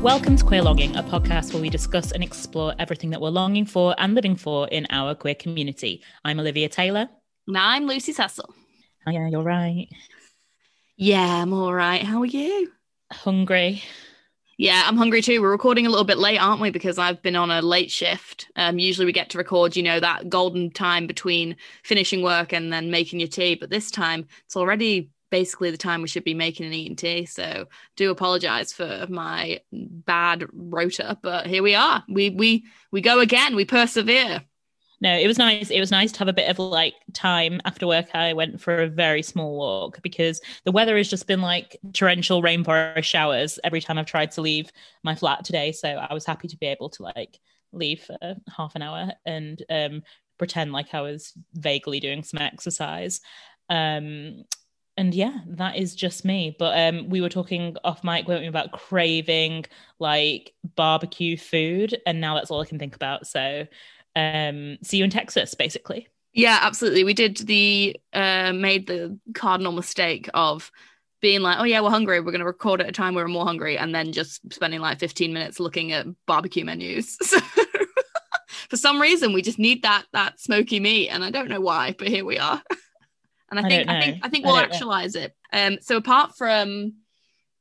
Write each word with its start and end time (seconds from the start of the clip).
Welcome 0.00 0.36
to 0.36 0.44
Queer 0.44 0.62
Longing, 0.62 0.96
a 0.96 1.02
podcast 1.02 1.52
where 1.52 1.60
we 1.60 1.68
discuss 1.68 2.12
and 2.12 2.24
explore 2.24 2.74
everything 2.78 3.10
that 3.10 3.20
we're 3.20 3.28
longing 3.28 3.66
for 3.66 3.94
and 3.98 4.14
living 4.14 4.34
for 4.34 4.66
in 4.68 4.86
our 4.88 5.14
queer 5.14 5.34
community. 5.34 6.02
I'm 6.24 6.40
Olivia 6.40 6.70
Taylor. 6.70 7.06
And 7.46 7.58
I'm 7.58 7.84
Lucy 7.84 8.14
Cecil. 8.14 8.48
Oh, 9.06 9.10
yeah, 9.10 9.28
you're 9.28 9.42
right. 9.42 9.88
Yeah, 10.96 11.42
I'm 11.42 11.52
all 11.52 11.74
right. 11.74 12.02
How 12.02 12.22
are 12.22 12.26
you? 12.26 12.72
Hungry. 13.12 13.82
Yeah, 14.56 14.84
I'm 14.86 14.96
hungry 14.96 15.20
too. 15.20 15.42
We're 15.42 15.50
recording 15.50 15.86
a 15.86 15.90
little 15.90 16.06
bit 16.06 16.16
late, 16.16 16.38
aren't 16.38 16.62
we? 16.62 16.70
Because 16.70 16.96
I've 16.96 17.20
been 17.20 17.36
on 17.36 17.50
a 17.50 17.60
late 17.60 17.90
shift. 17.90 18.50
Um, 18.56 18.78
usually 18.78 19.04
we 19.04 19.12
get 19.12 19.28
to 19.30 19.38
record, 19.38 19.76
you 19.76 19.82
know, 19.82 20.00
that 20.00 20.30
golden 20.30 20.70
time 20.70 21.06
between 21.06 21.56
finishing 21.82 22.22
work 22.22 22.54
and 22.54 22.72
then 22.72 22.90
making 22.90 23.20
your 23.20 23.28
tea. 23.28 23.54
But 23.54 23.68
this 23.68 23.90
time 23.90 24.28
it's 24.46 24.56
already 24.56 25.10
basically 25.30 25.70
the 25.70 25.76
time 25.76 26.02
we 26.02 26.08
should 26.08 26.24
be 26.24 26.34
making 26.34 26.66
and 26.66 26.74
eating 26.74 26.96
tea. 26.96 27.26
So 27.26 27.66
do 27.96 28.10
apologize 28.10 28.72
for 28.72 29.06
my 29.08 29.60
bad 29.72 30.46
rota, 30.52 31.18
but 31.22 31.46
here 31.46 31.62
we 31.62 31.74
are. 31.74 32.04
We 32.08 32.30
we 32.30 32.64
we 32.90 33.00
go 33.00 33.20
again. 33.20 33.56
We 33.56 33.64
persevere. 33.64 34.42
No, 35.02 35.16
it 35.16 35.26
was 35.26 35.38
nice. 35.38 35.70
It 35.70 35.80
was 35.80 35.90
nice 35.90 36.12
to 36.12 36.18
have 36.18 36.28
a 36.28 36.32
bit 36.34 36.50
of 36.50 36.58
like 36.58 36.94
time 37.14 37.60
after 37.64 37.86
work. 37.86 38.14
I 38.14 38.34
went 38.34 38.60
for 38.60 38.82
a 38.82 38.88
very 38.88 39.22
small 39.22 39.56
walk 39.56 40.02
because 40.02 40.42
the 40.64 40.72
weather 40.72 40.96
has 40.98 41.08
just 41.08 41.26
been 41.26 41.40
like 41.40 41.78
torrential 41.94 42.42
rainforest 42.42 43.04
showers 43.04 43.58
every 43.64 43.80
time 43.80 43.96
I've 43.96 44.04
tried 44.06 44.32
to 44.32 44.42
leave 44.42 44.70
my 45.02 45.14
flat 45.14 45.44
today. 45.44 45.72
So 45.72 45.88
I 45.88 46.12
was 46.12 46.26
happy 46.26 46.48
to 46.48 46.56
be 46.58 46.66
able 46.66 46.90
to 46.90 47.04
like 47.04 47.38
leave 47.72 48.02
for 48.02 48.18
half 48.54 48.74
an 48.74 48.82
hour 48.82 49.12
and 49.24 49.62
um 49.70 50.02
pretend 50.36 50.72
like 50.72 50.92
I 50.92 51.00
was 51.00 51.32
vaguely 51.54 52.00
doing 52.00 52.22
some 52.22 52.42
exercise. 52.42 53.20
Um 53.70 54.44
and 55.00 55.14
yeah, 55.14 55.38
that 55.46 55.76
is 55.76 55.94
just 55.94 56.26
me. 56.26 56.54
But 56.58 56.78
um, 56.78 57.08
we 57.08 57.22
were 57.22 57.30
talking 57.30 57.74
off 57.84 58.04
mic, 58.04 58.28
weren't 58.28 58.42
we, 58.42 58.48
about 58.48 58.72
craving 58.72 59.64
like 59.98 60.52
barbecue 60.76 61.38
food, 61.38 61.98
and 62.04 62.20
now 62.20 62.34
that's 62.34 62.50
all 62.50 62.60
I 62.60 62.66
can 62.66 62.78
think 62.78 62.94
about. 62.94 63.26
So, 63.26 63.66
um, 64.14 64.76
see 64.82 64.98
you 64.98 65.04
in 65.04 65.10
Texas, 65.10 65.54
basically. 65.54 66.08
Yeah, 66.34 66.58
absolutely. 66.60 67.04
We 67.04 67.14
did 67.14 67.38
the 67.38 67.96
uh, 68.12 68.52
made 68.52 68.86
the 68.88 69.18
cardinal 69.32 69.72
mistake 69.72 70.28
of 70.34 70.70
being 71.22 71.40
like, 71.40 71.58
oh 71.58 71.64
yeah, 71.64 71.80
we're 71.80 71.88
hungry. 71.88 72.20
We're 72.20 72.32
going 72.32 72.40
to 72.40 72.44
record 72.44 72.82
at 72.82 72.88
a 72.88 72.92
time 72.92 73.14
where 73.14 73.24
we're 73.24 73.32
more 73.32 73.46
hungry, 73.46 73.78
and 73.78 73.94
then 73.94 74.12
just 74.12 74.52
spending 74.52 74.80
like 74.80 74.98
15 74.98 75.32
minutes 75.32 75.58
looking 75.58 75.92
at 75.92 76.06
barbecue 76.26 76.64
menus. 76.66 77.16
So 77.26 77.38
for 78.68 78.76
some 78.76 79.00
reason, 79.00 79.32
we 79.32 79.42
just 79.42 79.58
need 79.58 79.82
that 79.82 80.04
that 80.12 80.38
smoky 80.40 80.78
meat, 80.78 81.08
and 81.08 81.24
I 81.24 81.30
don't 81.30 81.48
know 81.48 81.60
why, 81.60 81.94
but 81.98 82.08
here 82.08 82.26
we 82.26 82.38
are. 82.38 82.62
and 83.50 83.60
I, 83.60 83.64
I 83.64 83.68
think 83.68 83.88
I 83.88 84.00
think 84.00 84.20
I 84.22 84.28
think 84.28 84.46
we'll 84.46 84.56
I 84.56 84.62
actualize 84.62 85.14
know. 85.14 85.22
it. 85.22 85.36
Um, 85.52 85.78
so 85.80 85.96
apart 85.96 86.36
from 86.36 86.94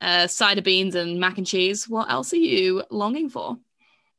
uh, 0.01 0.27
cider 0.27 0.61
beans 0.61 0.95
and 0.95 1.19
mac 1.19 1.37
and 1.37 1.47
cheese, 1.47 1.89
what 1.89 2.09
else 2.09 2.33
are 2.33 2.37
you 2.37 2.83
longing 2.89 3.29
for? 3.29 3.57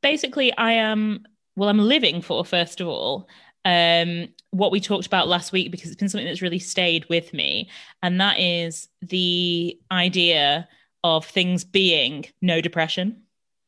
Basically, 0.02 0.52
I 0.56 0.72
am 0.72 1.24
well. 1.56 1.68
I'm 1.68 1.78
living 1.78 2.22
for 2.22 2.44
first 2.44 2.80
of 2.80 2.88
all 2.88 3.28
um, 3.64 4.28
what 4.50 4.72
we 4.72 4.80
talked 4.80 5.06
about 5.06 5.28
last 5.28 5.52
week 5.52 5.70
because 5.70 5.91
it's 5.91 5.98
been 6.00 6.08
something 6.08 6.26
that's 6.26 6.42
really 6.42 6.58
stayed 6.58 7.08
with 7.08 7.32
me, 7.32 7.70
and 8.02 8.20
that 8.20 8.38
is 8.38 8.88
the 9.02 9.78
idea 9.91 10.68
of 11.04 11.24
things 11.24 11.64
being 11.64 12.26
no 12.42 12.60
depression. 12.60 13.22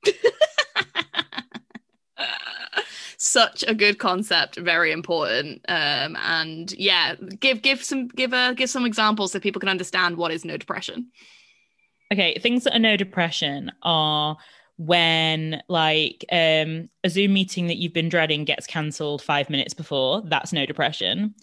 such 3.24 3.62
a 3.68 3.72
good 3.72 4.00
concept, 4.00 4.56
very 4.56 4.90
important. 4.90 5.64
Um, 5.68 6.16
and 6.16 6.72
yeah, 6.72 7.14
give 7.38 7.62
give 7.62 7.84
some 7.84 8.08
give 8.08 8.32
a 8.32 8.52
give 8.52 8.68
some 8.68 8.84
examples 8.84 9.30
so 9.30 9.38
people 9.38 9.60
can 9.60 9.68
understand 9.68 10.16
what 10.16 10.32
is 10.32 10.44
no 10.44 10.56
depression. 10.56 11.12
Okay, 12.12 12.36
things 12.40 12.64
that 12.64 12.74
are 12.74 12.80
no 12.80 12.96
depression 12.96 13.70
are 13.84 14.36
when 14.76 15.62
like 15.68 16.24
um 16.32 16.88
a 17.04 17.08
zoom 17.08 17.32
meeting 17.34 17.68
that 17.68 17.76
you've 17.76 17.92
been 17.92 18.08
dreading 18.08 18.44
gets 18.44 18.66
cancelled 18.66 19.22
five 19.22 19.48
minutes 19.50 19.74
before 19.74 20.22
that's 20.24 20.52
no 20.52 20.64
depression 20.64 21.34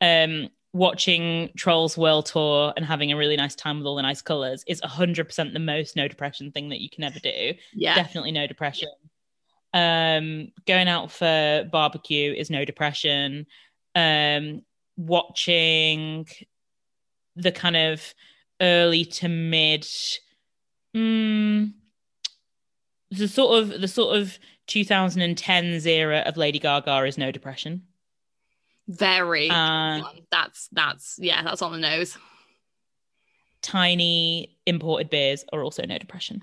um 0.00 0.48
watching 0.72 1.50
trolls 1.56 1.98
world 1.98 2.24
tour 2.24 2.72
and 2.76 2.86
having 2.86 3.10
a 3.10 3.16
really 3.16 3.36
nice 3.36 3.56
time 3.56 3.78
with 3.78 3.86
all 3.86 3.96
the 3.96 4.02
nice 4.02 4.22
colors 4.22 4.62
is 4.68 4.80
100% 4.80 5.52
the 5.52 5.58
most 5.58 5.96
no 5.96 6.06
depression 6.06 6.52
thing 6.52 6.68
that 6.68 6.80
you 6.80 6.88
can 6.88 7.02
ever 7.02 7.18
do 7.18 7.52
yeah 7.74 7.96
definitely 7.96 8.30
no 8.30 8.46
depression 8.46 8.88
um, 9.74 10.52
going 10.66 10.88
out 10.88 11.10
for 11.10 11.68
barbecue 11.70 12.32
is 12.32 12.50
no 12.50 12.64
depression. 12.64 13.46
Um, 13.94 14.62
watching 14.96 16.26
the 17.36 17.52
kind 17.52 17.76
of 17.76 18.14
early 18.60 19.04
to 19.04 19.28
mid, 19.28 19.86
mm, 20.94 21.72
the 23.10 23.28
sort 23.28 23.62
of 23.62 23.80
the 23.80 23.88
sort 23.88 24.16
of 24.16 24.38
2010s 24.68 25.86
era 25.86 26.22
of 26.26 26.36
Lady 26.36 26.58
Gaga 26.58 27.04
is 27.04 27.18
no 27.18 27.30
depression. 27.30 27.82
Very. 28.88 29.50
Uh, 29.50 30.02
that's 30.30 30.68
that's 30.72 31.18
yeah, 31.18 31.42
that's 31.42 31.62
on 31.62 31.72
the 31.72 31.78
nose. 31.78 32.16
Tiny 33.60 34.56
imported 34.66 35.10
beers 35.10 35.44
are 35.52 35.62
also 35.62 35.84
no 35.84 35.98
depression. 35.98 36.42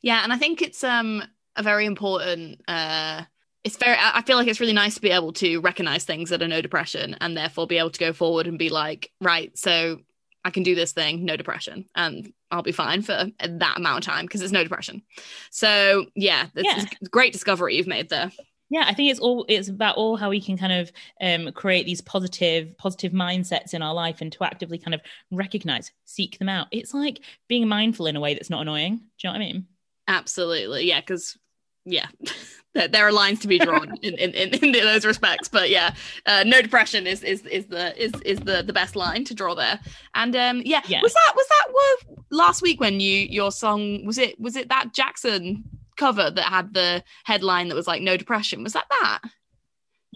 Yeah, 0.00 0.22
and 0.22 0.32
I 0.32 0.36
think 0.36 0.62
it's 0.62 0.82
um 0.82 1.22
a 1.56 1.62
very 1.62 1.86
important 1.86 2.60
uh 2.68 3.22
it's 3.64 3.76
very 3.76 3.96
i 3.98 4.22
feel 4.22 4.36
like 4.36 4.46
it's 4.46 4.60
really 4.60 4.72
nice 4.72 4.94
to 4.94 5.00
be 5.00 5.10
able 5.10 5.32
to 5.32 5.58
recognize 5.60 6.04
things 6.04 6.30
that 6.30 6.42
are 6.42 6.48
no 6.48 6.60
depression 6.60 7.16
and 7.20 7.36
therefore 7.36 7.66
be 7.66 7.78
able 7.78 7.90
to 7.90 8.00
go 8.00 8.12
forward 8.12 8.46
and 8.46 8.58
be 8.58 8.68
like 8.68 9.10
right 9.20 9.56
so 9.58 9.98
i 10.44 10.50
can 10.50 10.62
do 10.62 10.74
this 10.74 10.92
thing 10.92 11.24
no 11.24 11.36
depression 11.36 11.86
and 11.94 12.32
i'll 12.50 12.62
be 12.62 12.72
fine 12.72 13.02
for 13.02 13.26
that 13.40 13.76
amount 13.76 13.98
of 13.98 14.04
time 14.04 14.24
because 14.26 14.40
it's 14.40 14.52
no 14.52 14.62
depression. 14.62 15.02
So 15.50 16.06
yeah 16.14 16.46
it's 16.54 16.64
yeah. 16.64 16.98
a 17.02 17.08
great 17.08 17.32
discovery 17.32 17.76
you've 17.76 17.86
made 17.86 18.08
there. 18.08 18.30
Yeah 18.70 18.84
i 18.86 18.94
think 18.94 19.10
it's 19.10 19.20
all 19.20 19.44
it's 19.48 19.68
about 19.68 19.96
all 19.96 20.16
how 20.16 20.30
we 20.30 20.40
can 20.40 20.56
kind 20.56 20.72
of 20.72 20.92
um, 21.20 21.52
create 21.52 21.84
these 21.86 22.00
positive 22.00 22.76
positive 22.78 23.12
mindsets 23.12 23.74
in 23.74 23.82
our 23.82 23.94
life 23.94 24.20
and 24.20 24.32
to 24.32 24.44
actively 24.44 24.78
kind 24.78 24.94
of 24.94 25.00
recognize 25.30 25.90
seek 26.04 26.38
them 26.38 26.48
out. 26.48 26.68
It's 26.70 26.94
like 26.94 27.20
being 27.48 27.66
mindful 27.66 28.06
in 28.06 28.16
a 28.16 28.20
way 28.20 28.34
that's 28.34 28.50
not 28.50 28.62
annoying. 28.62 28.96
Do 28.96 29.02
you 29.22 29.28
know 29.28 29.32
what 29.32 29.44
i 29.44 29.52
mean? 29.52 29.66
Absolutely 30.06 30.86
yeah 30.86 31.00
because 31.00 31.36
yeah. 31.84 32.06
There 32.74 33.06
are 33.06 33.12
lines 33.12 33.38
to 33.38 33.46
be 33.46 33.60
drawn 33.60 33.96
in, 34.02 34.14
in, 34.14 34.32
in, 34.32 34.52
in, 34.52 34.72
those 34.72 35.06
respects 35.06 35.46
but 35.46 35.70
yeah 35.70 35.94
uh, 36.26 36.42
no 36.44 36.60
depression 36.60 37.06
is 37.06 37.22
is 37.22 37.46
is 37.46 37.66
the 37.66 37.96
is 38.02 38.10
is 38.22 38.40
the 38.40 38.64
the 38.64 38.72
best 38.72 38.96
line 38.96 39.22
to 39.26 39.32
draw 39.32 39.54
there. 39.54 39.78
And 40.16 40.34
um 40.34 40.60
yeah, 40.64 40.82
yeah. 40.88 41.00
was 41.00 41.14
that 41.14 41.32
was 41.36 41.46
that 41.46 42.16
last 42.32 42.62
week 42.62 42.80
when 42.80 42.98
you 42.98 43.20
your 43.30 43.52
song 43.52 44.04
was 44.04 44.18
it 44.18 44.40
was 44.40 44.56
it 44.56 44.70
that 44.70 44.92
jackson 44.92 45.62
cover 45.96 46.32
that 46.32 46.46
had 46.46 46.74
the 46.74 47.04
headline 47.22 47.68
that 47.68 47.76
was 47.76 47.86
like 47.86 48.02
no 48.02 48.16
depression 48.16 48.64
was 48.64 48.72
that 48.72 48.86
that 48.90 49.20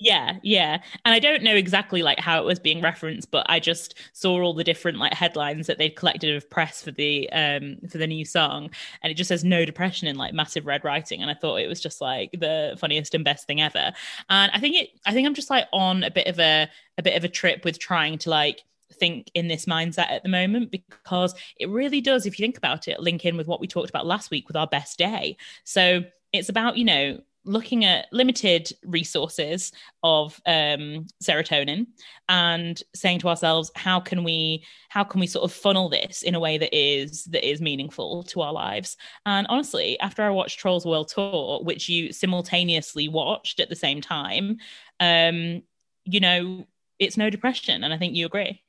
yeah, 0.00 0.38
yeah. 0.42 0.80
And 1.04 1.12
I 1.12 1.18
don't 1.18 1.42
know 1.42 1.54
exactly 1.54 2.02
like 2.02 2.20
how 2.20 2.40
it 2.40 2.44
was 2.44 2.58
being 2.58 2.80
referenced, 2.80 3.30
but 3.30 3.44
I 3.48 3.58
just 3.58 3.96
saw 4.12 4.40
all 4.40 4.54
the 4.54 4.62
different 4.62 4.98
like 4.98 5.12
headlines 5.12 5.66
that 5.66 5.78
they'd 5.78 5.96
collected 5.96 6.34
of 6.36 6.48
press 6.48 6.82
for 6.82 6.92
the 6.92 7.28
um 7.32 7.78
for 7.88 7.98
the 7.98 8.06
new 8.06 8.24
song 8.24 8.70
and 9.02 9.10
it 9.10 9.14
just 9.14 9.28
says 9.28 9.42
no 9.44 9.64
depression 9.64 10.06
in 10.06 10.16
like 10.16 10.32
massive 10.34 10.66
red 10.66 10.84
writing 10.84 11.20
and 11.20 11.30
I 11.30 11.34
thought 11.34 11.56
it 11.56 11.68
was 11.68 11.80
just 11.80 12.00
like 12.00 12.30
the 12.32 12.76
funniest 12.78 13.14
and 13.14 13.24
best 13.24 13.46
thing 13.46 13.60
ever. 13.60 13.92
And 14.30 14.52
I 14.54 14.60
think 14.60 14.76
it 14.76 14.90
I 15.04 15.12
think 15.12 15.26
I'm 15.26 15.34
just 15.34 15.50
like 15.50 15.66
on 15.72 16.04
a 16.04 16.10
bit 16.10 16.28
of 16.28 16.38
a 16.38 16.68
a 16.96 17.02
bit 17.02 17.16
of 17.16 17.24
a 17.24 17.28
trip 17.28 17.64
with 17.64 17.78
trying 17.78 18.18
to 18.18 18.30
like 18.30 18.62
think 18.94 19.30
in 19.34 19.48
this 19.48 19.66
mindset 19.66 20.10
at 20.10 20.22
the 20.22 20.28
moment 20.28 20.70
because 20.70 21.34
it 21.58 21.68
really 21.68 22.00
does 22.00 22.24
if 22.24 22.38
you 22.38 22.42
think 22.42 22.56
about 22.56 22.88
it 22.88 23.00
link 23.00 23.24
in 23.24 23.36
with 23.36 23.46
what 23.46 23.60
we 23.60 23.66
talked 23.66 23.90
about 23.90 24.06
last 24.06 24.30
week 24.30 24.48
with 24.48 24.56
our 24.56 24.66
best 24.66 24.96
day. 24.98 25.36
So 25.64 26.04
it's 26.32 26.48
about, 26.48 26.76
you 26.76 26.84
know, 26.84 27.20
looking 27.48 27.84
at 27.84 28.06
limited 28.12 28.70
resources 28.84 29.72
of 30.02 30.40
um, 30.46 31.06
serotonin 31.22 31.86
and 32.28 32.82
saying 32.94 33.18
to 33.20 33.28
ourselves 33.28 33.70
how 33.74 33.98
can 33.98 34.22
we 34.22 34.62
how 34.90 35.02
can 35.02 35.18
we 35.20 35.26
sort 35.26 35.44
of 35.44 35.52
funnel 35.52 35.88
this 35.88 36.22
in 36.22 36.34
a 36.34 36.40
way 36.40 36.58
that 36.58 36.76
is 36.76 37.24
that 37.24 37.48
is 37.48 37.60
meaningful 37.60 38.22
to 38.24 38.42
our 38.42 38.52
lives? 38.52 38.96
And 39.26 39.46
honestly 39.48 39.98
after 40.00 40.22
i 40.22 40.30
watched 40.30 40.58
trolls 40.58 40.84
world 40.84 41.08
tour 41.08 41.60
which 41.62 41.88
you 41.88 42.12
simultaneously 42.12 43.08
watched 43.08 43.60
at 43.60 43.68
the 43.68 43.76
same 43.76 44.00
time 44.00 44.58
um 45.00 45.62
you 46.04 46.20
know 46.20 46.66
it's 46.98 47.16
no 47.16 47.30
depression. 47.30 47.82
And 47.82 47.94
i 47.94 47.98
think 47.98 48.14
you 48.14 48.26
agree 48.26 48.62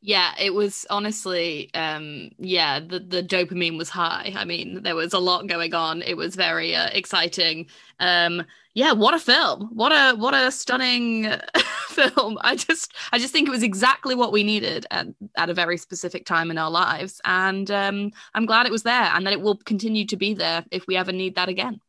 yeah, 0.00 0.32
it 0.38 0.54
was 0.54 0.86
honestly, 0.90 1.70
um, 1.74 2.30
yeah, 2.38 2.80
the, 2.80 3.00
the 3.00 3.22
dopamine 3.22 3.76
was 3.76 3.88
high. 3.88 4.32
I 4.36 4.44
mean, 4.44 4.82
there 4.82 4.94
was 4.94 5.12
a 5.12 5.18
lot 5.18 5.46
going 5.46 5.74
on. 5.74 6.02
It 6.02 6.16
was 6.16 6.34
very 6.36 6.74
uh, 6.74 6.88
exciting. 6.92 7.66
Um, 7.98 8.44
yeah, 8.74 8.92
what 8.92 9.14
a 9.14 9.18
film! 9.18 9.68
What 9.72 9.90
a 9.90 10.16
what 10.16 10.32
a 10.32 10.50
stunning 10.52 11.32
film. 11.88 12.38
I 12.42 12.54
just 12.54 12.94
I 13.12 13.18
just 13.18 13.32
think 13.32 13.48
it 13.48 13.50
was 13.50 13.64
exactly 13.64 14.14
what 14.14 14.32
we 14.32 14.44
needed 14.44 14.86
at, 14.90 15.08
at 15.36 15.50
a 15.50 15.54
very 15.54 15.76
specific 15.76 16.24
time 16.24 16.50
in 16.50 16.58
our 16.58 16.70
lives, 16.70 17.20
and 17.24 17.68
um, 17.70 18.12
I'm 18.34 18.46
glad 18.46 18.66
it 18.66 18.72
was 18.72 18.84
there, 18.84 19.10
and 19.14 19.26
that 19.26 19.32
it 19.32 19.40
will 19.40 19.56
continue 19.56 20.06
to 20.06 20.16
be 20.16 20.34
there 20.34 20.64
if 20.70 20.86
we 20.86 20.96
ever 20.96 21.12
need 21.12 21.34
that 21.34 21.48
again. 21.48 21.80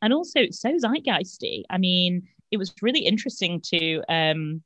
And 0.00 0.14
also, 0.14 0.40
it's 0.40 0.60
so 0.60 0.70
zeitgeisty. 0.70 1.64
I 1.68 1.78
mean, 1.78 2.28
it 2.50 2.56
was 2.56 2.72
really 2.80 3.00
interesting 3.00 3.60
to 3.72 4.02
um, 4.08 4.62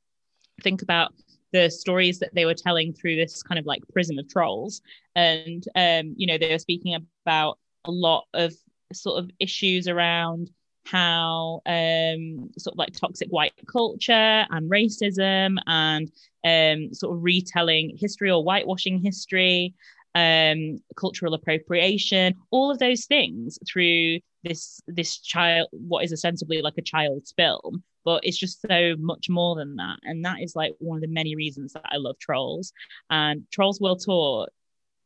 think 0.61 0.81
about 0.81 1.13
the 1.51 1.69
stories 1.69 2.19
that 2.19 2.33
they 2.33 2.45
were 2.45 2.53
telling 2.53 2.93
through 2.93 3.15
this 3.15 3.43
kind 3.43 3.59
of 3.59 3.65
like 3.65 3.83
prism 3.91 4.17
of 4.17 4.27
trolls. 4.29 4.81
And 5.15 5.63
um 5.75 6.13
you 6.17 6.27
know 6.27 6.37
they 6.37 6.51
were 6.51 6.59
speaking 6.59 6.95
about 7.25 7.57
a 7.85 7.91
lot 7.91 8.25
of 8.33 8.53
sort 8.93 9.23
of 9.23 9.29
issues 9.39 9.87
around 9.87 10.51
how 10.85 11.61
um 11.65 12.49
sort 12.57 12.73
of 12.73 12.77
like 12.77 12.93
toxic 12.93 13.29
white 13.29 13.53
culture 13.71 14.11
and 14.49 14.69
racism 14.69 15.57
and 15.67 16.11
um 16.43 16.93
sort 16.93 17.15
of 17.15 17.23
retelling 17.23 17.95
history 17.97 18.31
or 18.31 18.43
whitewashing 18.43 18.99
history 18.99 19.75
um 20.15 20.79
cultural 20.95 21.33
appropriation 21.33 22.35
all 22.49 22.71
of 22.71 22.79
those 22.79 23.05
things 23.05 23.59
through 23.71 24.19
this 24.43 24.81
this 24.87 25.19
child 25.19 25.67
what 25.71 26.03
is 26.03 26.11
ostensibly 26.11 26.61
like 26.61 26.77
a 26.77 26.81
child's 26.81 27.31
film 27.31 27.83
but 28.03 28.23
it's 28.23 28.37
just 28.37 28.61
so 28.61 28.95
much 28.97 29.29
more 29.29 29.55
than 29.55 29.75
that 29.75 29.97
and 30.03 30.23
that 30.25 30.41
is 30.41 30.55
like 30.55 30.73
one 30.79 30.97
of 30.97 31.01
the 31.01 31.07
many 31.07 31.35
reasons 31.35 31.73
that 31.73 31.85
i 31.85 31.97
love 31.97 32.17
trolls 32.19 32.73
and 33.09 33.43
trolls 33.51 33.79
world 33.79 34.01
tour 34.03 34.47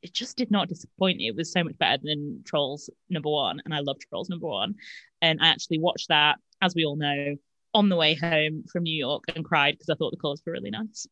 it 0.06 0.14
just 0.14 0.38
did 0.38 0.52
not 0.52 0.70
disappoint. 0.70 1.20
It 1.20 1.36
was 1.36 1.52
so 1.52 1.64
much 1.64 1.80
better 1.80 2.00
than 2.04 2.44
Trolls 2.46 2.92
number 3.10 3.30
one, 3.30 3.60
and 3.66 3.74
I 3.74 3.80
loved 3.80 4.02
Trolls 4.02 4.30
number 4.30 4.46
one. 4.46 4.76
And 5.20 5.40
I 5.42 5.48
actually 5.48 5.80
watched 5.80 6.10
that, 6.10 6.38
as 6.62 6.76
we 6.76 6.86
all 6.86 6.96
know, 6.96 7.38
on 7.74 7.90
the 7.90 7.96
way 7.96 8.14
home 8.14 8.66
from 8.72 8.84
New 8.84 8.96
York 8.96 9.24
and 9.36 9.44
cried 9.44 9.74
because 9.74 9.90
I 9.90 9.96
thought 9.96 10.12
the 10.12 10.18
colours 10.18 10.44
were 10.46 10.54
really 10.54 10.70
nice. 10.70 11.08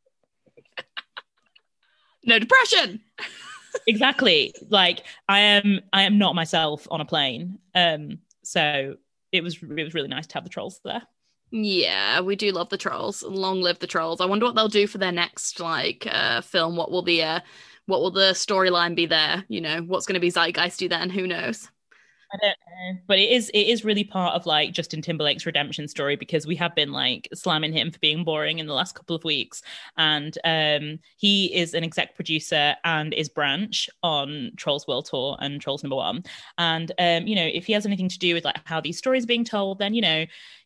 no 2.26 2.38
depression. 2.38 3.02
exactly. 3.88 4.54
Like 4.70 5.04
I 5.28 5.40
am, 5.40 5.82
I 5.92 6.04
am 6.04 6.20
not 6.20 6.36
myself 6.36 6.88
on 6.92 7.02
a 7.02 7.06
plane. 7.06 7.58
Um, 7.74 8.20
so 8.44 8.96
it 9.32 9.42
was, 9.42 9.58
it 9.62 9.84
was 9.84 9.96
really 9.96 10.08
nice 10.08 10.28
to 10.28 10.36
have 10.36 10.44
the 10.44 10.52
trolls 10.52 10.80
there. 10.86 11.02
Yeah, 11.56 12.22
we 12.22 12.36
do 12.36 12.52
love 12.52 12.70
the 12.70 12.78
trolls. 12.80 13.22
Long 13.22 13.62
live 13.62 13.78
the 13.78 13.86
trolls. 13.86 14.20
I 14.22 14.26
wonder 14.26 14.46
what 14.46 14.56
they'll 14.56 14.68
do 14.68 14.88
for 14.88 14.98
their 14.98 15.12
next 15.12 15.60
like 15.60 16.08
uh 16.10 16.42
film. 16.42 16.76
What 16.76 16.90
will 16.92 17.04
the 17.04 17.22
uh 17.22 17.40
what 17.86 18.02
will 18.02 18.10
the 18.12 18.32
storyline 18.32 18.96
be 18.96 19.06
there? 19.06 19.46
You 19.50 19.62
know, 19.62 19.82
what's 19.82 20.08
going 20.08 20.16
to 20.16 20.20
be 20.20 20.32
zeitgeisty 20.32 20.90
then? 20.90 21.12
Who 21.12 21.28
knows? 21.28 21.70
I 22.34 22.38
don't 22.42 22.50
know, 22.96 23.02
but 23.08 23.20
it 23.20 23.30
is 23.30 23.50
it 23.54 23.68
is 23.68 23.86
really 23.86 24.04
part 24.04 24.34
of 24.34 24.48
like 24.48 24.74
Justin 24.74 25.04
Timberlake's 25.04 25.46
redemption 25.46 25.88
story 25.88 26.16
because 26.16 26.48
we 26.48 26.56
have 26.56 26.74
been 26.74 26.92
like 26.92 27.30
slamming 27.36 27.74
him 27.74 27.92
for 27.92 28.00
being 28.00 28.24
boring 28.24 28.58
in 28.58 28.66
the 28.66 28.74
last 28.74 28.96
couple 28.96 29.16
of 29.16 29.24
weeks, 29.24 29.62
and 29.98 30.36
um, 30.44 30.98
he 31.18 31.54
is 31.56 31.76
an 31.76 31.84
exec 31.84 32.16
producer 32.16 32.76
and 32.84 33.14
is 33.14 33.30
branch 33.30 33.88
on 34.02 34.52
Trolls 34.58 34.88
World 34.88 35.06
Tour 35.06 35.38
and 35.42 35.62
Trolls 35.62 35.84
Number 35.84 35.98
One, 35.98 36.24
and 36.58 36.92
um, 36.98 37.28
you 37.28 37.36
know 37.36 37.46
if 37.46 37.68
he 37.68 37.74
has 37.74 37.86
anything 37.86 38.10
to 38.10 38.18
do 38.18 38.34
with 38.34 38.46
like 38.46 38.58
how 38.66 38.82
these 38.82 38.98
stories 38.98 39.26
are 39.26 39.28
being 39.28 39.46
told, 39.46 39.78
then 39.78 39.94
you 39.94 40.02
know 40.02 40.26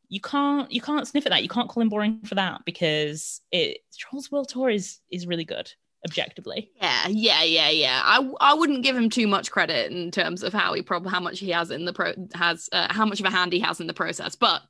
you 0.09 0.21
can't 0.21 0.71
you 0.71 0.81
can't 0.81 1.07
sniff 1.07 1.25
at 1.25 1.31
that. 1.31 1.43
You 1.43 1.49
can't 1.49 1.69
call 1.69 1.81
him 1.81 1.89
boring 1.89 2.19
for 2.23 2.35
that 2.35 2.63
because 2.65 3.41
it 3.51 3.79
Trolls 3.97 4.31
World 4.31 4.49
Tour 4.49 4.69
is 4.69 4.99
is 5.11 5.27
really 5.27 5.45
good 5.45 5.71
objectively. 6.05 6.71
Yeah, 6.81 7.07
yeah, 7.07 7.43
yeah, 7.43 7.69
yeah. 7.69 8.01
I 8.03 8.29
I 8.39 8.53
wouldn't 8.53 8.83
give 8.83 8.95
him 8.95 9.09
too 9.09 9.27
much 9.27 9.51
credit 9.51 9.91
in 9.91 10.11
terms 10.11 10.43
of 10.43 10.53
how 10.53 10.73
he 10.73 10.81
probably 10.81 11.11
how 11.11 11.19
much 11.19 11.39
he 11.39 11.49
has 11.51 11.71
in 11.71 11.85
the 11.85 11.93
pro 11.93 12.13
has 12.33 12.69
uh, 12.71 12.91
how 12.91 13.05
much 13.05 13.19
of 13.19 13.25
a 13.25 13.31
hand 13.31 13.53
he 13.53 13.59
has 13.59 13.79
in 13.79 13.87
the 13.87 13.93
process. 13.93 14.35
But 14.35 14.61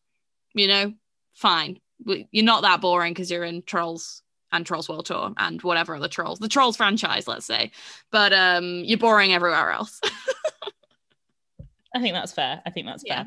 you 0.53 0.67
know, 0.67 0.93
fine. 1.33 1.79
You're 2.05 2.45
not 2.45 2.61
that 2.61 2.81
boring 2.81 3.13
because 3.13 3.31
you're 3.31 3.43
in 3.43 3.63
Trolls 3.63 4.21
and 4.51 4.65
Trolls 4.65 4.87
World 4.87 5.05
Tour 5.05 5.33
and 5.37 5.61
whatever 5.61 5.95
other 5.95 6.07
Trolls, 6.07 6.39
the 6.39 6.47
Trolls 6.47 6.77
franchise, 6.77 7.27
let's 7.27 7.45
say. 7.45 7.71
But 8.11 8.33
um, 8.33 8.83
you're 8.85 8.97
boring 8.97 9.33
everywhere 9.33 9.71
else. 9.71 9.99
I 11.95 12.01
think 12.01 12.13
that's 12.13 12.33
fair. 12.33 12.61
I 12.65 12.69
think 12.69 12.85
that's 12.85 13.03
yeah. 13.05 13.25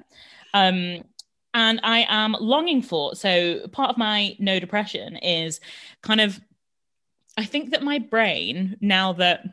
fair. 0.53 0.69
Um, 0.69 1.05
and 1.55 1.81
I 1.83 2.07
am 2.09 2.37
longing 2.39 2.83
for. 2.83 3.15
So 3.15 3.67
part 3.69 3.91
of 3.91 3.99
my 3.99 4.37
no 4.39 4.61
depression 4.61 5.17
is 5.17 5.61
kind 6.03 6.21
of 6.21 6.41
I 7.37 7.45
think 7.45 7.71
that 7.71 7.83
my 7.83 7.99
brain, 7.99 8.77
now 8.81 9.13
that 9.15 9.45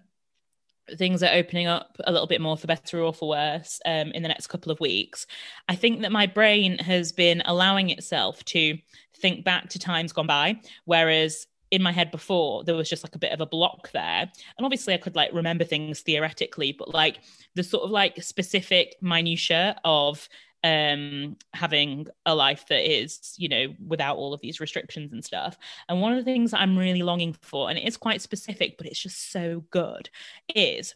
things 0.98 1.22
are 1.22 1.34
opening 1.34 1.68
up 1.68 1.98
a 2.06 2.12
little 2.12 2.28
bit 2.28 2.42
more 2.42 2.58
for 2.58 2.68
better 2.68 3.02
or 3.02 3.14
for 3.14 3.30
worse 3.30 3.80
um, 3.86 4.12
in 4.12 4.24
the 4.24 4.30
next 4.30 4.48
couple 4.48 4.72
of 4.72 4.80
weeks, 4.80 5.28
I 5.70 5.76
think 5.76 6.02
that 6.02 6.12
my 6.12 6.28
brain 6.28 6.80
has 6.80 7.12
been 7.12 7.42
allowing 7.46 7.90
itself 7.90 8.44
to 8.46 8.78
think 9.16 9.46
back 9.46 9.70
to 9.70 9.80
times 9.80 10.12
gone 10.14 10.28
by, 10.28 10.60
whereas 10.86 11.48
in 11.72 11.84
my 11.84 11.92
head 11.92 12.12
before 12.12 12.64
there 12.64 12.76
was 12.76 12.90
just 12.90 13.04
like 13.04 13.16
a 13.16 13.20
bit 13.20 13.34
of 13.34 13.42
a 13.42 13.46
block 13.46 13.92
there 13.92 14.22
and 14.22 14.66
obviously 14.66 14.94
i 14.94 14.98
could 14.98 15.18
like 15.18 15.34
remember 15.34 15.66
things 15.66 16.00
theoretically 16.00 16.72
but 16.72 16.94
like 16.94 17.20
the 17.56 17.64
sort 17.64 17.84
of 17.84 17.90
like 17.90 18.24
specific 18.24 18.96
minutia 19.02 19.78
of 19.84 20.30
um 20.68 21.38
having 21.54 22.08
a 22.26 22.36
life 22.36 22.66
that 22.68 22.84
is 22.90 23.34
you 23.38 23.48
know 23.48 23.74
without 23.86 24.18
all 24.18 24.34
of 24.34 24.42
these 24.42 24.60
restrictions 24.60 25.14
and 25.14 25.24
stuff. 25.24 25.58
And 25.88 26.02
one 26.02 26.12
of 26.12 26.18
the 26.18 26.32
things 26.32 26.54
i'm 26.54 26.78
really 26.78 27.04
longing 27.04 27.34
for 27.42 27.70
and 27.70 27.78
it 27.78 27.88
is 27.88 27.98
quite 27.98 28.22
specific 28.22 28.78
but 28.78 28.88
it's 28.88 29.00
just 29.00 29.32
so 29.32 29.64
good 29.72 30.10
is 30.54 30.96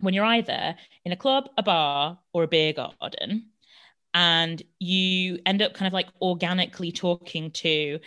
when 0.00 0.14
you're 0.14 0.24
either 0.24 0.74
in 1.04 1.12
a 1.12 1.16
club 1.16 1.48
a 1.56 1.62
bar 1.62 2.18
or 2.32 2.42
a 2.42 2.48
beer 2.48 2.72
garden 2.72 3.46
and 4.14 4.62
you 4.78 5.38
end 5.46 5.62
up 5.62 5.74
kind 5.74 5.86
of 5.86 5.92
like 5.92 6.08
organically 6.20 6.92
talking 6.92 7.50
to 7.50 7.98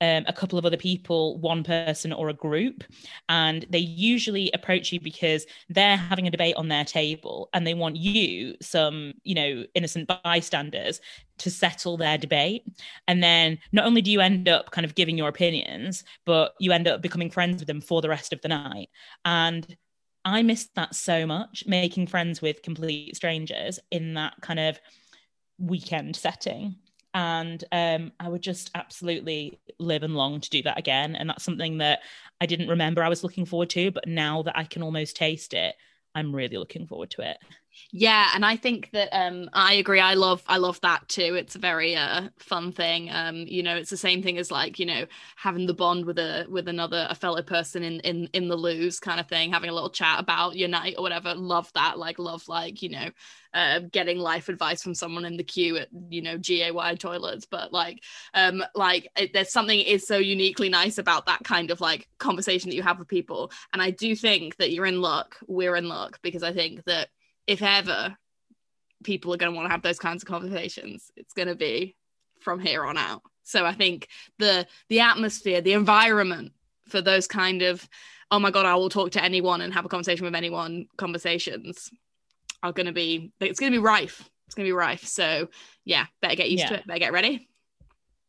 um, 0.00 0.24
a 0.26 0.32
couple 0.32 0.58
of 0.58 0.66
other 0.66 0.76
people, 0.76 1.38
one 1.38 1.62
person 1.62 2.12
or 2.12 2.28
a 2.28 2.34
group, 2.34 2.84
and 3.28 3.64
they 3.70 3.78
usually 3.78 4.50
approach 4.52 4.92
you 4.92 5.00
because 5.00 5.46
they're 5.68 5.96
having 5.96 6.26
a 6.26 6.30
debate 6.30 6.56
on 6.56 6.68
their 6.68 6.84
table 6.84 7.48
and 7.52 7.66
they 7.66 7.74
want 7.74 7.96
you, 7.96 8.54
some, 8.60 9.14
you 9.22 9.34
know, 9.34 9.64
innocent 9.74 10.10
bystanders, 10.24 11.00
to 11.38 11.50
settle 11.50 11.96
their 11.96 12.18
debate. 12.18 12.64
And 13.08 13.22
then 13.22 13.58
not 13.72 13.86
only 13.86 14.02
do 14.02 14.10
you 14.10 14.20
end 14.20 14.48
up 14.48 14.70
kind 14.70 14.84
of 14.84 14.94
giving 14.94 15.16
your 15.16 15.28
opinions, 15.28 16.04
but 16.26 16.54
you 16.58 16.72
end 16.72 16.88
up 16.88 17.02
becoming 17.02 17.30
friends 17.30 17.60
with 17.60 17.66
them 17.66 17.80
for 17.80 18.02
the 18.02 18.08
rest 18.08 18.32
of 18.32 18.40
the 18.40 18.48
night. 18.48 18.88
And 19.24 19.76
I 20.24 20.42
missed 20.42 20.74
that 20.74 20.94
so 20.94 21.26
much, 21.26 21.64
making 21.66 22.06
friends 22.06 22.40
with 22.40 22.62
complete 22.62 23.14
strangers 23.16 23.78
in 23.90 24.14
that 24.14 24.34
kind 24.40 24.58
of 24.58 24.80
weekend 25.58 26.16
setting 26.16 26.76
and 27.14 27.62
um, 27.70 28.12
I 28.18 28.28
would 28.28 28.42
just 28.42 28.70
absolutely 28.74 29.60
live 29.78 30.02
and 30.02 30.16
long 30.16 30.40
to 30.40 30.50
do 30.50 30.62
that 30.62 30.78
again. 30.78 31.14
And 31.14 31.30
that's 31.30 31.44
something 31.44 31.78
that 31.78 32.00
I 32.40 32.46
didn't 32.46 32.68
remember 32.68 33.02
I 33.02 33.08
was 33.08 33.22
looking 33.22 33.46
forward 33.46 33.70
to, 33.70 33.92
but 33.92 34.08
now 34.08 34.42
that 34.42 34.58
I 34.58 34.64
can 34.64 34.82
almost 34.82 35.16
taste 35.16 35.54
it, 35.54 35.76
I'm 36.14 36.34
really 36.34 36.58
looking 36.58 36.86
forward 36.86 37.10
to 37.12 37.22
it. 37.30 37.38
Yeah, 37.92 38.30
and 38.34 38.44
I 38.44 38.56
think 38.56 38.90
that 38.92 39.08
um 39.12 39.48
I 39.52 39.74
agree. 39.74 40.00
I 40.00 40.14
love 40.14 40.42
I 40.46 40.58
love 40.58 40.80
that 40.82 41.08
too. 41.08 41.34
It's 41.34 41.54
a 41.54 41.58
very 41.58 41.96
uh 41.96 42.28
fun 42.38 42.72
thing. 42.72 43.10
Um, 43.10 43.36
you 43.46 43.62
know, 43.62 43.76
it's 43.76 43.90
the 43.90 43.96
same 43.96 44.22
thing 44.22 44.38
as 44.38 44.50
like, 44.50 44.78
you 44.78 44.86
know, 44.86 45.06
having 45.36 45.66
the 45.66 45.74
bond 45.74 46.04
with 46.06 46.18
a 46.18 46.46
with 46.48 46.68
another 46.68 47.06
a 47.10 47.14
fellow 47.14 47.42
person 47.42 47.82
in 47.82 48.00
in 48.00 48.28
in 48.32 48.48
the 48.48 48.56
loos 48.56 49.00
kind 49.00 49.20
of 49.20 49.28
thing, 49.28 49.52
having 49.52 49.70
a 49.70 49.74
little 49.74 49.90
chat 49.90 50.18
about 50.20 50.56
your 50.56 50.68
night 50.68 50.94
or 50.98 51.02
whatever. 51.02 51.34
Love 51.34 51.70
that. 51.74 51.98
Like 51.98 52.18
love 52.18 52.46
like, 52.48 52.82
you 52.82 52.90
know, 52.90 53.10
uh, 53.52 53.80
getting 53.92 54.18
life 54.18 54.48
advice 54.48 54.82
from 54.82 54.94
someone 54.94 55.24
in 55.24 55.36
the 55.36 55.44
queue 55.44 55.76
at 55.76 55.88
you 56.10 56.22
know 56.22 56.36
GAY 56.38 56.96
toilets 56.96 57.46
but 57.46 57.72
like 57.72 58.02
um 58.34 58.64
like 58.74 59.08
it, 59.16 59.32
there's 59.32 59.52
something 59.52 59.78
is 59.78 60.06
so 60.06 60.18
uniquely 60.18 60.68
nice 60.68 60.98
about 60.98 61.26
that 61.26 61.44
kind 61.44 61.70
of 61.70 61.80
like 61.80 62.08
conversation 62.18 62.68
that 62.70 62.76
you 62.76 62.82
have 62.82 62.98
with 62.98 63.06
people 63.08 63.52
and 63.72 63.80
I 63.80 63.90
do 63.90 64.16
think 64.16 64.56
that 64.56 64.72
you're 64.72 64.86
in 64.86 65.00
luck 65.00 65.36
we're 65.46 65.76
in 65.76 65.88
luck 65.88 66.18
because 66.22 66.42
I 66.42 66.52
think 66.52 66.84
that 66.86 67.08
if 67.46 67.62
ever 67.62 68.16
people 69.02 69.32
are 69.34 69.36
going 69.36 69.52
to 69.52 69.56
want 69.56 69.66
to 69.66 69.72
have 69.72 69.82
those 69.82 69.98
kinds 69.98 70.22
of 70.22 70.28
conversations, 70.28 71.10
it's 71.16 71.34
going 71.34 71.48
to 71.48 71.54
be 71.54 71.96
from 72.40 72.60
here 72.60 72.84
on 72.84 72.96
out. 72.96 73.22
So 73.42 73.64
I 73.64 73.72
think 73.72 74.08
the 74.38 74.66
the 74.88 75.00
atmosphere, 75.00 75.60
the 75.60 75.72
environment 75.72 76.52
for 76.88 77.00
those 77.00 77.26
kind 77.26 77.62
of 77.62 77.86
oh 78.30 78.38
my 78.38 78.50
god, 78.50 78.66
I 78.66 78.74
will 78.74 78.88
talk 78.88 79.12
to 79.12 79.22
anyone 79.22 79.60
and 79.60 79.72
have 79.72 79.84
a 79.84 79.88
conversation 79.88 80.24
with 80.24 80.34
anyone 80.34 80.86
conversations 80.96 81.90
are 82.62 82.72
going 82.72 82.86
to 82.86 82.92
be 82.92 83.32
it's 83.40 83.60
going 83.60 83.72
to 83.72 83.78
be 83.78 83.84
rife. 83.84 84.28
It's 84.46 84.54
going 84.54 84.66
to 84.66 84.68
be 84.68 84.76
rife. 84.76 85.04
So 85.04 85.48
yeah, 85.84 86.06
better 86.20 86.36
get 86.36 86.50
used 86.50 86.64
yeah. 86.64 86.68
to 86.70 86.74
it. 86.76 86.86
Better 86.86 87.00
get 87.00 87.12
ready 87.12 87.48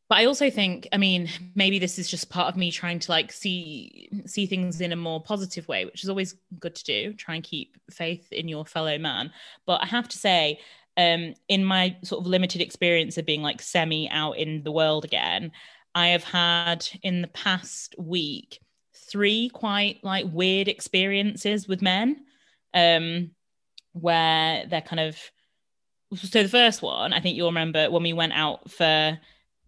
but 0.10 0.18
i 0.18 0.26
also 0.26 0.50
think 0.50 0.88
i 0.94 0.98
mean 0.98 1.30
maybe 1.56 1.80
this 1.80 1.98
is 1.98 2.10
just 2.10 2.30
part 2.30 2.48
of 2.48 2.58
me 2.58 2.72
trying 2.72 3.00
to 3.00 3.12
like 3.12 3.32
see 3.32 4.10
see 4.26 4.46
things 4.46 4.82
in 4.82 4.92
a 4.92 4.96
more 4.96 5.22
positive 5.22 5.68
way 5.68 5.86
which 5.86 6.04
is 6.04 6.10
always 6.10 6.36
good 6.60 6.76
to 6.76 6.84
do 6.84 7.14
try 7.14 7.36
and 7.36 7.44
keep 7.44 7.78
faith 7.92 8.32
in 8.32 8.48
your 8.48 8.66
fellow 8.66 8.98
man. 8.98 9.32
But 9.66 9.82
i 9.84 9.86
have 9.86 10.08
to 10.10 10.18
say 10.18 10.60
um 10.98 11.34
in 11.48 11.64
my 11.64 11.96
sort 12.04 12.22
of 12.22 12.28
limited 12.28 12.62
experience 12.62 13.18
of 13.18 13.26
being 13.26 13.42
like 13.42 13.62
semi 13.62 14.10
out 14.10 14.38
in 14.38 14.64
the 14.64 14.72
world 14.72 15.06
again 15.06 15.52
i 15.94 16.08
have 16.08 16.24
had 16.24 16.88
in 17.04 17.22
the 17.22 17.28
past 17.30 17.96
week 17.98 18.60
three 19.12 19.50
quite 19.50 20.00
like 20.04 20.26
weird 20.32 20.68
experiences 20.68 21.68
with 21.68 21.82
men 21.82 22.18
um 22.74 23.32
where 23.94 24.66
they're 24.68 24.82
kind 24.82 25.00
of 25.00 25.18
so 26.16 26.44
the 26.44 26.50
first 26.50 26.82
one 26.82 27.12
i 27.12 27.20
think 27.20 27.36
you'll 27.36 27.48
remember 27.48 27.90
when 27.92 28.04
we 28.04 28.14
went 28.14 28.34
out 28.34 28.72
for 28.72 29.18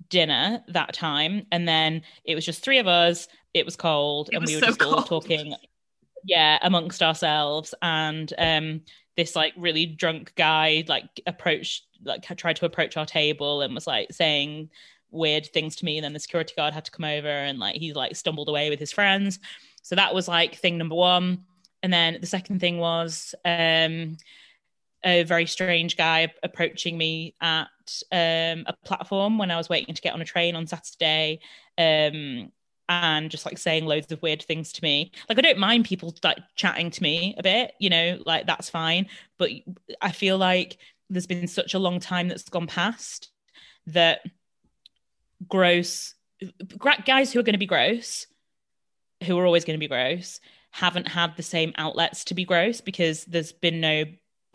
dinner 0.10 0.64
that 0.70 0.94
time 0.94 1.46
and 1.52 1.68
then 1.68 2.02
it 2.24 2.36
was 2.36 2.46
just 2.46 2.64
three 2.64 2.80
of 2.80 2.88
us. 2.88 3.28
It 3.54 3.66
was 3.66 3.76
cold 3.76 4.30
it 4.32 4.36
and 4.36 4.42
was 4.42 4.50
we 4.50 4.56
were 4.56 4.62
so 4.62 4.68
just 4.68 4.80
cold. 4.80 4.96
all 4.96 5.04
talking 5.04 5.54
yeah 6.26 6.60
amongst 6.62 7.02
ourselves. 7.04 7.74
And 7.82 8.34
um 8.38 8.82
this 9.16 9.36
like 9.36 9.54
really 9.58 9.86
drunk 9.86 10.34
guy 10.36 10.84
like 10.88 11.22
approached 11.26 11.86
like 12.04 12.24
tried 12.38 12.56
to 12.58 12.66
approach 12.66 12.96
our 12.98 13.06
table 13.06 13.62
and 13.62 13.74
was 13.74 13.88
like 13.88 14.14
saying 14.14 14.70
weird 15.10 15.48
things 15.48 15.76
to 15.78 15.86
me. 15.86 15.98
And 15.98 16.06
then 16.06 16.14
the 16.14 16.20
security 16.20 16.54
guard 16.56 16.74
had 16.74 16.86
to 16.86 16.92
come 16.92 17.06
over 17.06 17.28
and 17.28 17.60
like 17.60 17.76
he 17.76 17.94
like 17.94 18.16
stumbled 18.16 18.50
away 18.50 18.70
with 18.70 18.80
his 18.80 18.92
friends. 18.92 19.40
So 19.82 19.96
that 19.96 20.14
was 20.14 20.28
like 20.28 20.56
thing 20.56 20.78
number 20.78 20.96
one. 20.96 21.46
And 21.84 21.92
then 21.92 22.18
the 22.20 22.28
second 22.28 22.60
thing 22.60 22.78
was 22.78 23.34
um 23.46 24.18
a 25.04 25.24
very 25.24 25.46
strange 25.46 25.96
guy 25.96 26.32
approaching 26.44 26.98
me 26.98 27.36
at 27.42 27.66
um, 28.12 28.64
a 28.68 28.76
platform 28.84 29.38
when 29.38 29.52
I 29.52 29.58
was 29.58 29.70
waiting 29.70 29.96
to 29.96 30.02
get 30.02 30.14
on 30.14 30.22
a 30.22 30.26
train 30.26 30.56
on 30.56 30.68
Saturday. 30.68 31.40
Um, 31.78 32.52
and 32.90 33.30
just 33.30 33.46
like 33.46 33.58
saying 33.58 33.86
loads 33.86 34.12
of 34.12 34.22
weird 34.22 34.42
things 34.42 34.72
to 34.74 34.84
me. 34.84 35.12
Like 35.28 35.38
I 35.38 35.42
don't 35.42 35.58
mind 35.58 35.86
people 35.86 36.16
like 36.24 36.38
chatting 36.56 36.90
to 36.92 37.04
me 37.04 37.36
a 37.38 37.44
bit, 37.44 37.74
you 37.80 37.90
know, 37.90 38.20
like 38.26 38.48
that's 38.48 38.70
fine. 38.70 39.08
But 39.38 39.52
I 40.02 40.12
feel 40.12 40.38
like 40.38 40.78
there's 41.10 41.28
been 41.28 41.48
such 41.48 41.74
a 41.74 41.80
long 41.80 42.00
time 42.00 42.28
that's 42.28 42.48
gone 42.50 42.68
past 42.68 43.30
that 43.88 44.22
gross 45.48 46.14
guys 47.06 47.32
who 47.34 47.40
are 47.40 47.44
going 47.44 47.54
to 47.54 47.60
be 47.60 47.66
gross, 47.66 48.28
who 49.26 49.38
are 49.38 49.46
always 49.46 49.66
going 49.66 49.78
to 49.78 49.84
be 49.84 49.88
gross, 49.88 50.40
haven't 50.72 51.08
had 51.08 51.36
the 51.36 51.44
same 51.44 51.74
outlets 51.78 52.26
to 52.26 52.36
be 52.36 52.46
gross 52.46 52.82
because 52.82 53.26
there's 53.26 53.52
been 53.52 53.82
no 53.82 54.06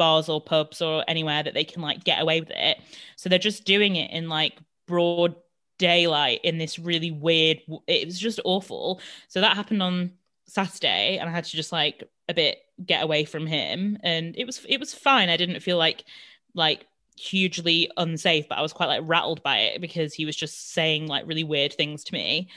bars 0.02 0.28
or 0.28 0.40
pubs 0.40 0.82
or 0.82 1.04
anywhere 1.06 1.44
that 1.44 1.54
they 1.54 1.62
can 1.62 1.80
like 1.80 2.02
get 2.02 2.20
away 2.20 2.40
with 2.40 2.50
it. 2.50 2.76
So 3.14 3.28
they're 3.28 3.38
just 3.38 3.64
doing 3.64 3.94
it 3.94 4.10
in 4.10 4.28
like 4.28 4.58
broad 4.88 5.36
daylight 5.78 6.40
in 6.42 6.58
this 6.58 6.76
really 6.76 7.12
weird 7.12 7.60
it 7.86 8.04
was 8.04 8.18
just 8.18 8.40
awful. 8.44 9.00
So 9.28 9.40
that 9.40 9.56
happened 9.56 9.80
on 9.80 10.12
saturday 10.44 11.16
and 11.18 11.30
i 11.30 11.32
had 11.32 11.44
to 11.44 11.56
just 11.56 11.72
like 11.72 12.02
a 12.28 12.34
bit 12.34 12.58
get 12.84 13.02
away 13.02 13.24
from 13.24 13.46
him 13.46 13.96
and 14.02 14.36
it 14.36 14.44
was 14.44 14.66
it 14.68 14.80
was 14.80 14.92
fine. 14.92 15.28
I 15.28 15.36
didn't 15.36 15.60
feel 15.60 15.78
like 15.78 16.04
like 16.52 16.84
hugely 17.16 17.88
unsafe 17.98 18.48
but 18.48 18.58
i 18.58 18.62
was 18.62 18.72
quite 18.72 18.86
like 18.86 19.02
rattled 19.04 19.42
by 19.42 19.58
it 19.58 19.80
because 19.80 20.14
he 20.14 20.24
was 20.24 20.34
just 20.34 20.72
saying 20.72 21.06
like 21.06 21.26
really 21.26 21.44
weird 21.44 21.72
things 21.72 22.02
to 22.02 22.14
me 22.14 22.48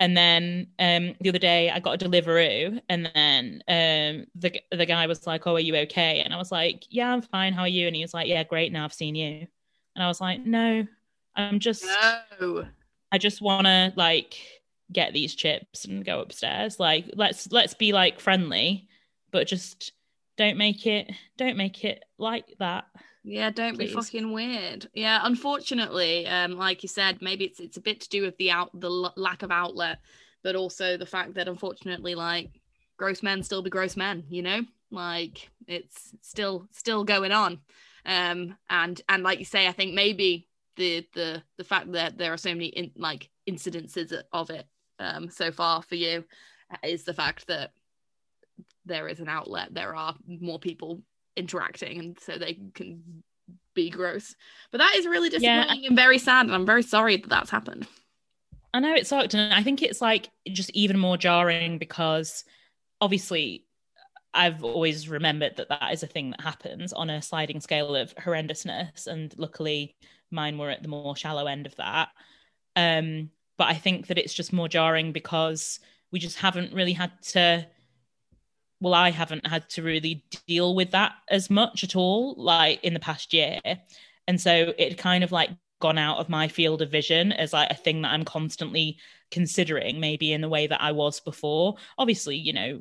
and 0.00 0.16
then 0.16 0.68
um, 0.78 1.14
the 1.20 1.28
other 1.28 1.38
day 1.38 1.70
I 1.70 1.78
got 1.80 2.02
a 2.02 2.08
Deliveroo, 2.08 2.80
and 2.88 3.10
then 3.14 3.62
um, 3.68 4.26
the 4.34 4.60
the 4.70 4.86
guy 4.86 5.06
was 5.06 5.26
like, 5.26 5.46
"Oh, 5.46 5.54
are 5.54 5.60
you 5.60 5.76
okay?" 5.76 6.20
And 6.20 6.34
I 6.34 6.36
was 6.36 6.50
like, 6.50 6.84
"Yeah, 6.90 7.12
I'm 7.12 7.22
fine. 7.22 7.52
How 7.52 7.62
are 7.62 7.68
you?" 7.68 7.86
And 7.86 7.94
he 7.96 8.02
was 8.02 8.14
like, 8.14 8.28
"Yeah, 8.28 8.42
great. 8.44 8.72
Now 8.72 8.84
I've 8.84 8.92
seen 8.92 9.14
you." 9.14 9.46
And 9.94 10.02
I 10.02 10.08
was 10.08 10.20
like, 10.20 10.44
"No, 10.44 10.86
I'm 11.36 11.58
just 11.58 11.84
no. 11.84 12.66
I 13.12 13.18
just 13.18 13.40
want 13.40 13.66
to 13.66 13.92
like 13.96 14.36
get 14.92 15.12
these 15.12 15.34
chips 15.34 15.84
and 15.84 16.04
go 16.04 16.20
upstairs. 16.20 16.80
Like 16.80 17.10
let's 17.14 17.50
let's 17.52 17.74
be 17.74 17.92
like 17.92 18.20
friendly, 18.20 18.88
but 19.30 19.46
just 19.46 19.92
don't 20.36 20.56
make 20.56 20.86
it 20.86 21.10
don't 21.36 21.56
make 21.56 21.84
it 21.84 22.04
like 22.18 22.54
that. 22.58 22.86
Yeah, 23.24 23.50
don't 23.50 23.76
please. 23.76 23.88
be 23.88 23.94
fucking 23.94 24.32
weird. 24.32 24.88
Yeah, 24.92 25.20
unfortunately, 25.22 26.26
um 26.26 26.52
like 26.52 26.82
you 26.82 26.88
said, 26.88 27.22
maybe 27.22 27.44
it's 27.44 27.58
it's 27.60 27.76
a 27.78 27.80
bit 27.82 28.00
to 28.02 28.08
do 28.08 28.22
with 28.22 28.36
the 28.36 28.50
out 28.50 28.70
the 28.78 28.90
l- 28.90 29.14
lack 29.16 29.42
of 29.42 29.50
outlet, 29.50 29.98
but 30.42 30.56
also 30.56 30.96
the 30.96 31.06
fact 31.06 31.34
that 31.34 31.48
unfortunately 31.48 32.14
like 32.14 32.60
gross 32.96 33.22
men 33.22 33.42
still 33.42 33.62
be 33.62 33.70
gross 33.70 33.96
men, 33.96 34.24
you 34.28 34.42
know? 34.42 34.60
Like 34.90 35.50
it's 35.66 36.12
still 36.20 36.68
still 36.70 37.02
going 37.04 37.32
on. 37.32 37.60
Um 38.04 38.56
and 38.68 39.00
and 39.08 39.22
like 39.22 39.38
you 39.38 39.46
say, 39.46 39.66
I 39.66 39.72
think 39.72 39.94
maybe 39.94 40.46
the 40.76 41.06
the 41.14 41.42
the 41.56 41.64
fact 41.64 41.92
that 41.92 42.18
there 42.18 42.32
are 42.32 42.36
so 42.38 42.50
many 42.50 42.66
in, 42.66 42.90
like 42.96 43.30
incidences 43.48 44.12
of 44.32 44.50
it 44.50 44.66
um, 44.98 45.30
so 45.30 45.50
far 45.50 45.82
for 45.82 45.94
you 45.94 46.24
is 46.82 47.04
the 47.04 47.14
fact 47.14 47.46
that 47.46 47.72
there 48.86 49.08
is 49.08 49.20
an 49.20 49.28
outlet 49.28 49.72
there 49.72 49.94
are 49.94 50.14
more 50.26 50.58
people 50.58 51.00
interacting 51.36 51.98
and 51.98 52.18
so 52.20 52.38
they 52.38 52.58
can 52.74 53.22
be 53.74 53.90
gross 53.90 54.34
but 54.70 54.78
that 54.78 54.94
is 54.94 55.06
really 55.06 55.28
disappointing 55.28 55.82
yeah. 55.82 55.88
and 55.88 55.96
very 55.96 56.18
sad 56.18 56.46
and 56.46 56.54
i'm 56.54 56.66
very 56.66 56.82
sorry 56.82 57.16
that 57.16 57.28
that's 57.28 57.50
happened 57.50 57.86
i 58.72 58.80
know 58.80 58.94
it 58.94 59.06
sucked 59.06 59.34
and 59.34 59.52
i 59.52 59.62
think 59.62 59.82
it's 59.82 60.00
like 60.00 60.30
just 60.48 60.70
even 60.70 60.98
more 60.98 61.16
jarring 61.16 61.76
because 61.76 62.44
obviously 63.00 63.64
i've 64.32 64.62
always 64.62 65.08
remembered 65.08 65.56
that 65.56 65.68
that 65.68 65.92
is 65.92 66.04
a 66.04 66.06
thing 66.06 66.30
that 66.30 66.40
happens 66.40 66.92
on 66.92 67.10
a 67.10 67.20
sliding 67.20 67.60
scale 67.60 67.96
of 67.96 68.14
horrendousness 68.14 69.08
and 69.08 69.34
luckily 69.38 69.96
mine 70.34 70.58
were 70.58 70.70
at 70.70 70.82
the 70.82 70.88
more 70.88 71.16
shallow 71.16 71.46
end 71.46 71.66
of 71.66 71.76
that. 71.76 72.08
Um, 72.76 73.30
but 73.56 73.68
I 73.68 73.74
think 73.74 74.08
that 74.08 74.18
it's 74.18 74.34
just 74.34 74.52
more 74.52 74.68
jarring 74.68 75.12
because 75.12 75.78
we 76.10 76.18
just 76.18 76.38
haven't 76.38 76.74
really 76.74 76.92
had 76.92 77.12
to. 77.30 77.66
Well, 78.80 78.94
I 78.94 79.10
haven't 79.10 79.46
had 79.46 79.68
to 79.70 79.82
really 79.82 80.24
deal 80.46 80.74
with 80.74 80.90
that 80.90 81.12
as 81.28 81.48
much 81.48 81.84
at 81.84 81.96
all, 81.96 82.34
like 82.36 82.82
in 82.84 82.94
the 82.94 83.00
past 83.00 83.32
year. 83.32 83.60
And 84.26 84.40
so 84.40 84.72
it 84.76 84.98
kind 84.98 85.24
of 85.24 85.32
like 85.32 85.50
gone 85.80 85.98
out 85.98 86.18
of 86.18 86.28
my 86.28 86.48
field 86.48 86.82
of 86.82 86.90
vision 86.90 87.32
as 87.32 87.52
like 87.52 87.70
a 87.70 87.74
thing 87.74 88.02
that 88.02 88.12
I'm 88.12 88.24
constantly 88.24 88.98
considering, 89.30 90.00
maybe 90.00 90.32
in 90.32 90.40
the 90.40 90.48
way 90.48 90.66
that 90.66 90.80
I 90.80 90.92
was 90.92 91.20
before. 91.20 91.74
Obviously, 91.98 92.36
you 92.36 92.52
know, 92.52 92.80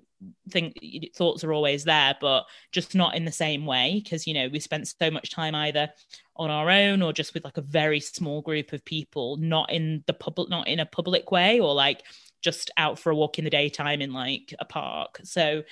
think 0.50 0.78
thoughts 1.16 1.44
are 1.44 1.52
always 1.52 1.84
there, 1.84 2.16
but 2.22 2.46
just 2.72 2.96
not 2.96 3.16
in 3.16 3.26
the 3.26 3.32
same 3.32 3.66
way 3.66 4.00
because 4.02 4.26
you 4.26 4.34
know 4.34 4.48
we 4.48 4.60
spent 4.60 4.88
so 4.88 5.12
much 5.12 5.32
time 5.32 5.56
either 5.56 5.90
on 6.36 6.50
our 6.50 6.70
own 6.70 7.02
or 7.02 7.12
just 7.12 7.34
with 7.34 7.44
like 7.44 7.58
a 7.58 7.62
very 7.62 8.00
small 8.00 8.42
group 8.42 8.72
of 8.72 8.86
people, 8.86 9.38
not 9.38 9.72
in 9.72 10.04
the 10.08 10.14
public, 10.14 10.50
not 10.50 10.68
in 10.68 10.80
a 10.80 10.86
public 10.86 11.32
way, 11.32 11.60
or 11.60 11.74
like 11.74 12.04
just 12.44 12.70
out 12.78 13.00
for 13.00 13.10
a 13.10 13.16
walk 13.16 13.40
in 13.40 13.46
the 13.46 13.50
daytime 13.50 14.02
in 14.02 14.14
like 14.14 14.54
a 14.60 14.66
park. 14.66 15.20
So 15.24 15.64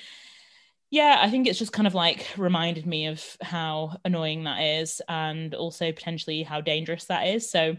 yeah, 0.90 1.20
I 1.22 1.30
think 1.30 1.48
it's 1.48 1.60
just 1.60 1.72
kind 1.72 1.88
of 1.88 1.94
like 1.94 2.28
reminded 2.38 2.86
me 2.86 3.08
of 3.08 3.38
how 3.42 3.98
annoying 4.04 4.44
that 4.44 4.60
is 4.60 5.01
and 5.08 5.56
also 5.56 5.92
potentially 5.92 6.44
how 6.44 6.60
dangerous 6.60 7.06
that 7.06 7.28
is. 7.28 7.50
So, 7.50 7.78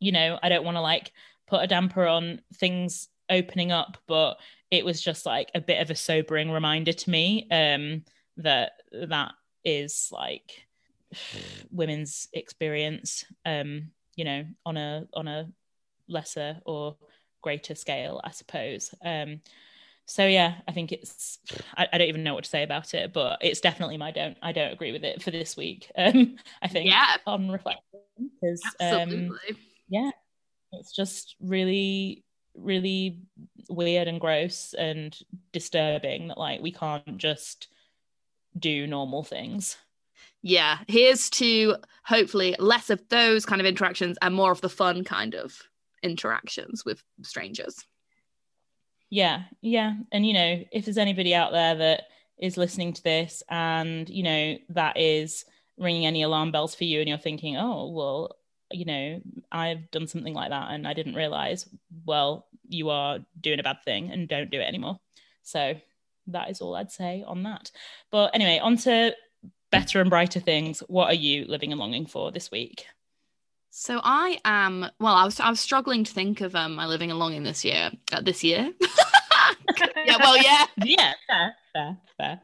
you 0.00 0.10
know, 0.10 0.38
I 0.42 0.48
don't 0.48 0.64
want 0.64 0.76
to 0.76 0.80
like 0.80 1.12
put 1.46 1.62
a 1.62 1.68
damper 1.68 2.06
on 2.06 2.40
things 2.54 3.08
opening 3.30 3.70
up, 3.70 3.96
but 4.08 4.38
it 4.72 4.84
was 4.84 5.00
just 5.00 5.24
like 5.24 5.50
a 5.54 5.60
bit 5.60 5.80
of 5.80 5.90
a 5.90 5.94
sobering 5.94 6.50
reminder 6.50 6.92
to 6.92 7.10
me 7.10 7.46
um, 7.50 8.04
that 8.38 8.72
that 8.90 9.32
is 9.64 10.08
like 10.10 10.66
women's 11.70 12.28
experience, 12.32 13.24
um, 13.46 13.92
you 14.16 14.24
know, 14.24 14.44
on 14.66 14.76
a 14.76 15.06
on 15.14 15.28
a 15.28 15.48
lesser 16.08 16.60
or 16.66 16.96
greater 17.42 17.74
scale, 17.74 18.20
I 18.24 18.30
suppose. 18.30 18.94
Um, 19.04 19.40
so 20.04 20.26
yeah 20.26 20.54
i 20.66 20.72
think 20.72 20.90
it's 20.90 21.38
I, 21.76 21.86
I, 21.92 21.96
don't 21.96 22.08
even 22.08 22.24
know 22.24 22.34
what 22.34 22.42
to 22.42 22.50
say 22.50 22.64
about 22.64 22.92
it 22.92 23.12
but 23.12 23.38
it's 23.40 23.60
definitely 23.60 23.96
my 23.96 24.10
don't 24.10 24.36
i 24.42 24.50
don't 24.50 24.72
agree 24.72 24.90
with 24.90 25.04
it 25.04 25.22
for 25.22 25.30
this 25.30 25.56
week 25.56 25.92
um 25.96 26.36
i 26.60 26.66
think 26.66 26.90
yeah. 26.90 27.16
on 27.24 27.48
reflection 27.48 28.00
because 28.18 28.60
um 28.80 29.30
yeah 29.88 30.10
it's 30.72 30.92
just 30.92 31.36
really 31.40 32.24
really 32.54 33.20
weird 33.68 34.08
and 34.08 34.20
gross 34.20 34.74
and 34.76 35.18
disturbing 35.52 36.28
that 36.28 36.38
like 36.38 36.60
we 36.60 36.72
can't 36.72 37.16
just 37.16 37.68
do 38.58 38.86
normal 38.86 39.22
things. 39.22 39.76
Yeah 40.42 40.78
here's 40.88 41.30
to 41.30 41.76
hopefully 42.04 42.54
less 42.58 42.90
of 42.90 43.00
those 43.08 43.46
kind 43.46 43.60
of 43.60 43.66
interactions 43.66 44.18
and 44.20 44.34
more 44.34 44.52
of 44.52 44.60
the 44.60 44.68
fun 44.68 45.04
kind 45.04 45.34
of 45.34 45.56
interactions 46.02 46.84
with 46.84 47.02
strangers 47.22 47.84
yeah, 49.12 49.42
yeah. 49.60 49.92
And, 50.10 50.26
you 50.26 50.32
know, 50.32 50.64
if 50.72 50.86
there's 50.86 50.96
anybody 50.96 51.34
out 51.34 51.52
there 51.52 51.74
that 51.74 52.04
is 52.38 52.56
listening 52.56 52.94
to 52.94 53.02
this 53.02 53.42
and, 53.50 54.08
you 54.08 54.22
know, 54.22 54.56
that 54.70 54.98
is 54.98 55.44
ringing 55.76 56.06
any 56.06 56.22
alarm 56.22 56.50
bells 56.50 56.74
for 56.74 56.84
you 56.84 57.00
and 57.00 57.08
you're 57.10 57.18
thinking, 57.18 57.58
oh, 57.58 57.90
well, 57.90 58.36
you 58.70 58.86
know, 58.86 59.20
I've 59.52 59.90
done 59.90 60.06
something 60.06 60.32
like 60.32 60.48
that 60.48 60.70
and 60.70 60.88
I 60.88 60.94
didn't 60.94 61.14
realize, 61.14 61.68
well, 62.06 62.46
you 62.66 62.88
are 62.88 63.18
doing 63.38 63.60
a 63.60 63.62
bad 63.62 63.84
thing 63.84 64.10
and 64.10 64.26
don't 64.26 64.50
do 64.50 64.60
it 64.60 64.64
anymore. 64.64 64.98
So 65.42 65.74
that 66.28 66.48
is 66.48 66.62
all 66.62 66.74
I'd 66.74 66.90
say 66.90 67.22
on 67.26 67.42
that. 67.42 67.70
But 68.10 68.34
anyway, 68.34 68.60
on 68.62 68.78
to 68.78 69.14
better 69.70 70.00
and 70.00 70.08
brighter 70.08 70.40
things. 70.40 70.82
What 70.88 71.08
are 71.08 71.12
you 71.12 71.44
living 71.44 71.70
and 71.70 71.78
longing 71.78 72.06
for 72.06 72.32
this 72.32 72.50
week? 72.50 72.86
So 73.74 74.02
I 74.04 74.38
am 74.44 74.86
well. 75.00 75.14
I 75.14 75.24
was 75.24 75.40
I 75.40 75.48
was 75.48 75.58
struggling 75.58 76.04
to 76.04 76.12
think 76.12 76.42
of 76.42 76.54
um, 76.54 76.74
my 76.74 76.86
living 76.86 77.08
and 77.08 77.18
longing 77.18 77.42
this 77.42 77.64
year. 77.64 77.90
Uh, 78.12 78.20
this 78.20 78.44
year, 78.44 78.70
yeah. 80.04 80.18
Well, 80.20 80.36
yeah, 80.36 80.66
yeah. 80.84 81.14
Fair, 81.26 81.56
fair, 81.72 81.96
fair. 82.18 82.40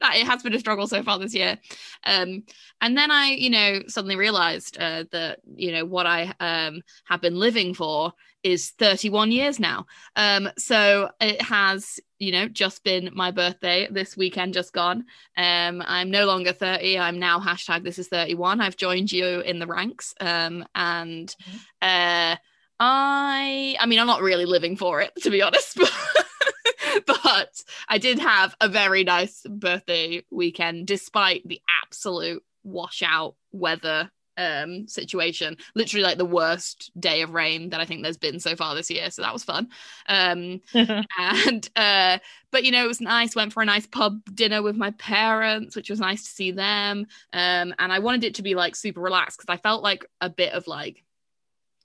That 0.00 0.16
it 0.16 0.26
has 0.26 0.42
been 0.42 0.52
a 0.52 0.58
struggle 0.58 0.88
so 0.88 1.00
far 1.04 1.20
this 1.20 1.32
year, 1.32 1.58
um, 2.04 2.42
and 2.80 2.98
then 2.98 3.12
I, 3.12 3.28
you 3.28 3.50
know, 3.50 3.82
suddenly 3.86 4.16
realised 4.16 4.76
uh, 4.76 5.04
that 5.12 5.38
you 5.54 5.70
know 5.70 5.84
what 5.84 6.06
I 6.06 6.34
um, 6.40 6.82
have 7.04 7.20
been 7.20 7.38
living 7.38 7.72
for 7.72 8.12
is 8.42 8.70
31 8.70 9.32
years 9.32 9.58
now. 9.58 9.86
Um, 10.16 10.50
so 10.58 11.08
it 11.20 11.40
has, 11.40 11.98
you 12.24 12.32
know, 12.32 12.48
just 12.48 12.82
been 12.84 13.10
my 13.12 13.30
birthday 13.30 13.86
this 13.90 14.16
weekend, 14.16 14.54
just 14.54 14.72
gone. 14.72 15.04
Um, 15.36 15.82
I'm 15.86 16.10
no 16.10 16.24
longer 16.24 16.52
30. 16.52 16.98
I'm 16.98 17.18
now 17.18 17.38
hashtag 17.38 17.84
this 17.84 17.98
is 17.98 18.08
31. 18.08 18.60
I've 18.60 18.76
joined 18.76 19.12
you 19.12 19.40
in 19.40 19.58
the 19.58 19.66
ranks. 19.66 20.14
Um, 20.20 20.64
and 20.74 21.28
mm-hmm. 21.28 21.56
uh, 21.82 22.36
I, 22.80 23.76
I 23.78 23.86
mean, 23.86 23.98
I'm 23.98 24.06
not 24.06 24.22
really 24.22 24.46
living 24.46 24.76
for 24.76 25.02
it, 25.02 25.12
to 25.22 25.30
be 25.30 25.42
honest. 25.42 25.78
but 27.06 27.62
I 27.88 27.98
did 27.98 28.18
have 28.18 28.56
a 28.60 28.68
very 28.68 29.04
nice 29.04 29.42
birthday 29.48 30.24
weekend, 30.30 30.86
despite 30.86 31.46
the 31.46 31.60
absolute 31.84 32.42
washout 32.62 33.34
weather 33.52 34.10
um 34.36 34.88
situation. 34.88 35.56
Literally 35.74 36.04
like 36.04 36.18
the 36.18 36.24
worst 36.24 36.90
day 36.98 37.22
of 37.22 37.30
rain 37.30 37.70
that 37.70 37.80
i 37.80 37.84
think 37.84 38.02
there's 38.02 38.16
been 38.16 38.40
so 38.40 38.56
far 38.56 38.74
this 38.74 38.90
year. 38.90 39.10
So 39.10 39.22
that 39.22 39.32
was 39.32 39.44
fun. 39.44 39.68
Um 40.08 40.60
and 40.74 41.68
uh 41.76 42.18
but 42.50 42.64
you 42.64 42.72
know 42.72 42.84
it 42.84 42.88
was 42.88 43.00
nice. 43.00 43.36
Went 43.36 43.52
for 43.52 43.62
a 43.62 43.66
nice 43.66 43.86
pub 43.86 44.20
dinner 44.34 44.62
with 44.62 44.76
my 44.76 44.90
parents 44.92 45.76
which 45.76 45.90
was 45.90 46.00
nice 46.00 46.24
to 46.24 46.30
see 46.30 46.50
them. 46.50 47.06
Um 47.32 47.74
and 47.78 47.92
i 47.92 47.98
wanted 47.98 48.24
it 48.24 48.34
to 48.36 48.42
be 48.42 48.54
like 48.54 48.76
super 48.76 49.00
relaxed 49.00 49.38
because 49.38 49.52
i 49.52 49.56
felt 49.56 49.82
like 49.82 50.04
a 50.20 50.30
bit 50.30 50.52
of 50.52 50.66
like 50.66 51.03